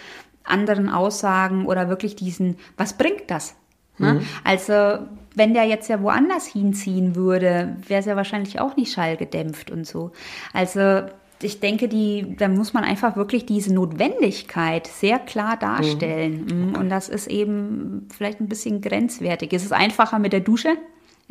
anderen 0.43 0.89
Aussagen 0.89 1.65
oder 1.65 1.89
wirklich 1.89 2.15
diesen, 2.15 2.57
was 2.77 2.97
bringt 2.97 3.29
das? 3.29 3.55
Ne? 3.97 4.15
Mhm. 4.15 4.21
Also 4.43 4.99
wenn 5.35 5.53
der 5.53 5.65
jetzt 5.65 5.89
ja 5.89 6.01
woanders 6.01 6.47
hinziehen 6.47 7.15
würde, 7.15 7.77
wäre 7.87 7.99
es 7.99 8.05
ja 8.05 8.15
wahrscheinlich 8.15 8.59
auch 8.59 8.75
nicht 8.75 8.93
schallgedämpft 8.93 9.71
und 9.71 9.87
so. 9.87 10.11
Also 10.51 11.03
ich 11.41 11.59
denke, 11.59 11.87
die, 11.87 12.35
da 12.37 12.47
muss 12.47 12.73
man 12.73 12.83
einfach 12.83 13.15
wirklich 13.15 13.45
diese 13.45 13.73
Notwendigkeit 13.73 14.87
sehr 14.87 15.19
klar 15.19 15.57
darstellen. 15.57 16.45
Mhm. 16.45 16.69
mhm. 16.69 16.75
Und 16.75 16.89
das 16.89 17.09
ist 17.09 17.27
eben 17.27 18.07
vielleicht 18.15 18.39
ein 18.39 18.47
bisschen 18.47 18.81
grenzwertig. 18.81 19.53
Es 19.53 19.63
ist 19.63 19.73
einfacher 19.73 20.19
mit 20.19 20.33
der 20.33 20.39
Dusche, 20.39 20.77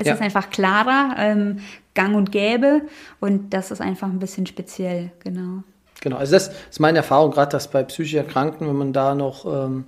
es 0.03 0.09
ja. 0.09 0.15
ist 0.15 0.21
einfach 0.21 0.51
klarer, 0.51 1.15
ähm, 1.19 1.59
gang 1.95 2.15
und 2.15 2.33
gäbe 2.33 2.83
und 3.21 3.55
das 3.55 3.71
ist 3.71 3.81
einfach 3.81 4.09
ein 4.09 4.19
bisschen 4.19 4.47
speziell, 4.47 5.11
genau. 5.21 5.63
Genau, 6.01 6.17
also 6.17 6.33
das 6.33 6.49
ist 6.49 6.81
meine 6.81 6.99
Erfahrung, 6.99 7.31
gerade 7.31 7.53
dass 7.53 7.69
bei 7.69 7.83
psychisch 7.85 8.15
Erkrankten, 8.15 8.67
wenn 8.67 8.77
man 8.77 8.93
da 8.93 9.15
noch 9.15 9.47
ähm, 9.47 9.85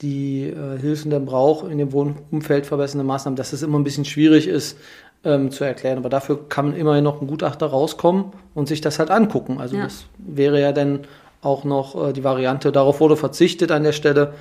die 0.00 0.48
äh, 0.48 0.78
Hilfen 0.78 1.10
dann 1.10 1.24
braucht 1.24 1.70
in 1.70 1.78
dem 1.78 1.92
Wohnumfeld 1.92 2.66
verbessernde 2.66 3.04
Maßnahmen, 3.04 3.36
dass 3.36 3.52
es 3.52 3.62
immer 3.62 3.78
ein 3.78 3.84
bisschen 3.84 4.04
schwierig 4.04 4.48
ist 4.48 4.76
ähm, 5.24 5.52
zu 5.52 5.62
erklären. 5.62 5.98
Aber 5.98 6.08
dafür 6.08 6.48
kann 6.48 6.70
man 6.70 6.76
immerhin 6.76 7.04
noch 7.04 7.20
ein 7.20 7.28
Gutachter 7.28 7.66
rauskommen 7.66 8.32
und 8.54 8.66
sich 8.66 8.80
das 8.80 8.98
halt 8.98 9.10
angucken. 9.10 9.60
Also 9.60 9.76
ja. 9.76 9.84
das 9.84 10.06
wäre 10.18 10.60
ja 10.60 10.72
dann 10.72 11.00
auch 11.42 11.64
noch 11.64 12.08
äh, 12.08 12.12
die 12.12 12.24
Variante, 12.24 12.72
darauf 12.72 13.00
wurde 13.00 13.16
verzichtet 13.16 13.70
an 13.70 13.84
der 13.84 13.92
Stelle, 13.92 14.34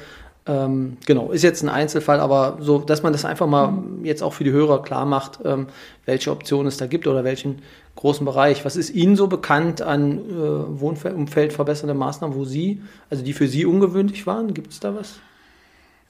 ähm, 0.48 0.98
genau, 1.06 1.32
ist 1.32 1.44
jetzt 1.44 1.62
ein 1.62 1.70
Einzelfall, 1.70 2.20
aber 2.20 2.58
so, 2.62 2.80
dass 2.80 3.04
man 3.04 3.14
das 3.14 3.26
einfach 3.26 3.46
mal 3.46 3.72
mhm. 3.72 4.06
jetzt 4.06 4.24
auch 4.24 4.34
für 4.34 4.44
die 4.44 4.52
Hörer 4.52 4.82
klar 4.82 5.06
macht, 5.06 5.40
ähm, 5.46 5.68
welche 6.06 6.32
Optionen 6.32 6.68
es 6.68 6.78
da 6.78 6.88
gibt 6.88 7.06
oder 7.06 7.24
welchen 7.24 7.62
großen 7.96 8.26
Bereich. 8.26 8.66
Was 8.66 8.76
ist 8.76 8.90
Ihnen 8.90 9.16
so 9.16 9.28
bekannt 9.28 9.82
an 9.82 10.18
äh, 10.18 10.80
Wohnumfeld 10.80 11.54
verbessernde 11.54 11.94
Maßnahmen, 11.94 12.36
wo 12.36 12.46
Sie, 12.46 12.82
also 13.10 13.24
die 13.24 13.34
für 13.34 13.48
Sie 13.48 13.66
ungewöhnlich 13.66 14.26
waren? 14.26 14.54
Gibt 14.54 14.72
es 14.72 14.80
da 14.80 14.96
was? 14.96 15.20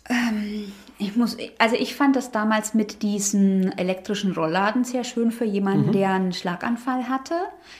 Ähm, 0.09 0.71
ich 1.01 1.15
muss, 1.15 1.35
also 1.57 1.75
ich 1.75 1.95
fand 1.95 2.15
das 2.15 2.31
damals 2.31 2.75
mit 2.75 3.01
diesen 3.01 3.75
elektrischen 3.77 4.33
Rollladen 4.33 4.83
sehr 4.83 5.03
schön 5.03 5.31
für 5.31 5.45
jemanden, 5.45 5.87
mhm. 5.87 5.91
der 5.93 6.09
einen 6.11 6.31
Schlaganfall 6.31 7.09
hatte. 7.09 7.33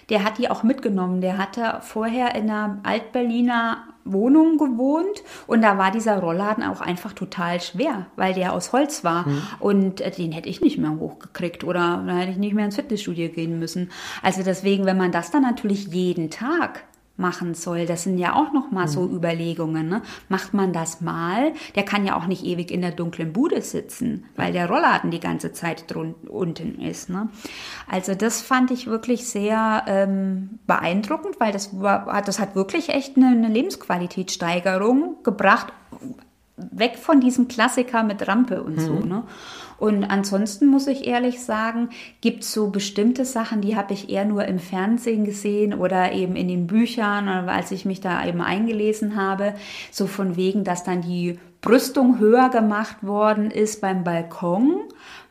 Der 0.10 0.23
hat 0.23 0.39
die 0.39 0.49
auch 0.49 0.63
mitgenommen. 0.63 1.21
Der 1.21 1.38
hatte 1.38 1.79
vorher 1.81 2.34
in 2.34 2.49
einer 2.49 2.79
Altberliner 2.81 3.84
Wohnung 4.03 4.57
gewohnt 4.57 5.21
und 5.45 5.62
da 5.62 5.77
war 5.77 5.91
dieser 5.91 6.17
Rollladen 6.19 6.63
auch 6.63 6.81
einfach 6.81 7.13
total 7.13 7.62
schwer, 7.62 8.07
weil 8.15 8.34
der 8.34 8.53
aus 8.53 8.73
Holz 8.73 9.03
war 9.03 9.27
mhm. 9.27 9.41
und 9.60 10.01
äh, 10.01 10.10
den 10.10 10.31
hätte 10.31 10.49
ich 10.49 10.62
nicht 10.62 10.79
mehr 10.79 10.97
hochgekriegt 10.97 11.63
oder 11.63 12.03
da 12.07 12.15
hätte 12.15 12.31
ich 12.31 12.38
nicht 12.38 12.55
mehr 12.55 12.65
ins 12.65 12.77
Fitnessstudio 12.77 13.29
gehen 13.29 13.60
müssen. 13.60 13.91
Also 14.23 14.41
deswegen, 14.41 14.86
wenn 14.86 14.97
man 14.97 15.12
das 15.12 15.29
dann 15.29 15.43
natürlich 15.43 15.89
jeden 15.89 16.31
Tag 16.31 16.84
machen 17.17 17.54
soll. 17.54 17.86
Das 17.86 18.04
sind 18.04 18.17
ja 18.17 18.36
auch 18.36 18.52
noch 18.52 18.71
mal 18.71 18.88
so 18.88 19.02
mhm. 19.02 19.15
Überlegungen. 19.15 19.88
Ne? 19.89 20.02
Macht 20.30 20.54
man 20.54 20.74
das 20.74 21.02
mal? 21.02 21.54
Der 21.76 21.84
kann 21.84 22.06
ja 22.06 22.17
auch 22.17 22.26
nicht 22.26 22.43
ewig 22.43 22.71
in 22.71 22.82
der 22.82 22.91
dunklen 22.91 23.32
Bude 23.34 23.62
sitzen, 23.62 24.26
weil 24.36 24.54
der 24.54 24.67
Rollladen 24.67 25.12
die 25.12 25.19
ganze 25.19 25.54
Zeit 25.54 25.86
unten 26.28 26.82
ist. 26.82 27.10
Ne? 27.10 27.30
Also 27.89 28.15
das 28.15 28.41
fand 28.41 28.71
ich 28.71 28.88
wirklich 28.88 29.28
sehr 29.28 29.84
ähm, 29.88 30.60
beeindruckend, 30.67 31.39
weil 31.39 31.52
das, 31.52 31.80
war, 31.80 32.21
das 32.24 32.39
hat 32.39 32.56
wirklich 32.56 32.89
echt 32.89 33.17
eine, 33.17 33.28
eine 33.28 33.50
Lebensqualitätssteigerung 33.50 35.24
gebracht, 35.24 35.67
weg 36.71 36.97
von 36.97 37.21
diesem 37.21 37.47
Klassiker 37.47 38.04
mit 38.04 38.28
Rampe 38.28 38.62
und 38.63 38.78
mhm. 38.78 38.82
so. 38.82 38.93
Ne? 39.00 39.24
Und 39.78 40.04
ansonsten 40.04 40.67
muss 40.67 40.86
ich 40.86 41.08
ehrlich 41.08 41.41
sagen, 41.41 41.89
gibt 42.21 42.43
es 42.43 42.54
so 42.54 42.69
bestimmte 42.69 43.26
Sachen, 43.26 43.62
die 43.62 43.76
habe 43.76 43.93
ich 43.93 44.10
eher 44.10 44.26
nur 44.26 44.45
im 44.45 44.60
Fernsehen 44.60 45.26
gesehen 45.26 45.74
oder 45.74 46.12
eben 46.12 46.36
in 46.36 46.47
den 46.47 46.67
Büchern, 46.67 47.28
als 47.28 47.71
ich 47.71 47.84
mich 47.84 48.00
da 48.00 48.24
eben 48.24 48.41
eingelesen 48.41 49.15
habe. 49.15 49.56
So 49.89 50.06
von 50.06 50.36
wegen, 50.36 50.63
dass 50.63 50.84
dann 50.84 51.02
die 51.02 51.39
Brüstung 51.62 52.17
höher 52.17 52.50
gemacht 52.50 53.04
worden 53.04 53.52
ist 53.52 53.82
beim 53.82 54.04
Balkon, 54.04 54.82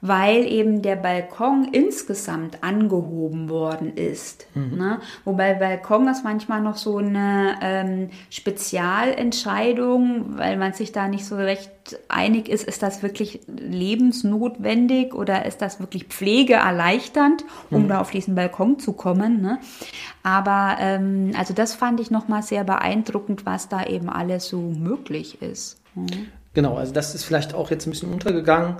weil 0.00 0.46
eben 0.46 0.80
der 0.80 0.94
Balkon 0.94 1.66
insgesamt 1.72 2.62
angehoben 2.62 3.50
worden 3.50 3.96
ist. 3.96 4.46
Mhm. 4.54 4.78
Ne? 4.78 5.00
Wobei 5.24 5.54
Balkon 5.54 6.06
ist 6.06 6.22
manchmal 6.22 6.60
noch 6.60 6.76
so 6.76 6.98
eine 6.98 7.56
ähm, 7.60 8.10
Spezialentscheidung, 8.30 10.38
weil 10.38 10.56
man 10.56 10.72
sich 10.72 10.92
da 10.92 11.08
nicht 11.08 11.24
so 11.24 11.34
recht 11.34 11.72
einig 12.08 12.48
ist, 12.48 12.62
ist 12.62 12.84
das 12.84 13.02
wirklich 13.02 13.40
lebensnotwendig 13.48 15.12
oder 15.12 15.46
ist 15.46 15.60
das 15.60 15.80
wirklich 15.80 16.04
pflegeerleichternd, 16.04 17.44
um 17.70 17.82
mhm. 17.82 17.88
da 17.88 18.00
auf 18.00 18.12
diesen 18.12 18.36
Balkon 18.36 18.78
zu 18.78 18.92
kommen. 18.92 19.42
Ne? 19.42 19.58
Aber 20.22 20.76
ähm, 20.78 21.32
also 21.36 21.54
das 21.54 21.74
fand 21.74 21.98
ich 21.98 22.12
nochmal 22.12 22.44
sehr 22.44 22.62
beeindruckend, 22.62 23.46
was 23.46 23.68
da 23.68 23.84
eben 23.84 24.08
alles 24.08 24.48
so 24.48 24.60
möglich 24.60 25.42
ist. 25.42 25.79
Mhm. 25.94 26.28
Genau, 26.54 26.76
also 26.76 26.92
das 26.92 27.14
ist 27.14 27.24
vielleicht 27.24 27.54
auch 27.54 27.70
jetzt 27.70 27.86
ein 27.86 27.90
bisschen 27.90 28.12
untergegangen, 28.12 28.76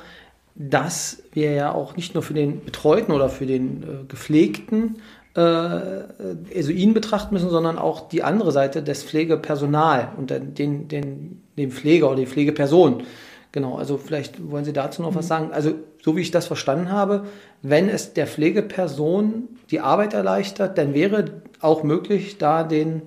dass 0.55 1.23
wir 1.33 1.53
ja 1.53 1.73
auch 1.73 1.97
nicht 1.97 2.15
nur 2.15 2.23
für 2.23 2.35
den 2.35 2.65
Betreuten 2.65 3.13
oder 3.13 3.29
für 3.29 3.47
den 3.47 3.83
äh, 3.83 3.87
Gepflegten 4.09 4.97
äh, 5.37 5.41
also 5.41 6.73
ihn 6.73 6.93
betrachten 6.95 7.35
müssen, 7.35 7.51
sondern 7.51 7.79
auch 7.79 8.09
die 8.09 8.23
andere 8.23 8.53
Seite 8.53 8.83
des 8.83 9.05
Pflegepersonal 9.05 10.09
und 10.17 10.31
den, 10.31 10.89
den, 10.89 11.43
den 11.57 11.71
Pfleger 11.71 12.09
oder 12.09 12.17
die 12.17 12.27
Pflegeperson. 12.27 13.05
Genau, 13.53 13.77
also 13.77 13.97
vielleicht 13.97 14.51
wollen 14.51 14.65
Sie 14.65 14.73
dazu 14.73 15.03
noch 15.03 15.13
mhm. 15.13 15.17
was 15.17 15.29
sagen. 15.29 15.51
Also 15.53 15.75
so 16.03 16.17
wie 16.17 16.21
ich 16.21 16.31
das 16.31 16.47
verstanden 16.47 16.91
habe, 16.91 17.25
wenn 17.63 17.89
es 17.89 18.13
der 18.13 18.27
Pflegeperson 18.27 19.49
die 19.71 19.81
Arbeit 19.81 20.15
erleichtert, 20.15 20.79
dann 20.79 20.95
wäre 20.95 21.27
auch 21.61 21.83
möglich, 21.83 22.39
da 22.39 22.65
den 22.65 23.03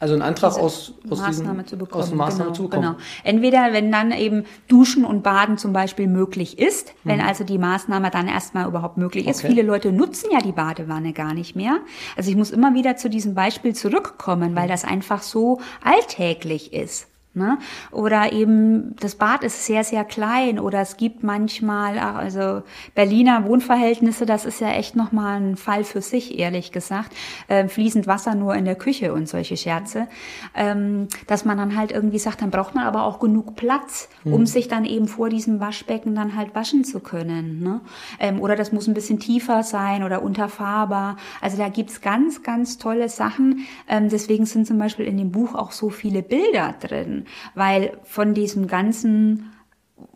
also 0.00 0.14
ein 0.14 0.22
Antrag 0.22 0.56
aus, 0.58 0.94
aus, 1.10 1.18
Maßnahme 1.18 1.62
diesen, 1.62 1.66
zu 1.66 1.76
bekommen. 1.76 2.02
Aus 2.02 2.10
Maßnahme 2.14 2.44
genau, 2.44 2.54
zu 2.54 2.62
bekommen. 2.62 2.82
Genau. 2.82 2.98
Entweder 3.22 3.74
wenn 3.74 3.92
dann 3.92 4.12
eben 4.12 4.44
Duschen 4.66 5.04
und 5.04 5.22
Baden 5.22 5.58
zum 5.58 5.74
Beispiel 5.74 6.06
möglich 6.06 6.58
ist, 6.58 6.94
wenn 7.04 7.18
mhm. 7.18 7.26
also 7.26 7.44
die 7.44 7.58
Maßnahme 7.58 8.10
dann 8.10 8.26
erstmal 8.26 8.66
überhaupt 8.66 8.96
möglich 8.96 9.28
ist. 9.28 9.40
Okay. 9.40 9.48
Viele 9.48 9.62
Leute 9.62 9.92
nutzen 9.92 10.30
ja 10.32 10.40
die 10.40 10.52
Badewanne 10.52 11.12
gar 11.12 11.34
nicht 11.34 11.54
mehr. 11.54 11.80
Also 12.16 12.30
ich 12.30 12.36
muss 12.36 12.50
immer 12.50 12.72
wieder 12.72 12.96
zu 12.96 13.10
diesem 13.10 13.34
Beispiel 13.34 13.74
zurückkommen, 13.74 14.56
weil 14.56 14.64
mhm. 14.64 14.70
das 14.70 14.84
einfach 14.84 15.20
so 15.20 15.60
alltäglich 15.84 16.72
ist. 16.72 17.09
Ne? 17.32 17.58
Oder 17.92 18.32
eben 18.32 18.96
das 18.96 19.14
Bad 19.14 19.44
ist 19.44 19.64
sehr, 19.64 19.84
sehr 19.84 20.04
klein 20.04 20.58
oder 20.58 20.80
es 20.80 20.96
gibt 20.96 21.22
manchmal, 21.22 21.96
also 22.00 22.64
Berliner 22.96 23.44
Wohnverhältnisse, 23.44 24.26
das 24.26 24.44
ist 24.44 24.60
ja 24.60 24.72
echt 24.72 24.96
nochmal 24.96 25.40
ein 25.40 25.56
Fall 25.56 25.84
für 25.84 26.02
sich, 26.02 26.40
ehrlich 26.40 26.72
gesagt. 26.72 27.14
Äh, 27.46 27.68
fließend 27.68 28.08
Wasser 28.08 28.34
nur 28.34 28.56
in 28.56 28.64
der 28.64 28.74
Küche 28.74 29.12
und 29.12 29.28
solche 29.28 29.56
Scherze. 29.56 30.08
Ähm, 30.56 31.06
dass 31.28 31.44
man 31.44 31.56
dann 31.56 31.76
halt 31.76 31.92
irgendwie 31.92 32.18
sagt, 32.18 32.42
dann 32.42 32.50
braucht 32.50 32.74
man 32.74 32.84
aber 32.84 33.04
auch 33.04 33.20
genug 33.20 33.54
Platz, 33.54 34.08
um 34.24 34.40
mhm. 34.40 34.46
sich 34.46 34.66
dann 34.66 34.84
eben 34.84 35.06
vor 35.06 35.28
diesem 35.28 35.60
Waschbecken 35.60 36.16
dann 36.16 36.34
halt 36.34 36.56
waschen 36.56 36.82
zu 36.82 36.98
können. 36.98 37.62
Ne? 37.62 37.80
Ähm, 38.18 38.40
oder 38.40 38.56
das 38.56 38.72
muss 38.72 38.88
ein 38.88 38.94
bisschen 38.94 39.20
tiefer 39.20 39.62
sein 39.62 40.02
oder 40.02 40.22
unterfahrbar. 40.22 41.16
Also 41.40 41.58
da 41.58 41.68
gibt's 41.68 42.00
ganz, 42.00 42.42
ganz 42.42 42.78
tolle 42.78 43.08
Sachen. 43.08 43.66
Ähm, 43.88 44.08
deswegen 44.08 44.46
sind 44.46 44.66
zum 44.66 44.78
Beispiel 44.78 45.04
in 45.06 45.16
dem 45.16 45.30
Buch 45.30 45.54
auch 45.54 45.70
so 45.70 45.90
viele 45.90 46.24
Bilder 46.24 46.74
drin 46.80 47.19
weil 47.54 47.98
von 48.04 48.34
diesem 48.34 48.66
ganzen 48.66 49.52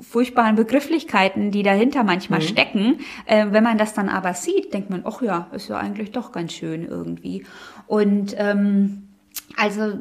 furchtbaren 0.01 0.57
Begrifflichkeiten, 0.57 1.51
die 1.51 1.63
dahinter 1.63 2.05
manchmal 2.05 2.41
mhm. 2.41 2.45
stecken, 2.45 2.99
äh, 3.27 3.47
wenn 3.51 3.65
man 3.65 3.79
das 3.79 3.95
dann 3.95 4.09
aber 4.09 4.35
sieht, 4.35 4.73
denkt 4.73 4.91
man, 4.91 5.03
ach 5.05 5.23
ja, 5.23 5.49
ist 5.53 5.69
ja 5.69 5.77
eigentlich 5.77 6.13
doch 6.13 6.33
ganz 6.33 6.53
schön 6.53 6.87
irgendwie. 6.87 7.45
Und 7.87 8.35
ähm, 8.39 9.09
also 9.57 9.99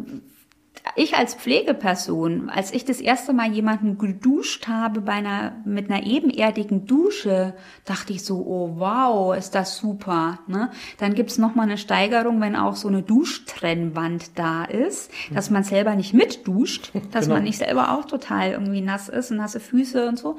ich 0.96 1.16
als 1.16 1.34
Pflegeperson, 1.34 2.50
als 2.50 2.74
ich 2.74 2.84
das 2.84 3.00
erste 3.00 3.32
Mal 3.32 3.52
jemanden 3.52 3.98
geduscht 3.98 4.68
habe 4.68 5.02
bei 5.02 5.14
einer, 5.14 5.54
mit 5.66 5.90
einer 5.90 6.06
ebenerdigen 6.06 6.86
Dusche, 6.86 7.56
dachte 7.86 8.12
ich 8.12 8.24
so, 8.24 8.46
oh 8.46 8.76
wow, 8.76 9.36
ist 9.36 9.56
das 9.56 9.78
super. 9.78 10.40
Ne? 10.48 10.70
Dann 10.98 11.16
gibt's 11.16 11.38
noch 11.38 11.56
mal 11.56 11.64
eine 11.64 11.78
Steigerung, 11.78 12.42
wenn 12.42 12.58
auch 12.58 12.76
so 12.76 12.90
eine 12.90 13.02
Duschtrennwand 13.02 14.38
da 14.38 14.66
ist, 14.66 15.10
dass 15.34 15.50
man 15.50 15.64
selber 15.64 15.96
nicht 15.96 16.14
mitduscht, 16.14 16.92
dass 17.12 17.26
genau. 17.26 17.36
man 17.36 17.44
nicht 17.46 17.60
selber 17.60 17.98
auch 17.98 18.06
total 18.06 18.52
irgendwie 18.52 18.82
nass 18.82 19.08
ist 19.08 19.32
und 19.32 19.38
nasse 19.38 19.62
Füße 19.62 20.08
und 20.08 20.20
so. 20.20 20.38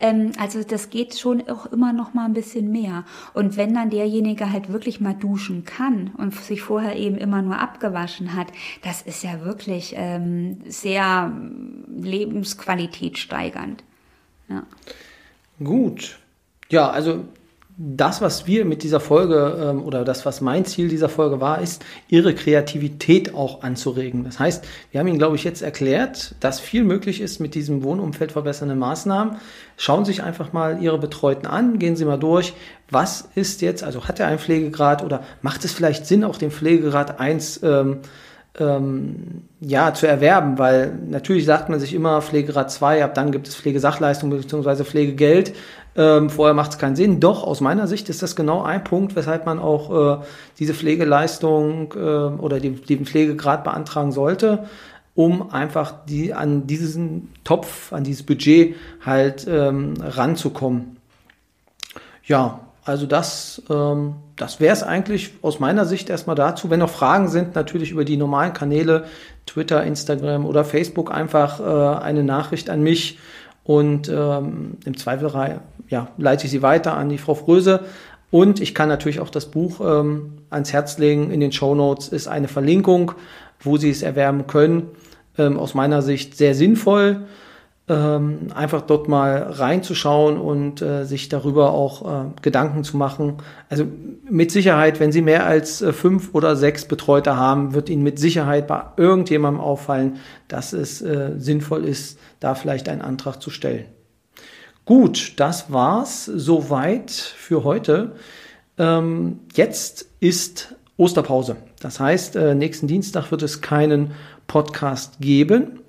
Ähm, 0.00 0.32
also 0.38 0.62
das 0.64 0.90
geht 0.90 1.16
schon 1.16 1.48
auch 1.48 1.66
immer 1.66 1.92
noch 1.92 2.14
mal 2.14 2.24
ein 2.24 2.34
bisschen 2.34 2.70
mehr. 2.70 3.04
Und 3.32 3.56
wenn 3.56 3.72
dann 3.74 3.90
derjenige 3.90 4.50
halt 4.50 4.72
wirklich 4.72 5.00
mal 5.00 5.14
duschen 5.14 5.64
kann 5.64 6.10
und 6.16 6.34
sich 6.34 6.62
vorher 6.62 6.96
eben 6.96 7.16
immer 7.16 7.42
nur 7.42 7.58
abgewaschen 7.58 8.34
hat, 8.34 8.48
das 8.82 9.00
ist 9.00 9.22
ja 9.22 9.44
wirklich 9.44 9.83
wirklich 9.84 9.94
ähm, 9.96 10.58
sehr 10.66 11.32
Lebensqualität 11.88 13.18
steigernd. 13.18 13.82
Ja. 14.48 14.62
Gut. 15.62 16.18
Ja, 16.70 16.90
also 16.90 17.24
das, 17.76 18.20
was 18.20 18.46
wir 18.46 18.64
mit 18.64 18.84
dieser 18.84 19.00
Folge 19.00 19.58
ähm, 19.60 19.82
oder 19.82 20.04
das, 20.04 20.24
was 20.24 20.40
mein 20.40 20.64
Ziel 20.64 20.88
dieser 20.88 21.08
Folge 21.08 21.40
war, 21.40 21.60
ist, 21.60 21.84
ihre 22.08 22.32
Kreativität 22.32 23.34
auch 23.34 23.62
anzuregen. 23.62 24.22
Das 24.22 24.38
heißt, 24.38 24.64
wir 24.92 25.00
haben 25.00 25.08
Ihnen, 25.08 25.18
glaube 25.18 25.34
ich, 25.34 25.42
jetzt 25.42 25.60
erklärt, 25.60 26.36
dass 26.38 26.60
viel 26.60 26.84
möglich 26.84 27.20
ist 27.20 27.40
mit 27.40 27.56
diesem 27.56 27.82
Wohnumfeld 27.82 28.30
verbessernde 28.30 28.76
Maßnahmen. 28.76 29.38
Schauen 29.76 30.04
Sie 30.04 30.12
sich 30.12 30.22
einfach 30.22 30.52
mal 30.52 30.80
Ihre 30.80 30.98
Betreuten 30.98 31.48
an, 31.48 31.80
gehen 31.80 31.96
Sie 31.96 32.04
mal 32.04 32.16
durch, 32.16 32.54
was 32.90 33.28
ist 33.34 33.60
jetzt, 33.60 33.82
also 33.82 34.06
hat 34.06 34.20
er 34.20 34.28
einen 34.28 34.38
Pflegegrad 34.38 35.02
oder 35.02 35.24
macht 35.42 35.64
es 35.64 35.72
vielleicht 35.72 36.06
Sinn, 36.06 36.22
auch 36.22 36.36
den 36.36 36.52
Pflegegrad 36.52 37.18
1 37.18 37.60
ähm, 37.64 37.98
ähm, 38.58 39.42
ja, 39.60 39.94
zu 39.94 40.06
erwerben, 40.06 40.58
weil 40.58 40.96
natürlich 41.08 41.44
sagt 41.44 41.68
man 41.68 41.80
sich 41.80 41.94
immer 41.94 42.22
Pflegegrad 42.22 42.70
2, 42.70 43.04
ab 43.04 43.14
dann 43.14 43.32
gibt 43.32 43.48
es 43.48 43.56
Pflegesachleistung 43.56 44.30
bzw. 44.30 44.84
Pflegegeld. 44.84 45.54
Ähm, 45.96 46.28
vorher 46.28 46.54
macht 46.54 46.72
es 46.72 46.78
keinen 46.78 46.96
Sinn. 46.96 47.20
Doch, 47.20 47.44
aus 47.44 47.60
meiner 47.60 47.86
Sicht 47.86 48.08
ist 48.08 48.22
das 48.22 48.34
genau 48.34 48.62
ein 48.62 48.82
Punkt, 48.82 49.14
weshalb 49.16 49.46
man 49.46 49.58
auch 49.58 50.20
äh, 50.20 50.24
diese 50.58 50.74
Pflegeleistung 50.74 51.94
äh, 51.96 51.98
oder 51.98 52.60
die, 52.60 52.70
den 52.70 53.06
Pflegegrad 53.06 53.64
beantragen 53.64 54.10
sollte, 54.10 54.64
um 55.14 55.50
einfach 55.50 56.04
die, 56.06 56.34
an 56.34 56.66
diesen 56.66 57.32
Topf, 57.44 57.92
an 57.92 58.02
dieses 58.02 58.24
Budget 58.24 58.74
halt 59.04 59.46
ähm, 59.48 59.94
ranzukommen. 60.00 60.96
Ja, 62.24 62.60
also 62.84 63.06
das, 63.06 63.62
ähm, 63.70 64.16
das 64.36 64.60
wäre 64.60 64.72
es 64.72 64.82
eigentlich 64.82 65.32
aus 65.40 65.58
meiner 65.58 65.86
Sicht 65.86 66.10
erstmal 66.10 66.36
dazu. 66.36 66.68
Wenn 66.68 66.80
noch 66.80 66.90
Fragen 66.90 67.28
sind, 67.28 67.54
natürlich 67.54 67.90
über 67.90 68.04
die 68.04 68.16
normalen 68.16 68.52
Kanäle, 68.52 69.04
Twitter, 69.46 69.82
Instagram 69.84 70.44
oder 70.44 70.64
Facebook 70.64 71.10
einfach 71.10 71.60
äh, 71.60 72.02
eine 72.02 72.22
Nachricht 72.22 72.68
an 72.68 72.82
mich 72.82 73.18
und 73.64 74.10
ähm, 74.10 74.76
im 74.84 74.96
Zweifel 74.96 75.60
ja, 75.88 76.08
leite 76.18 76.44
ich 76.44 76.50
sie 76.50 76.62
weiter 76.62 76.96
an 76.96 77.08
die 77.08 77.18
Frau 77.18 77.34
Fröse. 77.34 77.80
Und 78.30 78.60
ich 78.60 78.74
kann 78.74 78.88
natürlich 78.88 79.20
auch 79.20 79.30
das 79.30 79.46
Buch 79.46 79.80
ähm, 79.80 80.38
ans 80.50 80.72
Herz 80.72 80.98
legen. 80.98 81.30
In 81.30 81.40
den 81.40 81.52
Show 81.52 81.74
Notes 81.74 82.08
ist 82.08 82.26
eine 82.26 82.48
Verlinkung, 82.48 83.12
wo 83.60 83.76
Sie 83.76 83.90
es 83.90 84.02
erwerben 84.02 84.46
können. 84.46 84.88
Ähm, 85.38 85.58
aus 85.58 85.74
meiner 85.74 86.02
Sicht 86.02 86.36
sehr 86.36 86.54
sinnvoll. 86.54 87.26
Ähm, 87.86 88.48
einfach 88.54 88.82
dort 88.82 89.08
mal 89.08 89.42
reinzuschauen 89.42 90.38
und 90.38 90.80
äh, 90.80 91.04
sich 91.04 91.28
darüber 91.28 91.72
auch 91.72 92.24
äh, 92.24 92.30
Gedanken 92.40 92.82
zu 92.82 92.96
machen. 92.96 93.34
Also 93.68 93.84
mit 94.28 94.50
Sicherheit, 94.50 95.00
wenn 95.00 95.12
Sie 95.12 95.20
mehr 95.20 95.44
als 95.46 95.82
äh, 95.82 95.92
fünf 95.92 96.34
oder 96.34 96.56
sechs 96.56 96.86
Betreute 96.86 97.36
haben, 97.36 97.74
wird 97.74 97.90
Ihnen 97.90 98.02
mit 98.02 98.18
Sicherheit 98.18 98.66
bei 98.66 98.84
irgendjemandem 98.96 99.60
auffallen, 99.60 100.16
dass 100.48 100.72
es 100.72 101.02
äh, 101.02 101.32
sinnvoll 101.36 101.84
ist, 101.84 102.18
da 102.40 102.54
vielleicht 102.54 102.88
einen 102.88 103.02
Antrag 103.02 103.42
zu 103.42 103.50
stellen. 103.50 103.84
Gut, 104.86 105.34
das 105.36 105.70
war's 105.70 106.24
soweit 106.24 107.10
für 107.10 107.64
heute. 107.64 108.12
Ähm, 108.78 109.40
jetzt 109.54 110.06
ist 110.20 110.74
Osterpause. 110.96 111.56
Das 111.80 112.00
heißt, 112.00 112.36
äh, 112.36 112.54
nächsten 112.54 112.86
Dienstag 112.86 113.30
wird 113.30 113.42
es 113.42 113.60
keinen 113.60 114.12
Podcast 114.46 115.20
geben. 115.20 115.80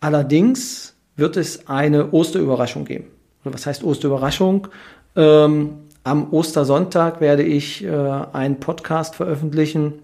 Allerdings 0.00 0.93
wird 1.16 1.36
es 1.36 1.68
eine 1.68 2.10
Osterüberraschung 2.10 2.84
geben. 2.84 3.06
Was 3.44 3.66
heißt 3.66 3.84
Osterüberraschung? 3.84 4.68
Ähm, 5.16 5.78
am 6.02 6.32
Ostersonntag 6.32 7.20
werde 7.20 7.42
ich 7.42 7.84
äh, 7.84 7.88
einen 7.88 8.60
Podcast 8.60 9.14
veröffentlichen, 9.14 9.94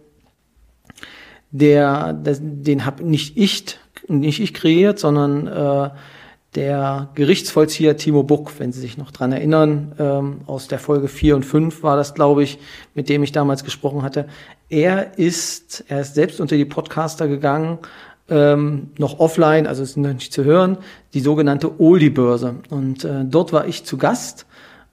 der, 1.51 2.13
das, 2.13 2.39
den 2.41 2.87
habe 2.87 3.05
nicht 3.05 3.37
ich, 3.37 3.79
nicht 4.09 4.41
ich 4.41 4.55
kreiert, 4.55 4.99
sondern 4.99 5.47
äh, 5.47 5.91
der 6.55 7.11
Gerichtsvollzieher 7.15 7.97
Timo 7.97 8.23
Buck, 8.23 8.53
wenn 8.59 8.73
Sie 8.73 8.81
sich 8.81 8.97
noch 8.97 9.11
dran 9.11 9.33
erinnern, 9.33 9.93
ähm, 9.99 10.41
aus 10.47 10.67
der 10.67 10.79
Folge 10.79 11.09
4 11.09 11.37
und 11.37 11.45
5 11.45 11.83
war 11.83 11.97
das, 11.97 12.15
glaube 12.15 12.43
ich, 12.43 12.59
mit 12.95 13.09
dem 13.09 13.23
ich 13.23 13.31
damals 13.33 13.63
gesprochen 13.63 14.03
hatte. 14.03 14.27
Er 14.69 15.19
ist, 15.19 15.85
er 15.89 16.01
ist 16.01 16.15
selbst 16.15 16.41
unter 16.41 16.57
die 16.57 16.65
Podcaster 16.65 17.29
gegangen, 17.29 17.79
ähm, 18.31 18.91
noch 18.99 19.19
offline, 19.19 19.67
also 19.67 19.83
ist 19.83 19.97
noch 19.97 20.13
nicht 20.13 20.33
zu 20.33 20.45
hören, 20.45 20.79
die 21.15 21.21
sogenannte 21.21 21.81
Oldie-Börse. 21.81 22.57
Und 22.71 23.05
äh, 23.05 23.25
dort 23.25 23.53
war 23.53 23.67
ich 23.67 23.85
zu 23.85 23.99
Gast 23.99 24.47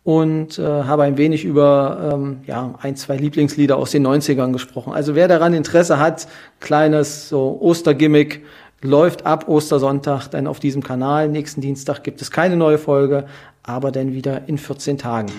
und 0.04 0.58
äh, 0.58 0.64
habe 0.64 1.04
ein 1.04 1.18
wenig 1.18 1.44
über 1.44 2.14
ähm, 2.14 2.40
ja, 2.48 2.76
ein, 2.82 2.96
zwei 2.96 3.18
Lieblingslieder 3.18 3.78
aus 3.78 3.92
den 3.92 4.08
90ern 4.08 4.54
gesprochen. 4.54 4.94
Also 4.94 5.16
wer 5.16 5.28
daran 5.28 5.54
Interesse 5.54 6.00
hat, 6.00 6.28
kleines 6.60 7.30
so 7.30 7.58
Ostergimmick, 7.62 8.44
läuft 8.82 9.26
ab 9.26 9.48
Ostersonntag 9.48 10.28
dann 10.30 10.48
auf 10.48 10.60
diesem 10.60 10.84
Kanal. 10.84 11.30
Nächsten 11.30 11.62
Dienstag 11.62 12.04
gibt 12.04 12.22
es 12.22 12.32
keine 12.32 12.56
neue 12.56 12.78
Folge, 12.78 13.26
aber 13.64 13.92
dann 13.92 14.14
wieder 14.14 14.48
in 14.48 14.58
14 14.58 14.98
Tagen. 14.98 15.32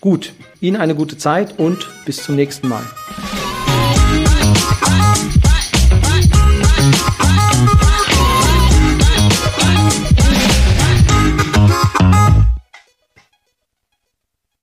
Gut, 0.00 0.32
Ihnen 0.62 0.76
eine 0.76 0.94
gute 0.94 1.18
Zeit 1.18 1.58
und 1.58 1.86
bis 2.06 2.22
zum 2.22 2.36
nächsten 2.36 2.68
Mal. 2.68 2.82